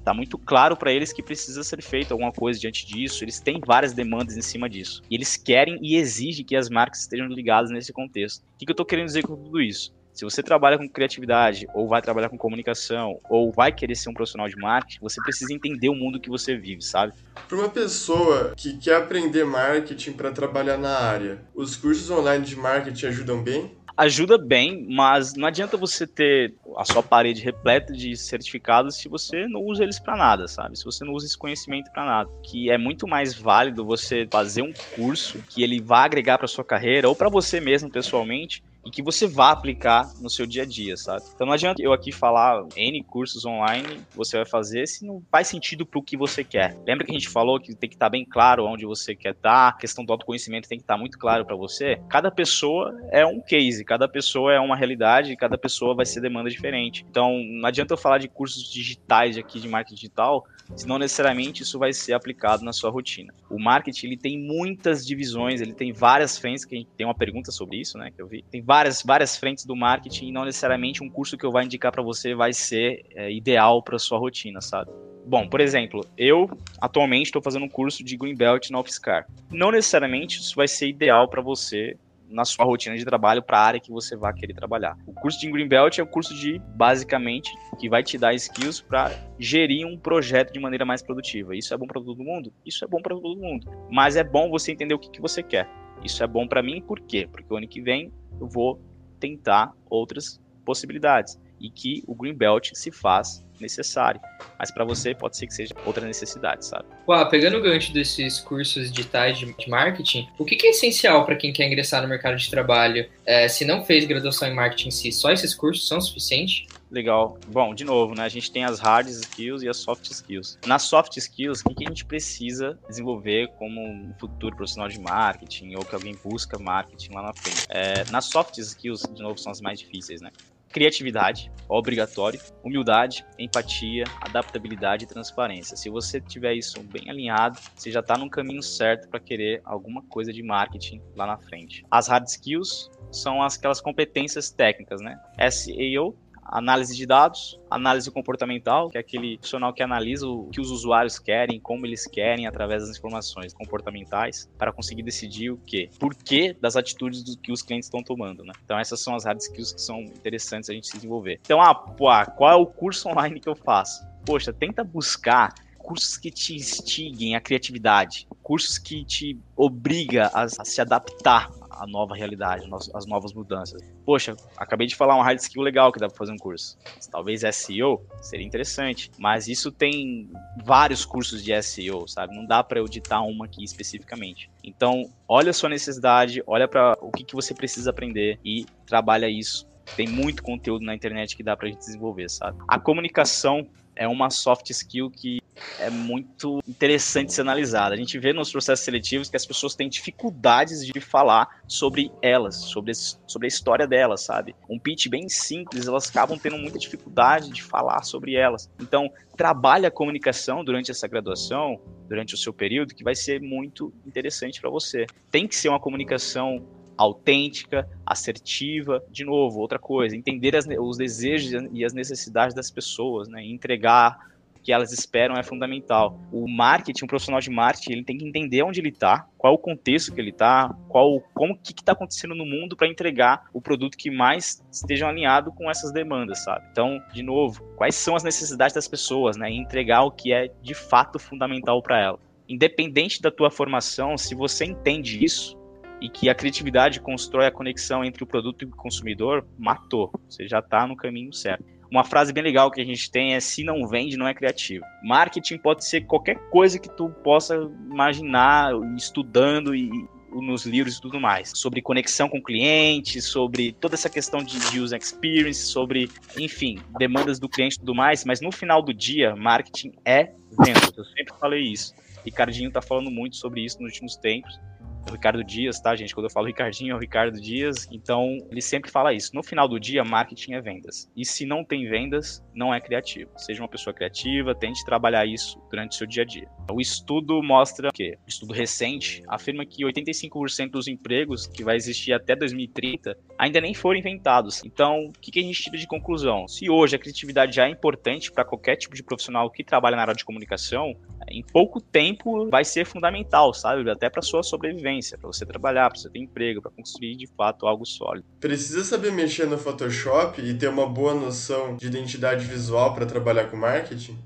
Tá 0.04 0.14
muito 0.14 0.38
claro 0.38 0.76
para 0.76 0.92
eles 0.92 1.12
que 1.12 1.22
precisa 1.22 1.62
ser 1.62 1.82
feito 1.82 2.12
alguma 2.12 2.32
coisa 2.32 2.58
diante 2.58 2.86
disso. 2.86 3.22
Eles 3.22 3.38
têm 3.38 3.60
várias 3.64 3.92
demandas 3.92 4.36
em 4.36 4.42
cima 4.42 4.68
disso. 4.68 5.02
E 5.10 5.14
eles 5.14 5.36
querem 5.36 5.78
e 5.82 5.96
exigem 5.96 6.44
que 6.44 6.56
as 6.56 6.70
marcas 6.70 7.00
estejam 7.00 7.26
ligadas 7.26 7.70
nesse 7.70 7.92
contexto. 7.92 8.42
O 8.42 8.58
que, 8.58 8.64
que 8.64 8.70
eu 8.70 8.74
estou 8.74 8.86
querendo 8.86 9.06
dizer 9.06 9.22
com 9.22 9.36
tudo 9.36 9.60
isso? 9.60 9.92
Se 10.12 10.24
você 10.24 10.42
trabalha 10.42 10.76
com 10.76 10.88
criatividade, 10.88 11.66
ou 11.74 11.88
vai 11.88 12.02
trabalhar 12.02 12.28
com 12.28 12.36
comunicação, 12.36 13.18
ou 13.28 13.52
vai 13.52 13.72
querer 13.72 13.94
ser 13.94 14.10
um 14.10 14.14
profissional 14.14 14.48
de 14.48 14.56
marketing, 14.56 14.98
você 15.00 15.20
precisa 15.22 15.54
entender 15.54 15.88
o 15.88 15.94
mundo 15.94 16.20
que 16.20 16.28
você 16.28 16.56
vive, 16.56 16.82
sabe? 16.82 17.12
Para 17.48 17.58
uma 17.58 17.68
pessoa 17.68 18.52
que 18.56 18.78
quer 18.78 18.96
aprender 18.96 19.44
marketing 19.44 20.12
para 20.12 20.30
trabalhar 20.30 20.76
na 20.76 20.96
área, 20.98 21.40
os 21.54 21.76
cursos 21.76 22.10
online 22.10 22.44
de 22.44 22.56
marketing 22.56 23.06
ajudam 23.06 23.42
bem? 23.42 23.80
ajuda 23.96 24.38
bem, 24.38 24.86
mas 24.88 25.34
não 25.34 25.46
adianta 25.46 25.76
você 25.76 26.06
ter 26.06 26.54
a 26.78 26.84
sua 26.86 27.02
parede 27.02 27.42
repleta 27.42 27.92
de 27.92 28.16
certificados 28.16 28.96
se 28.96 29.10
você 29.10 29.46
não 29.46 29.60
usa 29.62 29.82
eles 29.82 30.00
para 30.00 30.16
nada, 30.16 30.48
sabe? 30.48 30.78
Se 30.78 30.84
você 30.84 31.04
não 31.04 31.12
usa 31.12 31.26
esse 31.26 31.36
conhecimento 31.36 31.90
para 31.92 32.06
nada, 32.06 32.30
que 32.50 32.70
é 32.70 32.78
muito 32.78 33.06
mais 33.06 33.38
válido 33.38 33.84
você 33.84 34.26
fazer 34.32 34.62
um 34.62 34.72
curso 34.94 35.44
que 35.50 35.62
ele 35.62 35.82
vá 35.82 36.04
agregar 36.04 36.38
para 36.38 36.48
sua 36.48 36.64
carreira 36.64 37.08
ou 37.10 37.16
para 37.16 37.28
você 37.28 37.60
mesmo 37.60 37.90
pessoalmente 37.90 38.62
e 38.84 38.90
que 38.90 39.02
você 39.02 39.26
vá 39.26 39.50
aplicar 39.50 40.10
no 40.20 40.30
seu 40.30 40.46
dia 40.46 40.62
a 40.62 40.66
dia, 40.66 40.96
sabe? 40.96 41.22
Então 41.34 41.46
não 41.46 41.54
adianta 41.54 41.82
eu 41.82 41.92
aqui 41.92 42.12
falar 42.12 42.64
N 42.76 43.02
cursos 43.04 43.44
online 43.44 44.00
você 44.14 44.36
vai 44.36 44.46
fazer 44.46 44.86
se 44.86 45.04
não 45.04 45.22
faz 45.30 45.48
sentido 45.48 45.84
para 45.84 45.98
o 45.98 46.02
que 46.02 46.16
você 46.16 46.42
quer. 46.42 46.76
Lembra 46.86 47.04
que 47.04 47.12
a 47.12 47.14
gente 47.14 47.28
falou 47.28 47.60
que 47.60 47.74
tem 47.74 47.88
que 47.88 47.96
estar 47.96 48.06
tá 48.06 48.10
bem 48.10 48.24
claro 48.24 48.64
onde 48.64 48.86
você 48.86 49.14
quer 49.14 49.32
estar, 49.32 49.68
a 49.68 49.72
questão 49.72 50.04
do 50.04 50.12
autoconhecimento 50.12 50.68
tem 50.68 50.78
que 50.78 50.84
estar 50.84 50.94
tá 50.94 51.00
muito 51.00 51.18
claro 51.18 51.44
para 51.44 51.56
você? 51.56 52.00
Cada 52.08 52.30
pessoa 52.30 52.98
é 53.10 53.24
um 53.24 53.40
case, 53.40 53.84
cada 53.84 54.08
pessoa 54.08 54.52
é 54.52 54.60
uma 54.60 54.76
realidade, 54.76 55.36
cada 55.36 55.58
pessoa 55.58 55.94
vai 55.94 56.06
ser 56.06 56.20
demanda 56.20 56.50
diferente. 56.50 57.04
Então 57.08 57.38
não 57.44 57.68
adianta 57.68 57.94
eu 57.94 57.98
falar 57.98 58.18
de 58.18 58.28
cursos 58.28 58.70
digitais 58.70 59.36
aqui 59.36 59.60
de 59.60 59.68
marketing 59.68 59.94
digital 59.94 60.44
senão 60.76 60.98
necessariamente 60.98 61.62
isso 61.62 61.78
vai 61.78 61.92
ser 61.92 62.12
aplicado 62.12 62.64
na 62.64 62.72
sua 62.72 62.90
rotina. 62.90 63.32
O 63.50 63.58
marketing 63.58 64.06
ele 64.06 64.16
tem 64.16 64.38
muitas 64.38 65.06
divisões, 65.06 65.60
ele 65.60 65.74
tem 65.74 65.92
várias 65.92 66.38
frentes, 66.38 66.64
que 66.64 66.74
a 66.74 66.78
gente 66.78 66.90
tem 66.96 67.06
uma 67.06 67.14
pergunta 67.14 67.50
sobre 67.50 67.78
isso, 67.78 67.98
né, 67.98 68.10
que 68.10 68.20
eu 68.20 68.26
vi. 68.26 68.44
Tem 68.50 68.62
várias, 68.62 69.02
várias 69.02 69.36
frentes 69.36 69.64
do 69.64 69.76
marketing 69.76 70.28
e 70.28 70.32
não 70.32 70.44
necessariamente 70.44 71.02
um 71.02 71.08
curso 71.08 71.36
que 71.36 71.44
eu 71.44 71.50
vou 71.50 71.62
indicar 71.62 71.92
para 71.92 72.02
você 72.02 72.34
vai 72.34 72.52
ser 72.52 73.04
é, 73.14 73.32
ideal 73.32 73.82
para 73.82 73.98
sua 73.98 74.18
rotina, 74.18 74.60
sabe? 74.60 74.90
Bom, 75.26 75.46
por 75.46 75.60
exemplo, 75.60 76.04
eu 76.16 76.50
atualmente 76.80 77.26
estou 77.26 77.42
fazendo 77.42 77.64
um 77.64 77.68
curso 77.68 78.02
de 78.02 78.16
Green 78.16 78.34
Belt 78.34 78.70
na 78.70 78.80
UFSCar. 78.80 79.26
Não 79.50 79.70
necessariamente 79.70 80.40
isso 80.40 80.56
vai 80.56 80.66
ser 80.66 80.88
ideal 80.88 81.28
para 81.28 81.42
você 81.42 81.96
na 82.30 82.44
sua 82.44 82.64
rotina 82.64 82.96
de 82.96 83.04
trabalho 83.04 83.42
para 83.42 83.58
a 83.58 83.62
área 83.62 83.80
que 83.80 83.90
você 83.90 84.16
vai 84.16 84.32
querer 84.32 84.54
trabalhar. 84.54 84.96
O 85.06 85.12
curso 85.12 85.38
de 85.40 85.50
Green 85.50 85.68
Belt 85.68 85.98
é 85.98 86.02
o 86.02 86.06
curso 86.06 86.34
de, 86.34 86.58
basicamente, 86.76 87.52
que 87.78 87.88
vai 87.88 88.02
te 88.02 88.16
dar 88.16 88.32
skills 88.34 88.80
para 88.80 89.10
gerir 89.38 89.86
um 89.86 89.98
projeto 89.98 90.52
de 90.52 90.60
maneira 90.60 90.84
mais 90.84 91.02
produtiva. 91.02 91.54
Isso 91.56 91.74
é 91.74 91.76
bom 91.76 91.86
para 91.86 92.00
todo 92.00 92.22
mundo? 92.22 92.52
Isso 92.64 92.84
é 92.84 92.88
bom 92.88 93.02
para 93.02 93.14
todo 93.14 93.36
mundo. 93.36 93.70
Mas 93.90 94.16
é 94.16 94.24
bom 94.24 94.48
você 94.48 94.72
entender 94.72 94.94
o 94.94 94.98
que, 94.98 95.10
que 95.10 95.20
você 95.20 95.42
quer. 95.42 95.68
Isso 96.04 96.22
é 96.22 96.26
bom 96.26 96.46
para 96.46 96.62
mim 96.62 96.80
por 96.80 97.00
quê? 97.00 97.28
Porque 97.30 97.52
o 97.52 97.56
ano 97.56 97.68
que 97.68 97.80
vem 97.80 98.12
eu 98.40 98.46
vou 98.46 98.80
tentar 99.18 99.72
outras 99.88 100.40
possibilidades 100.64 101.38
e 101.60 101.68
que 101.68 102.02
o 102.06 102.14
Green 102.14 102.34
Belt 102.34 102.70
se 102.72 102.90
faz 102.90 103.44
necessário. 103.60 104.20
Mas 104.58 104.70
para 104.70 104.84
você 104.84 105.14
pode 105.14 105.36
ser 105.36 105.46
que 105.46 105.54
seja 105.54 105.74
outra 105.84 106.06
necessidade, 106.06 106.64
sabe? 106.66 106.84
Uau, 107.08 107.28
pegando 107.28 107.58
o 107.58 107.62
gancho 107.62 107.92
desses 107.92 108.40
cursos 108.40 108.90
digitais 108.90 109.38
de, 109.38 109.54
marketing, 109.68 110.28
o 110.38 110.44
que, 110.44 110.56
que 110.56 110.66
é 110.66 110.70
essencial 110.70 111.24
para 111.24 111.36
quem 111.36 111.52
quer 111.52 111.66
ingressar 111.66 112.02
no 112.02 112.08
mercado 112.08 112.36
de 112.36 112.50
trabalho? 112.50 113.08
É, 113.24 113.48
se 113.48 113.64
não 113.64 113.84
fez 113.84 114.04
graduação 114.04 114.48
em 114.48 114.54
marketing 114.54 114.88
em 114.88 114.90
si, 114.90 115.12
só 115.12 115.30
esses 115.30 115.54
cursos 115.54 115.86
são 115.86 116.00
suficientes? 116.00 116.66
Legal. 116.90 117.38
Bom, 117.46 117.72
de 117.72 117.84
novo, 117.84 118.14
né? 118.14 118.24
A 118.24 118.28
gente 118.28 118.50
tem 118.50 118.64
as 118.64 118.80
hard 118.80 119.06
skills 119.08 119.62
e 119.62 119.68
as 119.68 119.76
soft 119.76 120.10
skills. 120.10 120.58
Nas 120.66 120.82
soft 120.82 121.16
skills, 121.16 121.62
o 121.64 121.74
que 121.74 121.84
a 121.84 121.88
gente 121.88 122.04
precisa 122.04 122.78
desenvolver 122.88 123.48
como 123.58 123.80
um 123.80 124.12
futuro 124.18 124.56
profissional 124.56 124.88
de 124.88 124.98
marketing 124.98 125.76
ou 125.76 125.84
que 125.84 125.94
alguém 125.94 126.16
busca 126.22 126.58
marketing 126.58 127.12
lá 127.14 127.22
na 127.22 127.32
frente? 127.32 127.66
É, 127.68 128.04
nas 128.10 128.24
soft 128.24 128.58
skills, 128.58 129.02
de 129.14 129.22
novo, 129.22 129.38
são 129.38 129.52
as 129.52 129.60
mais 129.60 129.78
difíceis, 129.78 130.20
né? 130.20 130.30
Criatividade, 130.72 131.50
obrigatório, 131.68 132.40
humildade, 132.64 133.24
empatia, 133.38 134.04
adaptabilidade 134.20 135.04
e 135.04 135.08
transparência. 135.08 135.76
Se 135.76 135.88
você 135.88 136.20
tiver 136.20 136.54
isso 136.54 136.82
bem 136.82 137.08
alinhado, 137.08 137.58
você 137.74 137.90
já 137.90 138.00
está 138.00 138.16
no 138.16 138.28
caminho 138.28 138.62
certo 138.62 139.08
para 139.08 139.20
querer 139.20 139.60
alguma 139.64 140.02
coisa 140.02 140.32
de 140.32 140.42
marketing 140.42 141.00
lá 141.14 141.26
na 141.26 141.38
frente. 141.38 141.84
As 141.90 142.08
hard 142.08 142.26
skills 142.26 142.90
são 143.12 143.42
aquelas 143.42 143.80
competências 143.80 144.50
técnicas, 144.50 145.00
né? 145.00 145.18
SEO, 145.50 146.16
análise 146.50 146.96
de 146.96 147.06
dados, 147.06 147.58
análise 147.70 148.10
comportamental, 148.10 148.90
que 148.90 148.98
é 148.98 149.00
aquele 149.00 149.36
profissional 149.36 149.72
que 149.72 149.82
analisa 149.82 150.26
o 150.26 150.48
que 150.50 150.60
os 150.60 150.70
usuários 150.70 151.18
querem, 151.18 151.60
como 151.60 151.86
eles 151.86 152.06
querem, 152.06 152.46
através 152.46 152.82
das 152.82 152.96
informações 152.96 153.54
comportamentais, 153.54 154.50
para 154.58 154.72
conseguir 154.72 155.02
decidir 155.02 155.50
o 155.50 155.56
que, 155.58 155.88
por 155.98 156.14
que 156.14 156.52
das 156.60 156.76
atitudes 156.76 157.22
do 157.22 157.36
que 157.38 157.52
os 157.52 157.62
clientes 157.62 157.86
estão 157.86 158.02
tomando, 158.02 158.44
né? 158.44 158.52
Então 158.64 158.78
essas 158.78 159.00
são 159.00 159.14
as 159.14 159.24
hard 159.24 159.38
skills 159.40 159.72
que 159.72 159.80
são 159.80 160.00
interessantes 160.00 160.68
a 160.68 160.72
gente 160.72 160.88
se 160.88 160.94
desenvolver. 160.94 161.40
Então, 161.44 161.60
ah, 161.60 161.74
pô, 161.74 162.08
ah, 162.08 162.26
qual 162.26 162.50
é 162.50 162.56
o 162.56 162.66
curso 162.66 163.08
online 163.08 163.38
que 163.38 163.48
eu 163.48 163.54
faço? 163.54 164.04
Poxa, 164.26 164.52
tenta 164.52 164.82
buscar 164.82 165.54
cursos 165.78 166.16
que 166.16 166.30
te 166.30 166.54
instiguem 166.54 167.34
a 167.34 167.40
criatividade, 167.40 168.28
cursos 168.42 168.78
que 168.78 169.04
te 169.04 169.38
obriga 169.56 170.30
a, 170.34 170.42
a 170.42 170.64
se 170.64 170.80
adaptar 170.80 171.50
à 171.70 171.86
nova 171.86 172.14
realidade, 172.14 172.68
às 172.94 173.06
novas 173.06 173.32
mudanças. 173.32 173.80
Poxa, 174.04 174.36
acabei 174.56 174.86
de 174.86 174.96
falar 174.96 175.14
uma 175.14 175.24
hard 175.24 175.38
skill 175.38 175.62
legal 175.62 175.92
que 175.92 175.98
dá 175.98 176.08
para 176.08 176.16
fazer 176.16 176.32
um 176.32 176.36
curso. 176.36 176.76
Talvez 177.10 177.42
SEO 177.54 178.04
seria 178.20 178.46
interessante, 178.46 179.10
mas 179.18 179.48
isso 179.48 179.70
tem 179.70 180.30
vários 180.64 181.04
cursos 181.04 181.42
de 181.42 181.60
SEO, 181.62 182.06
sabe? 182.08 182.34
Não 182.34 182.44
dá 182.44 182.62
para 182.62 182.78
eu 182.78 182.86
ditar 182.86 183.22
uma 183.22 183.44
aqui 183.44 183.64
especificamente. 183.64 184.50
Então, 184.62 185.10
olha 185.28 185.50
a 185.50 185.54
sua 185.54 185.68
necessidade, 185.68 186.42
olha 186.46 186.68
para 186.68 186.96
o 187.00 187.10
que, 187.10 187.24
que 187.24 187.34
você 187.34 187.54
precisa 187.54 187.90
aprender 187.90 188.38
e 188.44 188.66
trabalha 188.86 189.28
isso 189.28 189.68
tem 189.96 190.06
muito 190.06 190.42
conteúdo 190.42 190.84
na 190.84 190.94
internet 190.94 191.36
que 191.36 191.42
dá 191.42 191.56
pra 191.56 191.68
gente 191.68 191.78
desenvolver, 191.78 192.28
sabe? 192.30 192.56
A 192.68 192.78
comunicação 192.78 193.66
é 194.00 194.08
uma 194.08 194.30
soft 194.30 194.70
skill 194.70 195.10
que 195.10 195.42
é 195.78 195.90
muito 195.90 196.60
interessante 196.66 197.34
ser 197.34 197.42
analisada. 197.42 197.94
A 197.94 197.98
gente 197.98 198.18
vê 198.18 198.32
nos 198.32 198.50
processos 198.50 198.82
seletivos 198.82 199.28
que 199.28 199.36
as 199.36 199.44
pessoas 199.44 199.74
têm 199.74 199.90
dificuldades 199.90 200.86
de 200.86 200.98
falar 201.02 201.60
sobre 201.68 202.10
elas, 202.22 202.56
sobre, 202.56 202.94
sobre 202.94 203.46
a 203.46 203.48
história 203.48 203.86
delas, 203.86 204.22
sabe? 204.22 204.56
Um 204.70 204.78
pitch 204.78 205.08
bem 205.08 205.28
simples, 205.28 205.86
elas 205.86 206.08
acabam 206.08 206.38
tendo 206.38 206.56
muita 206.56 206.78
dificuldade 206.78 207.50
de 207.50 207.62
falar 207.62 208.02
sobre 208.02 208.34
elas. 208.34 208.70
Então, 208.80 209.10
trabalhe 209.36 209.84
a 209.84 209.90
comunicação 209.90 210.64
durante 210.64 210.90
essa 210.90 211.06
graduação, 211.06 211.78
durante 212.08 212.32
o 212.32 212.38
seu 212.38 212.54
período, 212.54 212.94
que 212.94 213.04
vai 213.04 213.14
ser 213.14 213.38
muito 213.42 213.92
interessante 214.06 214.62
para 214.62 214.70
você. 214.70 215.04
Tem 215.30 215.46
que 215.46 215.54
ser 215.54 215.68
uma 215.68 215.78
comunicação 215.78 216.66
autêntica, 217.00 217.88
assertiva. 218.04 219.02
De 219.10 219.24
novo, 219.24 219.58
outra 219.60 219.78
coisa, 219.78 220.14
entender 220.14 220.54
as, 220.54 220.66
os 220.66 220.98
desejos 220.98 221.68
e 221.72 221.84
as 221.84 221.94
necessidades 221.94 222.54
das 222.54 222.70
pessoas, 222.70 223.26
né? 223.26 223.42
entregar 223.42 224.18
o 224.54 224.62
que 224.62 224.70
elas 224.70 224.92
esperam 224.92 225.34
é 225.36 225.42
fundamental. 225.42 226.20
O 226.30 226.46
marketing, 226.46 227.06
um 227.06 227.08
profissional 227.08 227.40
de 227.40 227.48
marketing, 227.48 227.92
ele 227.92 228.04
tem 228.04 228.18
que 228.18 228.28
entender 228.28 228.62
onde 228.62 228.80
ele 228.80 228.90
está, 228.90 229.26
qual 229.38 229.54
o 229.54 229.58
contexto 229.58 230.12
que 230.12 230.20
ele 230.20 230.28
está, 230.28 230.76
qual, 230.88 231.22
como 231.32 231.56
que 231.56 231.72
está 231.72 231.92
acontecendo 231.92 232.34
no 232.34 232.44
mundo 232.44 232.76
para 232.76 232.86
entregar 232.86 233.48
o 233.54 233.62
produto 233.62 233.96
que 233.96 234.10
mais 234.10 234.62
esteja 234.70 235.08
alinhado 235.08 235.50
com 235.52 235.70
essas 235.70 235.92
demandas, 235.92 236.44
sabe? 236.44 236.66
Então, 236.70 237.02
de 237.14 237.22
novo, 237.22 237.62
quais 237.76 237.94
são 237.94 238.14
as 238.14 238.22
necessidades 238.22 238.74
das 238.74 238.86
pessoas, 238.86 239.38
né? 239.38 239.50
E 239.50 239.56
entregar 239.56 240.02
o 240.02 240.10
que 240.10 240.34
é 240.34 240.50
de 240.60 240.74
fato 240.74 241.18
fundamental 241.18 241.82
para 241.82 241.98
ela. 241.98 242.18
Independente 242.46 243.22
da 243.22 243.30
tua 243.30 243.50
formação, 243.50 244.18
se 244.18 244.34
você 244.34 244.66
entende 244.66 245.24
isso, 245.24 245.56
e 246.00 246.08
que 246.08 246.28
a 246.28 246.34
criatividade 246.34 247.00
constrói 247.00 247.46
a 247.46 247.50
conexão 247.50 248.04
entre 248.04 248.24
o 248.24 248.26
produto 248.26 248.62
e 248.62 248.64
o 248.66 248.70
consumidor, 248.70 249.46
matou. 249.58 250.10
Você 250.28 250.48
já 250.48 250.60
está 250.60 250.86
no 250.86 250.96
caminho 250.96 251.32
certo. 251.32 251.64
Uma 251.90 252.04
frase 252.04 252.32
bem 252.32 252.42
legal 252.42 252.70
que 252.70 252.80
a 252.80 252.84
gente 252.84 253.10
tem 253.10 253.34
é: 253.34 253.40
se 253.40 253.64
não 253.64 253.86
vende, 253.86 254.16
não 254.16 254.28
é 254.28 254.32
criativo. 254.32 254.84
Marketing 255.02 255.58
pode 255.58 255.84
ser 255.84 256.02
qualquer 256.02 256.36
coisa 256.50 256.78
que 256.78 256.88
tu 256.88 257.10
possa 257.24 257.56
imaginar, 257.90 258.72
estudando 258.96 259.74
e 259.74 259.90
nos 260.30 260.64
livros 260.64 260.96
e 260.96 261.00
tudo 261.00 261.18
mais. 261.18 261.50
Sobre 261.56 261.82
conexão 261.82 262.28
com 262.28 262.40
clientes, 262.40 263.24
sobre 263.24 263.72
toda 263.72 263.96
essa 263.96 264.08
questão 264.08 264.44
de, 264.44 264.78
user 264.78 264.96
experience, 264.96 265.66
sobre, 265.66 266.08
enfim, 266.38 266.78
demandas 266.96 267.40
do 267.40 267.48
cliente 267.48 267.74
e 267.74 267.80
tudo 267.80 267.96
mais. 267.96 268.24
Mas 268.24 268.40
no 268.40 268.52
final 268.52 268.80
do 268.80 268.94
dia, 268.94 269.34
marketing 269.34 269.92
é 270.04 270.32
venda. 270.64 270.92
Eu 270.96 271.04
sempre 271.04 271.34
falei 271.40 271.62
isso. 271.62 271.92
Ricardinho 272.24 272.70
tá 272.70 272.80
falando 272.80 273.10
muito 273.10 273.34
sobre 273.34 273.62
isso 273.64 273.82
nos 273.82 273.90
últimos 273.90 274.14
tempos 274.14 274.60
o 275.08 275.12
Ricardo 275.12 275.42
Dias, 275.42 275.80
tá, 275.80 275.94
gente? 275.96 276.14
Quando 276.14 276.26
eu 276.26 276.30
falo 276.30 276.46
Ricardinho, 276.46 276.92
é 276.92 276.96
o 276.96 276.98
Ricardo 276.98 277.40
Dias. 277.40 277.88
Então, 277.90 278.38
ele 278.50 278.60
sempre 278.60 278.90
fala 278.90 279.12
isso. 279.12 279.34
No 279.34 279.42
final 279.42 279.68
do 279.68 279.78
dia, 279.78 280.04
marketing 280.04 280.54
é 280.54 280.60
vendas. 280.60 281.10
E 281.16 281.24
se 281.24 281.46
não 281.46 281.64
tem 281.64 281.88
vendas, 281.88 282.44
não 282.54 282.72
é 282.72 282.80
criativo. 282.80 283.30
Seja 283.36 283.62
uma 283.62 283.68
pessoa 283.68 283.94
criativa, 283.94 284.54
tente 284.54 284.84
trabalhar 284.84 285.26
isso 285.26 285.60
durante 285.70 285.92
o 285.92 285.94
seu 285.94 286.06
dia 286.06 286.22
a 286.22 286.26
dia. 286.26 286.48
O 286.70 286.80
estudo 286.80 287.42
mostra 287.42 287.90
que, 287.92 288.12
o 288.12 288.28
estudo 288.28 288.52
recente 288.52 289.22
afirma 289.28 289.64
que 289.64 289.84
85% 289.84 290.70
dos 290.70 290.88
empregos 290.88 291.46
que 291.46 291.64
vai 291.64 291.76
existir 291.76 292.12
até 292.12 292.36
2030 292.36 293.16
ainda 293.38 293.60
nem 293.60 293.74
foram 293.74 293.98
inventados. 293.98 294.62
Então, 294.64 295.06
o 295.06 295.12
que 295.12 295.38
a 295.38 295.42
gente 295.42 295.62
tira 295.62 295.76
de 295.76 295.86
conclusão? 295.86 296.46
Se 296.46 296.70
hoje 296.70 296.96
a 296.96 296.98
criatividade 296.98 297.56
já 297.56 297.66
é 297.66 297.70
importante 297.70 298.30
para 298.30 298.44
qualquer 298.44 298.76
tipo 298.76 298.94
de 298.94 299.02
profissional 299.02 299.50
que 299.50 299.64
trabalha 299.64 299.96
na 299.96 300.02
área 300.02 300.14
de 300.14 300.24
comunicação, 300.24 300.94
em 301.28 301.42
pouco 301.42 301.80
tempo 301.80 302.48
vai 302.48 302.64
ser 302.64 302.84
fundamental, 302.84 303.54
sabe? 303.54 303.88
Até 303.90 304.10
para 304.10 304.22
sua 304.22 304.42
sobrevivência, 304.42 304.89
para 305.18 305.26
você 305.26 305.46
trabalhar, 305.46 305.88
para 305.88 305.98
você 305.98 306.10
ter 306.10 306.18
emprego, 306.18 306.60
para 306.60 306.70
construir 306.70 307.16
de 307.16 307.26
fato 307.26 307.66
algo 307.66 307.84
sólido. 307.84 308.26
Precisa 308.40 308.82
saber 308.84 309.12
mexer 309.12 309.46
no 309.46 309.58
Photoshop 309.58 310.40
e 310.40 310.54
ter 310.54 310.68
uma 310.68 310.86
boa 310.86 311.14
noção 311.14 311.76
de 311.76 311.86
identidade 311.86 312.44
visual 312.44 312.94
para 312.94 313.06
trabalhar 313.06 313.50
com 313.50 313.56
marketing? 313.56 314.18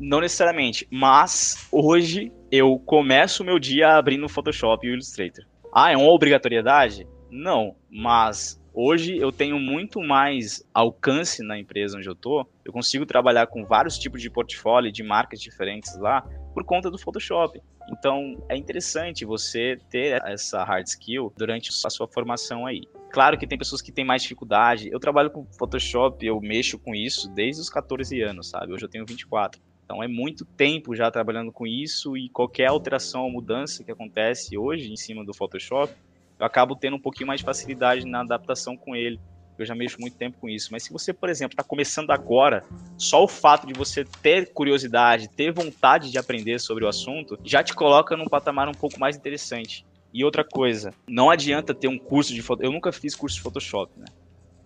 Não 0.00 0.20
necessariamente, 0.20 0.86
mas 0.90 1.68
hoje 1.70 2.32
eu 2.50 2.78
começo 2.78 3.42
o 3.42 3.46
meu 3.46 3.58
dia 3.58 3.96
abrindo 3.96 4.26
o 4.26 4.28
Photoshop 4.28 4.86
e 4.86 4.90
o 4.90 4.94
Illustrator. 4.94 5.44
Ah, 5.72 5.92
é 5.92 5.96
uma 5.96 6.10
obrigatoriedade? 6.10 7.06
Não, 7.30 7.76
mas 7.90 8.60
Hoje 8.76 9.16
eu 9.16 9.30
tenho 9.30 9.56
muito 9.56 10.00
mais 10.00 10.66
alcance 10.74 11.44
na 11.44 11.56
empresa 11.56 11.96
onde 11.96 12.08
eu 12.08 12.14
tô. 12.16 12.44
Eu 12.64 12.72
consigo 12.72 13.06
trabalhar 13.06 13.46
com 13.46 13.64
vários 13.64 13.96
tipos 13.96 14.20
de 14.20 14.28
portfólio 14.28 14.90
de 14.90 15.00
marcas 15.00 15.40
diferentes 15.40 15.96
lá 15.96 16.28
por 16.54 16.64
conta 16.64 16.90
do 16.90 16.96
Photoshop. 16.96 17.60
Então 17.90 18.42
é 18.48 18.56
interessante 18.56 19.24
você 19.24 19.76
ter 19.90 20.22
essa 20.24 20.62
hard 20.62 20.86
skill 20.86 21.32
durante 21.36 21.70
a 21.84 21.90
sua 21.90 22.06
formação 22.06 22.64
aí. 22.64 22.82
Claro 23.10 23.36
que 23.36 23.46
tem 23.46 23.58
pessoas 23.58 23.82
que 23.82 23.92
têm 23.92 24.04
mais 24.04 24.22
dificuldade. 24.22 24.88
Eu 24.90 25.00
trabalho 25.00 25.30
com 25.30 25.44
Photoshop, 25.58 26.24
eu 26.24 26.40
mexo 26.40 26.78
com 26.78 26.94
isso 26.94 27.28
desde 27.28 27.60
os 27.60 27.68
14 27.68 28.22
anos, 28.22 28.48
sabe? 28.48 28.72
Hoje 28.72 28.84
eu 28.84 28.88
tenho 28.88 29.04
24. 29.04 29.60
Então 29.84 30.02
é 30.02 30.08
muito 30.08 30.44
tempo 30.44 30.96
já 30.96 31.10
trabalhando 31.10 31.52
com 31.52 31.66
isso 31.66 32.16
e 32.16 32.28
qualquer 32.30 32.68
alteração 32.68 33.22
ou 33.22 33.30
mudança 33.30 33.84
que 33.84 33.92
acontece 33.92 34.56
hoje 34.56 34.90
em 34.90 34.96
cima 34.96 35.24
do 35.24 35.34
Photoshop, 35.34 35.92
eu 36.38 36.46
acabo 36.46 36.74
tendo 36.74 36.96
um 36.96 37.00
pouquinho 37.00 37.26
mais 37.26 37.40
de 37.40 37.46
facilidade 37.46 38.06
na 38.06 38.20
adaptação 38.20 38.76
com 38.76 38.96
ele. 38.96 39.20
Eu 39.58 39.64
já 39.64 39.74
mexo 39.74 40.00
muito 40.00 40.16
tempo 40.16 40.38
com 40.40 40.48
isso. 40.48 40.68
Mas 40.72 40.82
se 40.82 40.92
você, 40.92 41.12
por 41.12 41.28
exemplo, 41.28 41.52
está 41.52 41.62
começando 41.62 42.10
agora, 42.10 42.64
só 42.96 43.22
o 43.22 43.28
fato 43.28 43.66
de 43.66 43.72
você 43.72 44.04
ter 44.22 44.52
curiosidade, 44.52 45.28
ter 45.28 45.52
vontade 45.52 46.10
de 46.10 46.18
aprender 46.18 46.58
sobre 46.58 46.84
o 46.84 46.88
assunto, 46.88 47.38
já 47.44 47.62
te 47.62 47.74
coloca 47.74 48.16
num 48.16 48.26
patamar 48.26 48.68
um 48.68 48.74
pouco 48.74 48.98
mais 48.98 49.16
interessante. 49.16 49.86
E 50.12 50.24
outra 50.24 50.44
coisa, 50.44 50.92
não 51.08 51.30
adianta 51.30 51.74
ter 51.74 51.88
um 51.88 51.98
curso 51.98 52.32
de 52.32 52.42
Eu 52.60 52.70
nunca 52.70 52.92
fiz 52.92 53.14
curso 53.14 53.36
de 53.36 53.42
Photoshop, 53.42 53.92
né? 53.98 54.06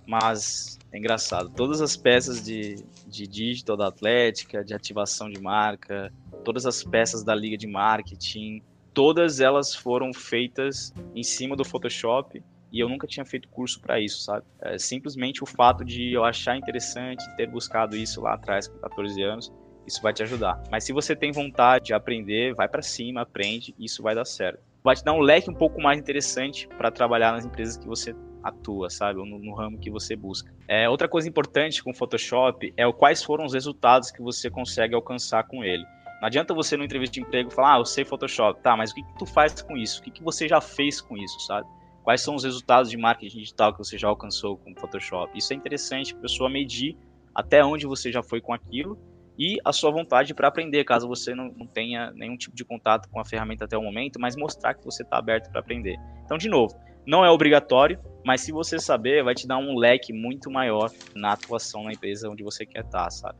Mas 0.06 0.78
é 0.92 0.98
engraçado. 0.98 1.50
Todas 1.50 1.82
as 1.82 1.96
peças 1.96 2.42
de, 2.42 2.76
de 3.06 3.26
digital 3.26 3.76
da 3.76 3.88
Atlética, 3.88 4.64
de 4.64 4.74
ativação 4.74 5.30
de 5.30 5.40
marca, 5.40 6.12
todas 6.44 6.64
as 6.64 6.82
peças 6.82 7.22
da 7.22 7.34
liga 7.34 7.56
de 7.56 7.66
marketing, 7.66 8.62
todas 8.94 9.40
elas 9.40 9.74
foram 9.74 10.12
feitas 10.12 10.92
em 11.14 11.22
cima 11.22 11.54
do 11.54 11.64
Photoshop 11.64 12.42
e 12.72 12.80
eu 12.80 12.88
nunca 12.88 13.06
tinha 13.06 13.24
feito 13.24 13.48
curso 13.48 13.80
para 13.80 14.00
isso, 14.00 14.20
sabe? 14.22 14.44
É, 14.60 14.78
simplesmente 14.78 15.42
o 15.42 15.46
fato 15.46 15.84
de 15.84 16.12
eu 16.12 16.24
achar 16.24 16.56
interessante 16.56 17.24
ter 17.36 17.46
buscado 17.46 17.96
isso 17.96 18.20
lá 18.20 18.34
atrás 18.34 18.68
com 18.68 18.78
14 18.78 19.22
anos, 19.22 19.52
isso 19.86 20.02
vai 20.02 20.12
te 20.12 20.22
ajudar. 20.22 20.62
Mas 20.70 20.84
se 20.84 20.92
você 20.92 21.16
tem 21.16 21.32
vontade 21.32 21.86
de 21.86 21.94
aprender, 21.94 22.54
vai 22.54 22.68
para 22.68 22.82
cima, 22.82 23.22
aprende, 23.22 23.74
isso 23.78 24.02
vai 24.02 24.14
dar 24.14 24.24
certo. 24.24 24.60
Vai 24.84 24.94
te 24.94 25.02
dar 25.02 25.14
um 25.14 25.20
leque 25.20 25.50
um 25.50 25.54
pouco 25.54 25.80
mais 25.80 25.98
interessante 25.98 26.68
para 26.76 26.90
trabalhar 26.90 27.32
nas 27.32 27.44
empresas 27.44 27.76
que 27.76 27.86
você 27.86 28.14
atua, 28.42 28.90
sabe? 28.90 29.18
Ou 29.18 29.26
no, 29.26 29.38
no, 29.38 29.54
ramo 29.54 29.78
que 29.78 29.90
você 29.90 30.14
busca. 30.14 30.52
É, 30.68 30.88
outra 30.88 31.08
coisa 31.08 31.28
importante 31.28 31.82
com 31.82 31.90
o 31.90 31.94
Photoshop 31.94 32.72
é 32.76 32.86
o, 32.86 32.92
quais 32.92 33.22
foram 33.22 33.44
os 33.44 33.54
resultados 33.54 34.10
que 34.10 34.22
você 34.22 34.50
consegue 34.50 34.94
alcançar 34.94 35.44
com 35.44 35.64
ele. 35.64 35.84
Não 36.20 36.26
adianta 36.26 36.54
você 36.54 36.76
no 36.76 36.84
entrevista 36.84 37.14
de 37.14 37.20
emprego 37.20 37.50
falar, 37.50 37.76
ah, 37.76 37.78
eu 37.78 37.84
sei 37.84 38.04
Photoshop, 38.04 38.60
tá, 38.60 38.76
mas 38.76 38.90
o 38.90 38.94
que, 38.94 39.02
que 39.02 39.18
tu 39.18 39.26
faz 39.26 39.62
com 39.62 39.76
isso? 39.76 40.00
O 40.00 40.02
que, 40.02 40.10
que 40.10 40.22
você 40.22 40.48
já 40.48 40.60
fez 40.60 41.00
com 41.00 41.16
isso, 41.16 41.38
sabe? 41.40 41.66
Quais 42.08 42.22
são 42.22 42.34
os 42.34 42.42
resultados 42.42 42.90
de 42.90 42.96
marketing 42.96 43.40
digital 43.40 43.70
que 43.70 43.78
você 43.80 43.98
já 43.98 44.08
alcançou 44.08 44.56
com 44.56 44.74
Photoshop? 44.74 45.30
Isso 45.36 45.52
é 45.52 45.56
interessante 45.56 46.14
para 46.14 46.20
a 46.20 46.22
pessoa 46.22 46.48
medir 46.48 46.96
até 47.34 47.62
onde 47.62 47.86
você 47.86 48.10
já 48.10 48.22
foi 48.22 48.40
com 48.40 48.54
aquilo 48.54 48.98
e 49.38 49.58
a 49.62 49.74
sua 49.74 49.90
vontade 49.90 50.32
para 50.32 50.48
aprender, 50.48 50.84
caso 50.84 51.06
você 51.06 51.34
não, 51.34 51.52
não, 51.54 51.66
tenha 51.66 52.10
nenhum 52.12 52.34
tipo 52.38 52.56
de 52.56 52.64
contato 52.64 53.10
com 53.10 53.20
a 53.20 53.26
ferramenta 53.26 53.66
até 53.66 53.76
o 53.76 53.82
momento, 53.82 54.18
mas 54.18 54.36
mostrar 54.36 54.72
que 54.72 54.82
você 54.82 55.02
está 55.02 55.18
aberto 55.18 55.50
para 55.50 55.60
aprender. 55.60 55.98
Então, 56.24 56.38
de 56.38 56.48
novo, 56.48 56.74
não 57.06 57.26
é 57.26 57.30
obrigatório, 57.30 58.00
mas 58.24 58.40
se 58.40 58.52
você 58.52 58.78
saber, 58.78 59.22
vai 59.22 59.34
te 59.34 59.46
dar 59.46 59.58
um 59.58 59.76
leque 59.76 60.10
muito 60.10 60.50
maior 60.50 60.90
na 61.14 61.32
atuação 61.32 61.84
na 61.84 61.92
empresa 61.92 62.30
onde 62.30 62.42
você 62.42 62.64
quer 62.64 62.86
estar, 62.86 63.04
tá, 63.04 63.10
sabe? 63.10 63.38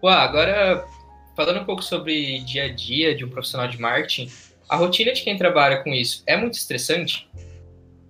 Ué, 0.00 0.14
agora 0.14 0.86
falando 1.34 1.58
um 1.58 1.64
pouco 1.64 1.82
sobre 1.82 2.38
dia 2.44 2.66
a 2.66 2.72
dia 2.72 3.16
de 3.16 3.24
um 3.24 3.28
profissional 3.28 3.66
de 3.66 3.80
marketing, 3.80 4.30
a 4.68 4.76
rotina 4.76 5.12
de 5.12 5.22
quem 5.22 5.36
trabalha 5.36 5.82
com 5.82 5.90
isso 5.90 6.22
é 6.26 6.36
muito 6.36 6.54
estressante? 6.54 7.28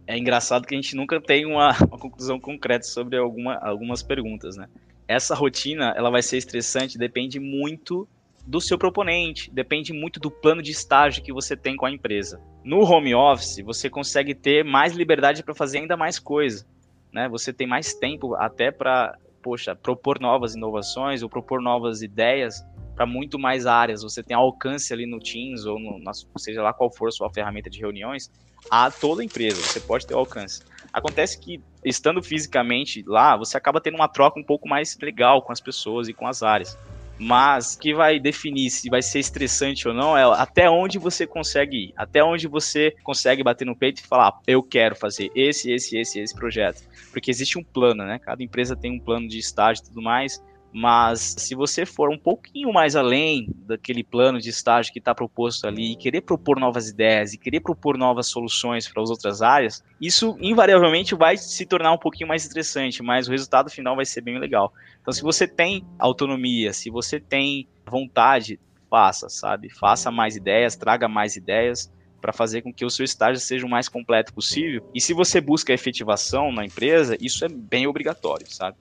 É 0.07 0.17
engraçado 0.17 0.67
que 0.67 0.75
a 0.75 0.81
gente 0.81 0.95
nunca 0.95 1.21
tem 1.21 1.45
uma, 1.45 1.77
uma 1.85 1.99
conclusão 1.99 2.39
concreta 2.39 2.87
sobre 2.87 3.19
alguma, 3.19 3.57
algumas 3.57 4.03
perguntas, 4.03 4.57
né? 4.57 4.69
Essa 5.09 5.35
rotina, 5.35 5.93
ela 5.97 6.11
vai 6.11 6.23
ser 6.23 6.37
estressante, 6.37 6.97
depende 6.97 7.39
muito 7.39 8.09
do 8.47 8.61
seu 8.61 8.79
proponente, 8.79 9.51
depende 9.51 9.93
muito 9.93 10.21
do 10.21 10.31
plano 10.31 10.63
de 10.63 10.71
estágio 10.71 11.23
que 11.23 11.33
você 11.33 11.57
tem 11.57 11.77
com 11.77 11.87
a 11.87 11.91
empresa. 11.91 12.41
No 12.65 12.81
home 12.85 13.15
office, 13.15 13.61
você 13.65 13.91
consegue 13.91 14.35
ter 14.35 14.65
mais 14.65 14.95
liberdade 14.95 15.43
para 15.43 15.55
fazer 15.55 15.79
ainda 15.79 15.97
mais 15.97 16.19
coisa, 16.19 16.65
né? 17.13 17.29
Você 17.29 17.53
tem 17.53 17.67
mais 17.67 17.93
tempo 17.93 18.35
até 18.37 18.71
para, 18.71 19.19
poxa, 19.43 19.75
propor 19.75 20.21
novas 20.21 20.55
inovações 20.55 21.23
ou 21.23 21.29
propor 21.29 21.61
novas 21.61 22.03
ideias 22.03 22.65
para 22.97 23.07
muito 23.07 23.39
mais 23.39 23.67
áreas, 23.67 24.03
você 24.03 24.23
tem 24.23 24.35
alcance 24.35 24.93
ali 24.93 25.07
no 25.07 25.21
Teams 25.21 25.67
ou 25.67 25.79
no, 25.79 26.01
seja 26.39 26.63
lá 26.63 26.73
qual 26.73 26.91
for 26.91 27.09
a 27.09 27.13
sua 27.13 27.31
ferramenta 27.31 27.69
de 27.69 27.79
reuniões, 27.79 28.31
a 28.71 28.91
toda 28.91 29.23
empresa, 29.23 29.61
você 29.61 29.79
pode 29.79 30.07
ter 30.07 30.15
alcance. 30.15 30.63
Acontece 30.93 31.39
que, 31.39 31.61
estando 31.85 32.23
fisicamente 32.23 33.05
lá, 33.07 33.37
você 33.37 33.57
acaba 33.57 33.81
tendo 33.81 33.97
uma 33.97 34.09
troca 34.09 34.41
um 34.41 34.43
pouco 34.43 34.67
mais 34.67 34.97
legal 35.01 35.43
com 35.43 35.53
as 35.53 35.61
pessoas 35.61 36.09
e 36.09 36.15
com 36.15 36.27
as 36.27 36.43
áreas. 36.43 36.77
Mas 37.19 37.77
que 37.77 37.95
vai 37.95 38.19
definir 38.19 38.71
se 38.71 38.91
vai 38.91 39.01
ser 39.03 39.21
estressante 39.21 39.89
ou 39.89 39.95
não 39.95 40.17
é 40.17 40.25
até 40.39 40.69
onde 40.69 40.99
você 40.99 41.27
consegue 41.27 41.89
ir, 41.89 41.95
até 41.97 42.23
onde 42.23 42.47
você 42.47 42.95
consegue 43.03 43.43
bater 43.43 43.65
no 43.65 43.77
peito 43.77 44.01
e 44.01 44.07
falar, 44.07 44.39
eu 44.47 44.63
quero 44.63 44.95
fazer 44.95 45.31
esse, 45.35 45.71
esse, 45.71 45.99
esse, 45.99 46.21
esse 46.21 46.35
projeto. 46.35 46.83
Porque 47.13 47.31
existe 47.31 47.59
um 47.59 47.65
plano, 47.65 48.05
né? 48.05 48.19
Cada 48.19 48.43
empresa 48.43 48.77
tem 48.77 48.93
um 48.93 49.01
plano 49.01 49.29
de 49.29 49.39
estágio 49.39 49.83
e 49.83 49.89
tudo 49.89 50.03
mais. 50.03 50.43
Mas 50.73 51.35
se 51.39 51.55
você 51.55 51.87
for 51.87 52.11
um 52.11 52.19
pouquinho 52.19 52.73
mais 52.73 52.95
além 52.95 53.49
daquele 53.67 54.05
plano 54.05 54.39
de 54.39 54.51
estágio 54.51 54.93
que 54.93 54.99
está 54.99 55.15
proposto 55.15 55.67
ali 55.67 55.93
e 55.93 55.97
querer 55.97 56.21
propor 56.21 56.61
novas 56.61 56.89
ideias 56.89 57.33
e 57.33 57.39
querer 57.39 57.61
propor 57.61 57.97
novas 57.97 58.27
soluções 58.29 58.87
para 58.87 59.03
as 59.03 59.09
outras 59.09 59.41
áreas, 59.41 59.83
isso 60.01 60.37
invariavelmente 60.41 61.15
vai 61.15 61.37
se 61.37 61.65
tornar 61.65 61.93
um 61.93 61.99
pouquinho 61.99 62.29
mais 62.29 62.45
estressante, 62.45 63.03
mas 63.03 63.27
o 63.27 63.31
resultado 63.31 63.71
final 63.71 63.97
vai 63.97 64.05
ser 64.05 64.21
bem 64.21 64.39
legal. 64.39 64.73
Então, 65.01 65.13
se 65.13 65.23
você 65.23 65.49
tem 65.49 65.85
autonomia, 65.99 66.73
se 66.73 66.91
você 66.91 67.19
tem 67.19 67.67
vontade, 67.89 68.61
faça, 68.91 69.29
sabe? 69.29 69.71
Faça 69.71 70.11
mais 70.11 70.37
ideias, 70.37 70.77
traga 70.77 71.09
mais 71.09 71.37
ideias 71.37 71.91
para 72.21 72.33
fazer 72.33 72.63
com 72.63 72.73
que 72.73 72.85
o 72.85 72.91
seu 72.91 73.05
estágio 73.05 73.41
seja 73.41 73.65
o 73.65 73.71
mais 73.71 73.89
completo 73.89 74.35
possível. 74.35 74.85
E 74.95 75.01
se 75.01 75.15
você 75.15 75.41
busca 75.41 75.73
efetivação 75.73 76.51
na 76.51 76.65
empresa, 76.65 77.17
isso 77.21 77.45
é 77.45 77.49
bem 77.49 77.87
obrigatório, 77.87 78.47
sabe? 78.53 78.77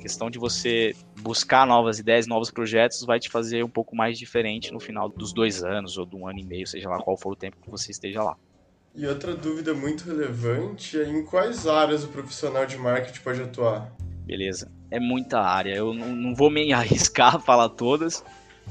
A 0.00 0.02
questão 0.02 0.30
de 0.30 0.38
você 0.38 0.96
buscar 1.20 1.66
novas 1.66 1.98
ideias, 1.98 2.26
novos 2.26 2.50
projetos, 2.50 3.04
vai 3.04 3.20
te 3.20 3.28
fazer 3.28 3.62
um 3.62 3.68
pouco 3.68 3.94
mais 3.94 4.18
diferente 4.18 4.72
no 4.72 4.80
final 4.80 5.10
dos 5.10 5.30
dois 5.30 5.62
anos 5.62 5.98
ou 5.98 6.06
de 6.06 6.16
um 6.16 6.26
ano 6.26 6.38
e 6.38 6.42
meio, 6.42 6.66
seja 6.66 6.88
lá 6.88 6.98
qual 7.02 7.18
for 7.18 7.32
o 7.32 7.36
tempo 7.36 7.58
que 7.62 7.70
você 7.70 7.90
esteja 7.90 8.22
lá. 8.22 8.34
E 8.94 9.06
outra 9.06 9.34
dúvida 9.34 9.74
muito 9.74 10.04
relevante 10.04 10.98
é 10.98 11.06
em 11.06 11.22
quais 11.22 11.66
áreas 11.66 12.02
o 12.02 12.08
profissional 12.08 12.64
de 12.64 12.78
marketing 12.78 13.20
pode 13.20 13.42
atuar? 13.42 13.92
Beleza. 14.24 14.72
É 14.90 14.98
muita 14.98 15.38
área. 15.38 15.74
Eu 15.74 15.92
não, 15.92 16.16
não 16.16 16.34
vou 16.34 16.50
me 16.50 16.72
arriscar 16.72 17.36
a 17.36 17.38
falar 17.38 17.68
todas, 17.68 18.24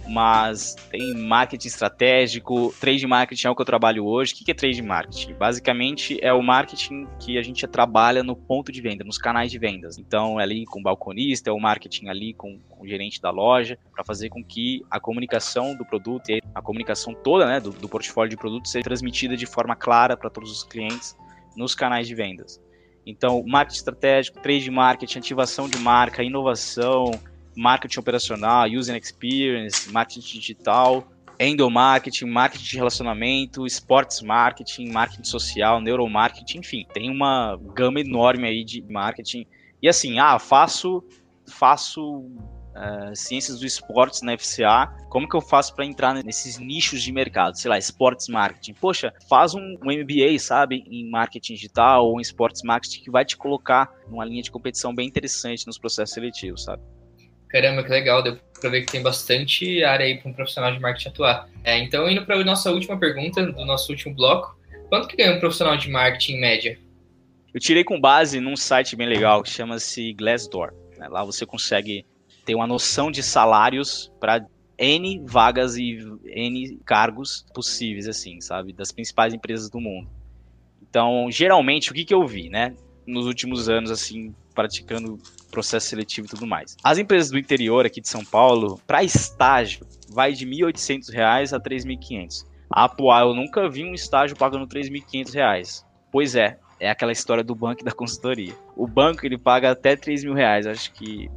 mas 0.07 0.75
tem 0.89 1.13
marketing 1.13 1.67
estratégico, 1.67 2.73
trade 2.79 3.05
marketing 3.05 3.47
é 3.47 3.49
o 3.49 3.55
que 3.55 3.61
eu 3.61 3.65
trabalho 3.65 4.05
hoje. 4.05 4.33
O 4.33 4.35
que 4.35 4.51
é 4.51 4.53
trade 4.53 4.81
marketing? 4.81 5.33
Basicamente 5.33 6.19
é 6.21 6.33
o 6.33 6.41
marketing 6.41 7.07
que 7.19 7.37
a 7.37 7.43
gente 7.43 7.65
trabalha 7.67 8.23
no 8.23 8.35
ponto 8.35 8.71
de 8.71 8.81
venda, 8.81 9.03
nos 9.03 9.17
canais 9.17 9.51
de 9.51 9.59
vendas. 9.59 9.97
Então 9.97 10.39
é 10.39 10.43
ali 10.43 10.65
com 10.65 10.79
o 10.79 10.83
balconista, 10.83 11.49
é 11.49 11.53
o 11.53 11.59
marketing 11.59 12.07
ali 12.07 12.33
com, 12.33 12.59
com 12.69 12.83
o 12.83 12.87
gerente 12.87 13.21
da 13.21 13.29
loja, 13.29 13.77
para 13.93 14.03
fazer 14.03 14.29
com 14.29 14.43
que 14.43 14.83
a 14.89 14.99
comunicação 14.99 15.75
do 15.75 15.85
produto 15.85 16.29
e 16.29 16.41
a 16.55 16.61
comunicação 16.61 17.13
toda 17.13 17.45
né, 17.45 17.59
do, 17.59 17.71
do 17.71 17.87
portfólio 17.87 18.29
de 18.29 18.37
produtos 18.37 18.71
seja 18.71 18.83
transmitida 18.83 19.37
de 19.37 19.45
forma 19.45 19.75
clara 19.75 20.17
para 20.17 20.29
todos 20.29 20.51
os 20.51 20.63
clientes 20.63 21.15
nos 21.55 21.75
canais 21.75 22.07
de 22.07 22.15
vendas. 22.15 22.61
Então, 23.05 23.43
marketing 23.47 23.77
estratégico, 23.77 24.39
trade 24.39 24.69
marketing, 24.69 25.19
ativação 25.19 25.67
de 25.67 25.79
marca, 25.79 26.23
inovação, 26.23 27.11
marketing 27.59 27.99
operacional, 27.99 28.67
user 28.67 28.95
experience, 28.95 29.91
marketing 29.91 30.39
digital, 30.39 31.07
endomarketing, 31.39 32.25
marketing 32.25 32.63
de 32.63 32.75
relacionamento, 32.77 33.65
sports 33.65 34.21
marketing, 34.21 34.91
marketing 34.91 35.23
social, 35.25 35.81
neuromarketing, 35.81 36.59
enfim, 36.59 36.85
tem 36.93 37.09
uma 37.09 37.59
gama 37.73 37.99
enorme 37.99 38.47
aí 38.47 38.63
de 38.63 38.81
marketing. 38.89 39.45
E 39.81 39.87
assim, 39.87 40.19
ah, 40.19 40.39
faço 40.39 41.03
faço 41.47 42.19
uh, 42.19 43.15
ciências 43.15 43.59
do 43.59 43.65
esportes 43.65 44.21
na 44.21 44.37
FCA, 44.37 44.87
como 45.09 45.27
que 45.27 45.35
eu 45.35 45.41
faço 45.41 45.75
para 45.75 45.85
entrar 45.85 46.13
nesses 46.23 46.59
nichos 46.59 47.01
de 47.01 47.11
mercado? 47.11 47.57
Sei 47.57 47.69
lá, 47.69 47.77
esportes 47.77 48.27
marketing. 48.27 48.73
Poxa, 48.75 49.13
faz 49.27 49.55
um, 49.55 49.77
um 49.83 49.91
MBA, 49.91 50.37
sabe, 50.39 50.83
em 50.87 51.09
marketing 51.09 51.55
digital 51.55 52.05
ou 52.05 52.19
em 52.19 52.21
esportes 52.21 52.61
marketing 52.61 53.03
que 53.03 53.11
vai 53.11 53.25
te 53.25 53.35
colocar 53.35 53.89
numa 54.07 54.25
linha 54.25 54.43
de 54.43 54.51
competição 54.51 54.93
bem 54.93 55.07
interessante 55.07 55.65
nos 55.65 55.77
processos 55.77 56.13
seletivos, 56.13 56.63
sabe? 56.63 56.83
Caramba, 57.49 57.83
que 57.83 57.89
legal, 57.89 58.21
deu 58.21 58.37
para 58.59 58.69
ver 58.69 58.81
que 58.81 58.91
tem 58.91 59.01
bastante 59.01 59.83
área 59.83 60.05
aí 60.05 60.17
para 60.17 60.29
um 60.29 60.33
profissional 60.33 60.71
de 60.71 60.79
marketing 60.79 61.09
atuar. 61.09 61.49
É, 61.63 61.77
então, 61.77 62.09
indo 62.09 62.25
para 62.25 62.35
a 62.35 62.43
nossa 62.43 62.71
última 62.71 62.97
pergunta, 62.97 63.45
do 63.45 63.65
nosso 63.65 63.91
último 63.91 64.13
bloco, 64.13 64.57
quanto 64.89 65.07
que 65.07 65.17
ganha 65.17 65.35
um 65.35 65.39
profissional 65.39 65.75
de 65.77 65.89
marketing 65.89 66.33
em 66.33 66.41
média? 66.41 66.79
Eu 67.53 67.59
tirei 67.59 67.83
com 67.83 67.99
base 67.99 68.39
num 68.39 68.55
site 68.55 68.95
bem 68.95 69.07
legal 69.07 69.41
que 69.41 69.49
chama-se 69.49 70.13
Glassdoor. 70.13 70.73
Né? 70.97 71.07
Lá 71.07 71.23
você 71.23 71.45
consegue 71.45 72.05
ter 72.45 72.53
uma 72.53 72.67
noção 72.67 73.09
de 73.09 73.23
salários 73.23 74.11
para 74.19 74.45
N 74.77 75.23
vagas 75.25 75.75
e 75.75 75.97
N 76.25 76.79
cargos 76.85 77.45
possíveis, 77.53 78.07
assim, 78.07 78.39
sabe? 78.39 78.71
Das 78.71 78.91
principais 78.91 79.33
empresas 79.33 79.69
do 79.69 79.79
mundo. 79.79 80.09
Então, 80.81 81.27
geralmente, 81.29 81.91
o 81.91 81.93
que, 81.93 82.05
que 82.05 82.13
eu 82.13 82.25
vi, 82.25 82.49
né? 82.49 82.75
Nos 83.05 83.25
últimos 83.25 83.67
anos, 83.67 83.91
assim, 83.91 84.33
praticando 84.53 85.19
processo 85.51 85.87
seletivo 85.87 86.27
e 86.27 86.29
tudo 86.29 86.45
mais. 86.45 86.75
As 86.83 86.97
empresas 86.97 87.31
do 87.31 87.37
interior 87.37 87.85
aqui 87.85 88.01
de 88.01 88.07
São 88.07 88.23
Paulo, 88.23 88.79
para 88.85 89.03
estágio, 89.03 89.85
vai 90.09 90.33
de 90.33 90.45
R$ 90.45 90.51
1.800 90.71 91.15
a 91.17 91.57
R$ 91.57 91.63
3.500. 91.63 92.45
A 92.71 92.83
Apoa, 92.85 93.21
eu 93.21 93.33
nunca 93.33 93.67
vi 93.67 93.83
um 93.83 93.93
estágio 93.93 94.37
pagando 94.37 94.63
R$ 94.71 94.81
3.500. 94.81 95.83
Pois 96.11 96.35
é, 96.35 96.59
é 96.79 96.89
aquela 96.89 97.11
história 97.11 97.43
do 97.43 97.55
banco 97.55 97.81
e 97.81 97.85
da 97.85 97.91
consultoria. 97.93 98.55
O 98.75 98.87
banco 98.87 99.25
ele 99.25 99.37
paga 99.37 99.71
até 99.71 99.95
R$ 99.95 100.15
mil 100.23 100.33
reais. 100.33 100.67
Acho 100.67 100.91
que 100.93 101.29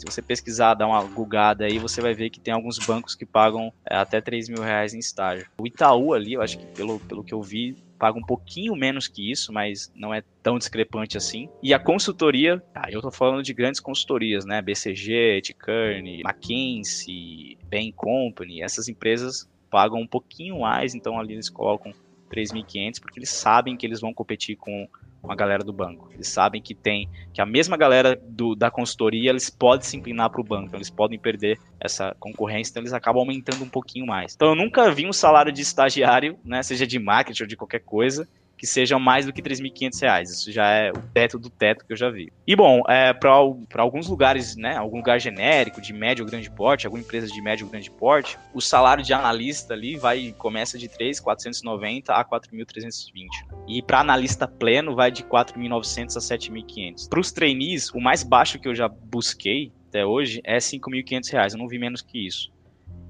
se 0.00 0.06
você 0.06 0.22
pesquisar, 0.22 0.72
dar 0.72 0.86
uma 0.86 1.04
gugada 1.04 1.66
aí, 1.66 1.78
você 1.78 2.00
vai 2.00 2.14
ver 2.14 2.30
que 2.30 2.40
tem 2.40 2.54
alguns 2.54 2.78
bancos 2.78 3.14
que 3.14 3.26
pagam 3.26 3.70
é, 3.84 3.96
até 3.96 4.18
3 4.18 4.48
mil 4.48 4.62
reais 4.62 4.94
em 4.94 4.98
estágio. 4.98 5.46
O 5.58 5.66
Itaú 5.66 6.14
ali, 6.14 6.32
eu 6.32 6.40
acho 6.40 6.58
que 6.58 6.64
pelo, 6.68 6.98
pelo 7.00 7.22
que 7.22 7.34
eu 7.34 7.42
vi, 7.42 7.76
paga 8.00 8.18
um 8.18 8.22
pouquinho 8.22 8.74
menos 8.74 9.06
que 9.06 9.30
isso, 9.30 9.52
mas 9.52 9.92
não 9.94 10.12
é 10.12 10.22
tão 10.42 10.56
discrepante 10.56 11.18
assim. 11.18 11.50
E 11.62 11.74
a 11.74 11.78
consultoria, 11.78 12.60
ah, 12.74 12.90
eu 12.90 13.02
tô 13.02 13.10
falando 13.10 13.42
de 13.42 13.52
grandes 13.52 13.78
consultorias, 13.78 14.46
né? 14.46 14.62
BCG, 14.62 15.42
Kearney, 15.62 16.22
McKinsey, 16.24 17.58
Bain 17.70 17.92
Company, 17.92 18.62
essas 18.62 18.88
empresas 18.88 19.46
pagam 19.70 20.00
um 20.00 20.06
pouquinho 20.06 20.60
mais, 20.60 20.94
então 20.94 21.20
ali 21.20 21.34
eles 21.34 21.50
colocam 21.50 21.92
3.500 22.30 23.00
porque 23.00 23.18
eles 23.18 23.30
sabem 23.30 23.76
que 23.76 23.86
eles 23.86 24.00
vão 24.00 24.14
competir 24.14 24.56
com 24.56 24.88
com 25.22 25.30
a 25.30 25.36
galera 25.36 25.62
do 25.62 25.72
banco. 25.72 26.10
Eles 26.12 26.28
sabem 26.28 26.60
que 26.60 26.74
tem 26.74 27.08
que 27.32 27.40
a 27.40 27.46
mesma 27.46 27.76
galera 27.76 28.20
do, 28.28 28.54
da 28.54 28.70
consultoria 28.70 29.30
eles 29.30 29.50
podem 29.50 29.86
se 29.86 29.96
inclinar 29.96 30.30
para 30.30 30.40
o 30.40 30.44
banco, 30.44 30.66
então 30.66 30.78
eles 30.78 30.90
podem 30.90 31.18
perder 31.18 31.58
essa 31.78 32.14
concorrência, 32.18 32.70
então 32.72 32.82
eles 32.82 32.92
acabam 32.92 33.20
aumentando 33.20 33.64
um 33.64 33.68
pouquinho 33.68 34.06
mais. 34.06 34.34
Então 34.34 34.48
eu 34.48 34.54
nunca 34.54 34.90
vi 34.90 35.06
um 35.06 35.12
salário 35.12 35.52
de 35.52 35.62
estagiário, 35.62 36.38
né, 36.44 36.62
seja 36.62 36.86
de 36.86 36.98
marketing 36.98 37.42
ou 37.42 37.48
de 37.48 37.56
qualquer 37.56 37.80
coisa, 37.80 38.28
que 38.60 38.66
sejam 38.66 39.00
mais 39.00 39.24
do 39.24 39.32
que 39.32 39.40
3.500 39.40 40.02
reais. 40.02 40.30
Isso 40.30 40.52
já 40.52 40.68
é 40.68 40.90
o 40.90 41.00
teto 41.14 41.38
do 41.38 41.48
teto 41.48 41.82
que 41.86 41.94
eu 41.94 41.96
já 41.96 42.10
vi. 42.10 42.30
E 42.46 42.54
bom, 42.54 42.82
é, 42.86 43.10
para 43.14 43.30
alguns 43.78 44.06
lugares, 44.06 44.54
né, 44.54 44.76
algum 44.76 44.98
lugar 44.98 45.18
genérico, 45.18 45.80
de 45.80 45.94
médio 45.94 46.26
ou 46.26 46.30
grande 46.30 46.50
porte, 46.50 46.86
alguma 46.86 47.02
empresa 47.02 47.26
de 47.26 47.40
médio 47.40 47.64
ou 47.64 47.72
grande 47.72 47.90
porte, 47.90 48.38
o 48.52 48.60
salário 48.60 49.02
de 49.02 49.14
analista 49.14 49.72
ali 49.72 49.96
vai 49.96 50.34
começa 50.36 50.76
de 50.76 50.90
3.490 50.90 52.10
a 52.10 52.22
4.320. 52.22 53.28
E 53.66 53.80
para 53.80 54.00
analista 54.00 54.46
pleno 54.46 54.94
vai 54.94 55.10
de 55.10 55.24
4.900 55.24 56.16
a 56.18 56.20
7.500. 56.20 57.08
Para 57.08 57.20
os 57.20 57.32
trainees, 57.32 57.88
o 57.94 57.98
mais 57.98 58.22
baixo 58.22 58.58
que 58.58 58.68
eu 58.68 58.74
já 58.74 58.88
busquei 58.88 59.72
até 59.88 60.04
hoje 60.04 60.42
é 60.44 60.58
5.500 60.58 61.32
reais. 61.32 61.52
Eu 61.54 61.58
não 61.58 61.66
vi 61.66 61.78
menos 61.78 62.02
que 62.02 62.26
isso. 62.26 62.52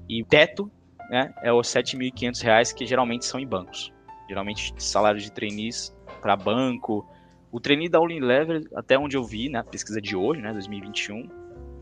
E 0.07 0.23
teto 0.23 0.71
né, 1.09 1.33
é 1.43 1.51
os 1.51 1.67
7.500 1.67 2.41
reais 2.41 2.71
que 2.71 2.85
geralmente 2.85 3.25
são 3.25 3.37
em 3.37 3.45
bancos 3.45 3.91
geralmente 4.31 4.73
salário 4.77 5.19
de 5.19 5.29
trainees 5.29 5.93
para 6.21 6.37
banco. 6.37 7.05
O 7.51 7.59
trainee 7.59 7.89
da 7.89 7.99
Unilever, 7.99 8.61
até 8.73 8.97
onde 8.97 9.17
eu 9.17 9.23
vi, 9.25 9.49
né, 9.49 9.61
pesquisa 9.69 10.01
de 10.01 10.15
hoje, 10.15 10.41
né, 10.41 10.53
2021, 10.53 11.29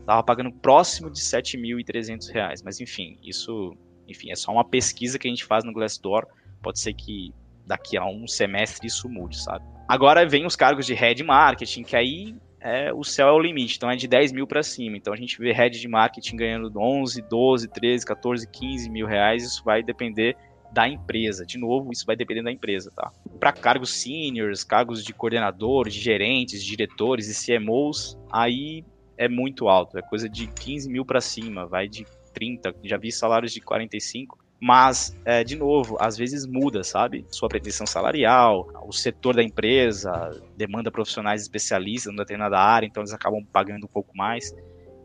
estava 0.00 0.20
pagando 0.24 0.50
próximo 0.50 1.08
de 1.08 1.20
7.300 1.20 2.28
reais. 2.32 2.60
Mas 2.60 2.80
enfim, 2.80 3.16
isso, 3.22 3.76
enfim, 4.08 4.32
é 4.32 4.34
só 4.34 4.50
uma 4.50 4.64
pesquisa 4.64 5.16
que 5.16 5.28
a 5.28 5.30
gente 5.30 5.44
faz 5.44 5.62
no 5.62 5.72
Glassdoor. 5.72 6.26
Pode 6.60 6.80
ser 6.80 6.92
que 6.92 7.32
daqui 7.64 7.96
a 7.96 8.04
um 8.04 8.26
semestre 8.26 8.88
isso 8.88 9.08
mude, 9.08 9.40
sabe? 9.40 9.64
Agora 9.86 10.26
vem 10.26 10.44
os 10.44 10.56
cargos 10.56 10.86
de 10.86 10.94
head 10.94 11.22
marketing, 11.22 11.84
que 11.84 11.94
aí 11.94 12.34
é, 12.60 12.92
o 12.92 13.04
céu 13.04 13.28
é 13.28 13.32
o 13.32 13.38
limite, 13.38 13.76
então 13.76 13.88
é 13.88 13.94
de 13.94 14.08
10 14.08 14.32
mil 14.32 14.46
para 14.46 14.64
cima. 14.64 14.96
Então 14.96 15.14
a 15.14 15.16
gente 15.16 15.38
vê 15.38 15.52
head 15.52 15.78
de 15.78 15.86
marketing 15.86 16.36
ganhando 16.36 16.72
11, 16.76 17.22
12, 17.22 17.68
13, 17.68 18.04
14, 18.04 18.48
15 18.50 18.90
mil 18.90 19.06
reais. 19.06 19.44
Isso 19.44 19.62
vai 19.62 19.84
depender 19.84 20.36
da 20.72 20.88
empresa. 20.88 21.44
De 21.44 21.58
novo, 21.58 21.92
isso 21.92 22.06
vai 22.06 22.16
depender 22.16 22.42
da 22.42 22.52
empresa, 22.52 22.90
tá? 22.94 23.10
Para 23.38 23.52
cargos 23.52 23.90
seniors, 23.94 24.64
cargos 24.64 25.04
de 25.04 25.12
coordenador, 25.12 25.88
de 25.88 25.98
gerentes, 26.00 26.64
diretores 26.64 27.28
e 27.28 27.58
CMOs, 27.58 28.16
aí 28.30 28.84
é 29.16 29.28
muito 29.28 29.68
alto, 29.68 29.98
é 29.98 30.02
coisa 30.02 30.28
de 30.28 30.46
15 30.46 30.88
mil 30.88 31.04
para 31.04 31.20
cima, 31.20 31.66
vai 31.66 31.88
de 31.88 32.06
30, 32.32 32.74
já 32.84 32.96
vi 32.96 33.12
salários 33.12 33.52
de 33.52 33.60
45. 33.60 34.38
Mas, 34.62 35.16
é, 35.24 35.42
de 35.42 35.56
novo, 35.56 35.96
às 35.98 36.18
vezes 36.18 36.46
muda, 36.46 36.84
sabe? 36.84 37.24
Sua 37.30 37.48
pretensão 37.48 37.86
salarial, 37.86 38.68
o 38.86 38.92
setor 38.92 39.34
da 39.34 39.42
empresa, 39.42 40.38
demanda 40.54 40.90
profissionais 40.90 41.40
especialistas 41.40 42.12
em 42.12 42.16
determinada 42.16 42.58
área, 42.58 42.86
então 42.86 43.02
eles 43.02 43.12
acabam 43.12 43.42
pagando 43.50 43.84
um 43.84 43.88
pouco 43.88 44.14
mais. 44.14 44.54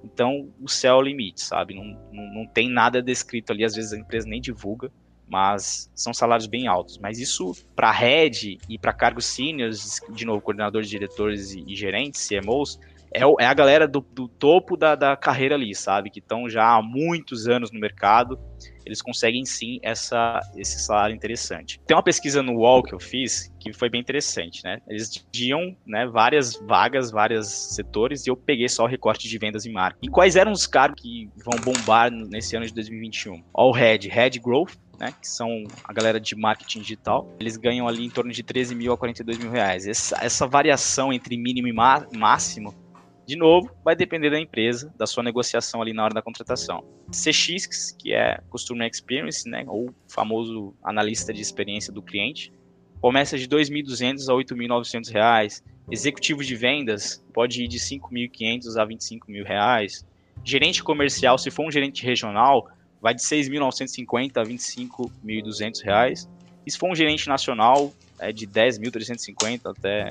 Então, 0.03 0.49
o 0.61 0.68
céu 0.68 0.95
é 0.95 0.97
o 0.97 1.01
limite, 1.01 1.41
sabe? 1.41 1.74
Não, 1.74 1.86
não, 2.11 2.34
não 2.34 2.47
tem 2.47 2.70
nada 2.70 3.01
descrito 3.01 3.53
ali, 3.53 3.63
às 3.63 3.74
vezes 3.74 3.93
a 3.93 3.97
empresa 3.97 4.28
nem 4.28 4.41
divulga, 4.41 4.91
mas 5.28 5.89
são 5.95 6.13
salários 6.13 6.47
bem 6.47 6.67
altos. 6.67 6.97
Mas 6.97 7.19
isso, 7.19 7.55
para 7.76 7.91
head 7.91 8.59
e 8.69 8.78
para 8.78 8.93
cargos 8.93 9.26
seniors, 9.26 9.99
de 10.09 10.26
novo, 10.26 10.41
coordenadores, 10.41 10.89
diretores 10.89 11.53
e, 11.53 11.63
e 11.67 11.76
gerentes, 11.76 12.28
CMOs, 12.28 12.80
é, 13.16 13.43
é, 13.43 13.45
a 13.45 13.53
galera 13.53 13.88
do, 13.88 14.01
do 14.01 14.28
topo 14.28 14.76
da, 14.76 14.95
da, 14.95 15.16
carreira 15.16 15.55
ali, 15.55 15.74
sabe? 15.74 16.09
Que 16.09 16.20
estão 16.20 16.49
já 16.49 16.76
há 16.76 16.82
muitos 16.82 17.47
anos 17.47 17.72
no 17.72 17.80
mercado 17.80 18.39
eles 18.86 19.01
conseguem 19.01 19.43
sim 19.45 19.80
essa, 19.82 20.39
esse 20.55 20.80
salário 20.80 21.16
interessante. 21.16 21.82
Tem 21.88 21.97
uma 21.97 22.03
pesquisa 22.03 22.43
no 22.43 22.53
UOL 22.53 22.84
que 22.84 22.93
eu 22.93 22.99
fiz 22.99 23.51
que 23.59 23.74
foi 23.74 23.89
bem 23.89 23.99
interessante, 23.99 24.63
né? 24.63 24.80
Eles 24.88 25.09
dividiam 25.09 25.76
né, 25.88 26.05
várias 26.05 26.55
vagas, 26.55 27.09
vários 27.09 27.47
setores, 27.47 28.28
e 28.28 28.30
eu 28.30 28.38
peguei 28.38 28.70
só 28.70 28.84
o 28.84 28.88
recorte 28.88 29.28
de 29.28 29.38
vendas 29.39 29.66
e 29.66 29.72
marketing. 29.72 30.05
E 30.05 30.09
quais 30.09 30.36
eram 30.36 30.51
os 30.51 30.68
cargos 30.68 31.01
que 31.01 31.28
vão 31.43 31.59
bombar 31.59 32.11
nesse 32.11 32.55
ano 32.55 32.66
de 32.68 32.74
2021? 32.76 33.43
All 33.51 33.72
Head, 33.72 34.07
Head 34.07 34.39
Growth, 34.39 34.74
né, 34.99 35.11
que 35.20 35.28
são 35.28 35.63
a 35.84 35.91
galera 35.91 36.20
de 36.20 36.36
marketing 36.36 36.82
digital, 36.82 37.28
eles 37.39 37.57
ganham 37.57 37.88
ali 37.88 38.05
em 38.05 38.09
torno 38.09 38.32
de 38.32 38.43
13 38.43 38.76
mil 38.76 38.93
a 38.93 38.97
42 38.97 39.39
mil 39.39 39.49
reais. 39.49 39.88
Essa, 39.88 40.24
essa 40.24 40.45
variação 40.45 41.11
entre 41.11 41.36
mínimo 41.36 41.68
e 41.68 41.74
máximo 41.74 42.84
de 43.26 43.36
novo, 43.36 43.71
vai 43.84 43.95
depender 43.95 44.30
da 44.30 44.39
empresa, 44.39 44.93
da 44.97 45.07
sua 45.07 45.23
negociação 45.23 45.82
ali 45.82 45.93
na 45.93 46.03
hora 46.03 46.13
da 46.13 46.21
contratação. 46.21 46.84
CX, 47.09 47.91
que 47.97 48.13
é 48.13 48.39
Customer 48.49 48.88
Experience, 48.88 49.49
né, 49.49 49.65
ou 49.67 49.93
famoso 50.07 50.76
analista 50.84 51.34
de 51.34 51.41
experiência 51.41 51.91
do 51.91 52.03
cliente, 52.03 52.53
começa 53.01 53.38
de 53.38 53.45
R$ 53.45 53.49
2.200 53.49 54.30
a 54.30 54.34
8.900 54.34 55.11
reais. 55.11 55.63
Executivo 55.89 56.43
de 56.43 56.55
vendas 56.55 57.23
pode 57.34 57.63
ir 57.63 57.67
de 57.67 57.78
R$ 57.78 57.84
5.500 57.84 58.78
a 58.78 58.86
25.000 58.86 59.43
reais. 59.43 60.05
Gerente 60.43 60.84
comercial, 60.84 61.38
se 61.38 61.49
for 61.49 61.67
um 61.67 61.71
gerente 61.71 62.05
regional, 62.05 62.67
vai 63.01 63.15
de 63.15 63.21
R$ 63.21 63.28
6.950 63.28 64.38
a 64.38 64.43
25.200 64.43 65.84
reais. 65.84 66.30
E 66.65 66.71
se 66.71 66.78
for 66.78 66.91
um 66.91 66.95
gerente 66.95 67.28
nacional, 67.28 67.93
é 68.19 68.32
de 68.32 68.45
R$ 68.45 68.51
10.350 68.51 69.61
até 69.65 70.07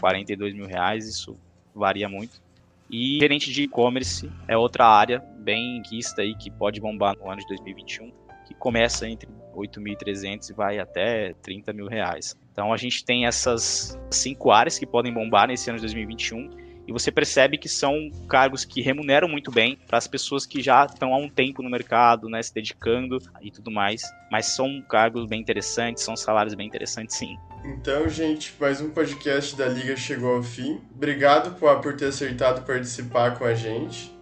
42.000 0.00 0.66
reais. 0.66 1.06
Isso 1.06 1.36
varia 1.74 2.08
muito. 2.08 2.45
E 2.90 3.18
gerente 3.20 3.52
de 3.52 3.64
e-commerce 3.64 4.30
é 4.46 4.56
outra 4.56 4.86
área 4.86 5.22
bem 5.38 5.82
quista 5.82 6.22
aí 6.22 6.34
que 6.36 6.50
pode 6.50 6.80
bombar 6.80 7.16
no 7.16 7.30
ano 7.30 7.40
de 7.40 7.46
2021, 7.48 8.12
que 8.46 8.54
começa 8.54 9.08
entre 9.08 9.28
8.300 9.54 10.50
e 10.50 10.52
vai 10.52 10.78
até 10.78 11.34
30 11.42 11.72
mil 11.72 11.86
reais. 11.86 12.36
Então 12.52 12.72
a 12.72 12.76
gente 12.76 13.04
tem 13.04 13.26
essas 13.26 13.98
cinco 14.10 14.50
áreas 14.50 14.78
que 14.78 14.86
podem 14.86 15.12
bombar 15.12 15.48
nesse 15.48 15.68
ano 15.68 15.78
de 15.78 15.82
2021 15.82 16.66
e 16.88 16.92
você 16.92 17.10
percebe 17.10 17.58
que 17.58 17.68
são 17.68 18.10
cargos 18.28 18.64
que 18.64 18.80
remuneram 18.80 19.28
muito 19.28 19.50
bem 19.50 19.76
para 19.88 19.98
as 19.98 20.06
pessoas 20.06 20.46
que 20.46 20.62
já 20.62 20.84
estão 20.84 21.12
há 21.12 21.18
um 21.18 21.28
tempo 21.28 21.60
no 21.60 21.68
mercado, 21.68 22.28
né, 22.28 22.40
se 22.40 22.54
dedicando 22.54 23.18
e 23.42 23.50
tudo 23.50 23.72
mais. 23.72 24.02
Mas 24.30 24.46
são 24.46 24.80
cargos 24.82 25.26
bem 25.26 25.40
interessantes, 25.40 26.04
são 26.04 26.16
salários 26.16 26.54
bem 26.54 26.66
interessantes, 26.66 27.16
sim. 27.16 27.36
Então, 27.68 28.08
gente, 28.08 28.54
mais 28.60 28.80
um 28.80 28.90
podcast 28.90 29.56
da 29.56 29.66
Liga 29.66 29.96
chegou 29.96 30.36
ao 30.36 30.42
fim. 30.42 30.80
Obrigado 30.94 31.58
por, 31.58 31.96
ter 31.96 32.06
acertado 32.06 32.62
participar 32.62 33.36
com 33.36 33.44
a 33.44 33.54
gente. 33.54 34.16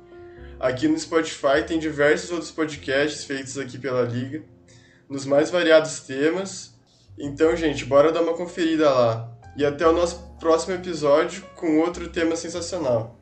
Aqui 0.59 0.89
no 0.89 0.99
Spotify 0.99 1.63
tem 1.67 1.79
diversos 1.79 2.31
outros 2.31 2.51
podcasts 2.51 3.25
feitos 3.27 3.59
aqui 3.59 3.77
pela 3.77 4.01
Liga, 4.01 4.43
nos 5.11 5.27
mais 5.27 5.51
variados 5.51 6.01
temas. 6.01 6.75
Então, 7.19 7.55
gente, 7.55 7.85
bora 7.85 8.11
dar 8.11 8.23
uma 8.23 8.33
conferida 8.33 8.89
lá. 8.89 9.31
E 9.59 9.63
até 9.63 9.87
o 9.87 9.93
nosso 9.93 10.37
próximo 10.41 10.75
episódio 10.75 11.45
com 11.55 11.81
outro 11.81 12.09
tema 12.09 12.37
sensacional. 12.37 13.21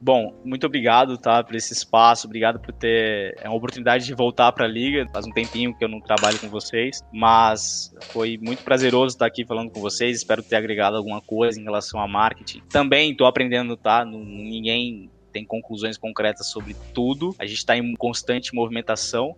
Bom, 0.00 0.40
muito 0.44 0.64
obrigado, 0.64 1.18
tá, 1.18 1.42
por 1.42 1.56
esse 1.56 1.72
espaço, 1.72 2.26
obrigado 2.26 2.60
por 2.60 2.72
ter 2.72 3.36
é 3.40 3.48
uma 3.48 3.56
oportunidade 3.56 4.06
de 4.06 4.14
voltar 4.14 4.52
para 4.52 4.64
a 4.64 4.68
liga. 4.68 5.06
Faz 5.12 5.26
um 5.26 5.32
tempinho 5.32 5.76
que 5.76 5.84
eu 5.84 5.88
não 5.88 6.00
trabalho 6.00 6.38
com 6.38 6.48
vocês, 6.48 7.00
mas 7.12 7.92
foi 8.12 8.38
muito 8.40 8.62
prazeroso 8.62 9.16
estar 9.16 9.26
aqui 9.26 9.44
falando 9.44 9.70
com 9.70 9.80
vocês. 9.80 10.16
Espero 10.16 10.40
ter 10.42 10.54
agregado 10.54 10.96
alguma 10.96 11.20
coisa 11.20 11.60
em 11.60 11.64
relação 11.64 12.00
a 12.00 12.06
marketing. 12.06 12.62
Também 12.68 13.10
estou 13.10 13.26
aprendendo, 13.26 13.76
tá? 13.76 14.04
Ninguém 14.04 15.10
tem 15.32 15.44
conclusões 15.44 15.98
concretas 15.98 16.46
sobre 16.46 16.76
tudo. 16.94 17.34
A 17.36 17.44
gente 17.44 17.58
está 17.58 17.76
em 17.76 17.94
constante 17.96 18.54
movimentação 18.54 19.36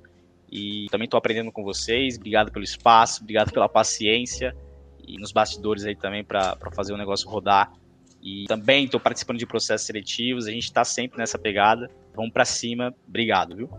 e 0.53 0.89
também 0.91 1.07
estou 1.07 1.17
aprendendo 1.17 1.51
com 1.51 1.63
vocês. 1.63 2.17
Obrigado 2.17 2.53
pelo 2.53 2.65
espaço, 2.65 3.23
obrigado 3.23 3.51
pela 3.51 3.69
paciência 3.69 4.55
e 5.07 5.17
nos 5.17 5.33
bastidores 5.33 5.85
aí 5.87 5.97
também 5.97 6.23
para 6.23 6.57
fazer 6.75 6.93
o 6.93 6.99
negócio 6.99 7.29
rodar. 7.29 7.73
E 8.23 8.45
também 8.47 8.85
estou 8.85 9.01
participando 9.01 9.39
de 9.39 9.47
processos 9.47 9.87
seletivos, 9.87 10.47
a 10.47 10.51
gente 10.51 10.65
está 10.65 10.85
sempre 10.85 11.19
nessa 11.19 11.39
pegada. 11.39 11.91
Vamos 12.15 12.33
para 12.33 12.45
cima, 12.45 12.95
obrigado, 13.09 13.57
viu? 13.57 13.71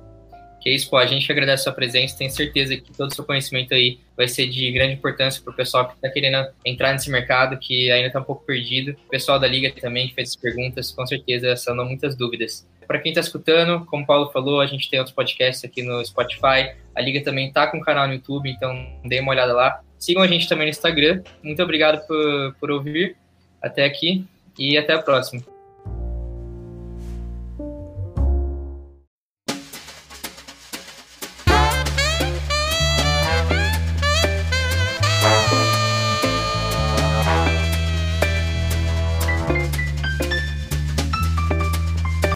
Que 0.61 0.69
isso, 0.69 0.89
pô, 0.91 0.97
a 0.97 1.07
gente 1.07 1.29
agradece 1.31 1.61
a 1.61 1.63
sua 1.65 1.73
presença, 1.73 2.15
tenho 2.15 2.29
certeza 2.29 2.77
que 2.77 2.93
todo 2.93 3.09
o 3.09 3.13
seu 3.13 3.25
conhecimento 3.25 3.73
aí 3.73 3.99
vai 4.15 4.27
ser 4.27 4.47
de 4.47 4.71
grande 4.71 4.93
importância 4.93 5.41
para 5.43 5.51
o 5.51 5.55
pessoal 5.55 5.87
que 5.87 5.95
está 5.95 6.07
querendo 6.07 6.47
entrar 6.63 6.93
nesse 6.93 7.09
mercado, 7.09 7.57
que 7.57 7.89
ainda 7.91 8.07
está 8.07 8.19
um 8.19 8.23
pouco 8.23 8.45
perdido. 8.45 8.95
O 9.07 9.09
pessoal 9.09 9.39
da 9.39 9.47
Liga 9.47 9.73
também 9.81 10.07
que 10.07 10.13
fez 10.13 10.29
as 10.29 10.35
perguntas, 10.35 10.91
com 10.91 11.05
certeza 11.07 11.55
sanou 11.55 11.83
muitas 11.83 12.15
dúvidas. 12.15 12.67
Para 12.85 12.99
quem 12.99 13.11
está 13.11 13.21
escutando, 13.21 13.85
como 13.87 14.03
o 14.03 14.05
Paulo 14.05 14.31
falou, 14.31 14.61
a 14.61 14.67
gente 14.67 14.87
tem 14.87 14.99
outros 14.99 15.15
podcasts 15.15 15.65
aqui 15.65 15.81
no 15.81 16.05
Spotify. 16.05 16.75
A 16.93 17.01
Liga 17.01 17.23
também 17.23 17.47
está 17.47 17.65
com 17.65 17.77
um 17.77 17.81
canal 17.81 18.07
no 18.07 18.13
YouTube, 18.13 18.47
então 18.47 18.85
dê 19.03 19.19
uma 19.19 19.31
olhada 19.31 19.53
lá. 19.53 19.81
Sigam 19.97 20.21
a 20.21 20.27
gente 20.27 20.47
também 20.47 20.67
no 20.67 20.71
Instagram. 20.71 21.23
Muito 21.41 21.63
obrigado 21.63 22.05
por, 22.05 22.55
por 22.59 22.69
ouvir 22.69 23.15
até 23.61 23.85
aqui 23.85 24.25
e 24.57 24.77
até 24.77 24.93
a 24.93 25.01
próxima. 25.01 25.50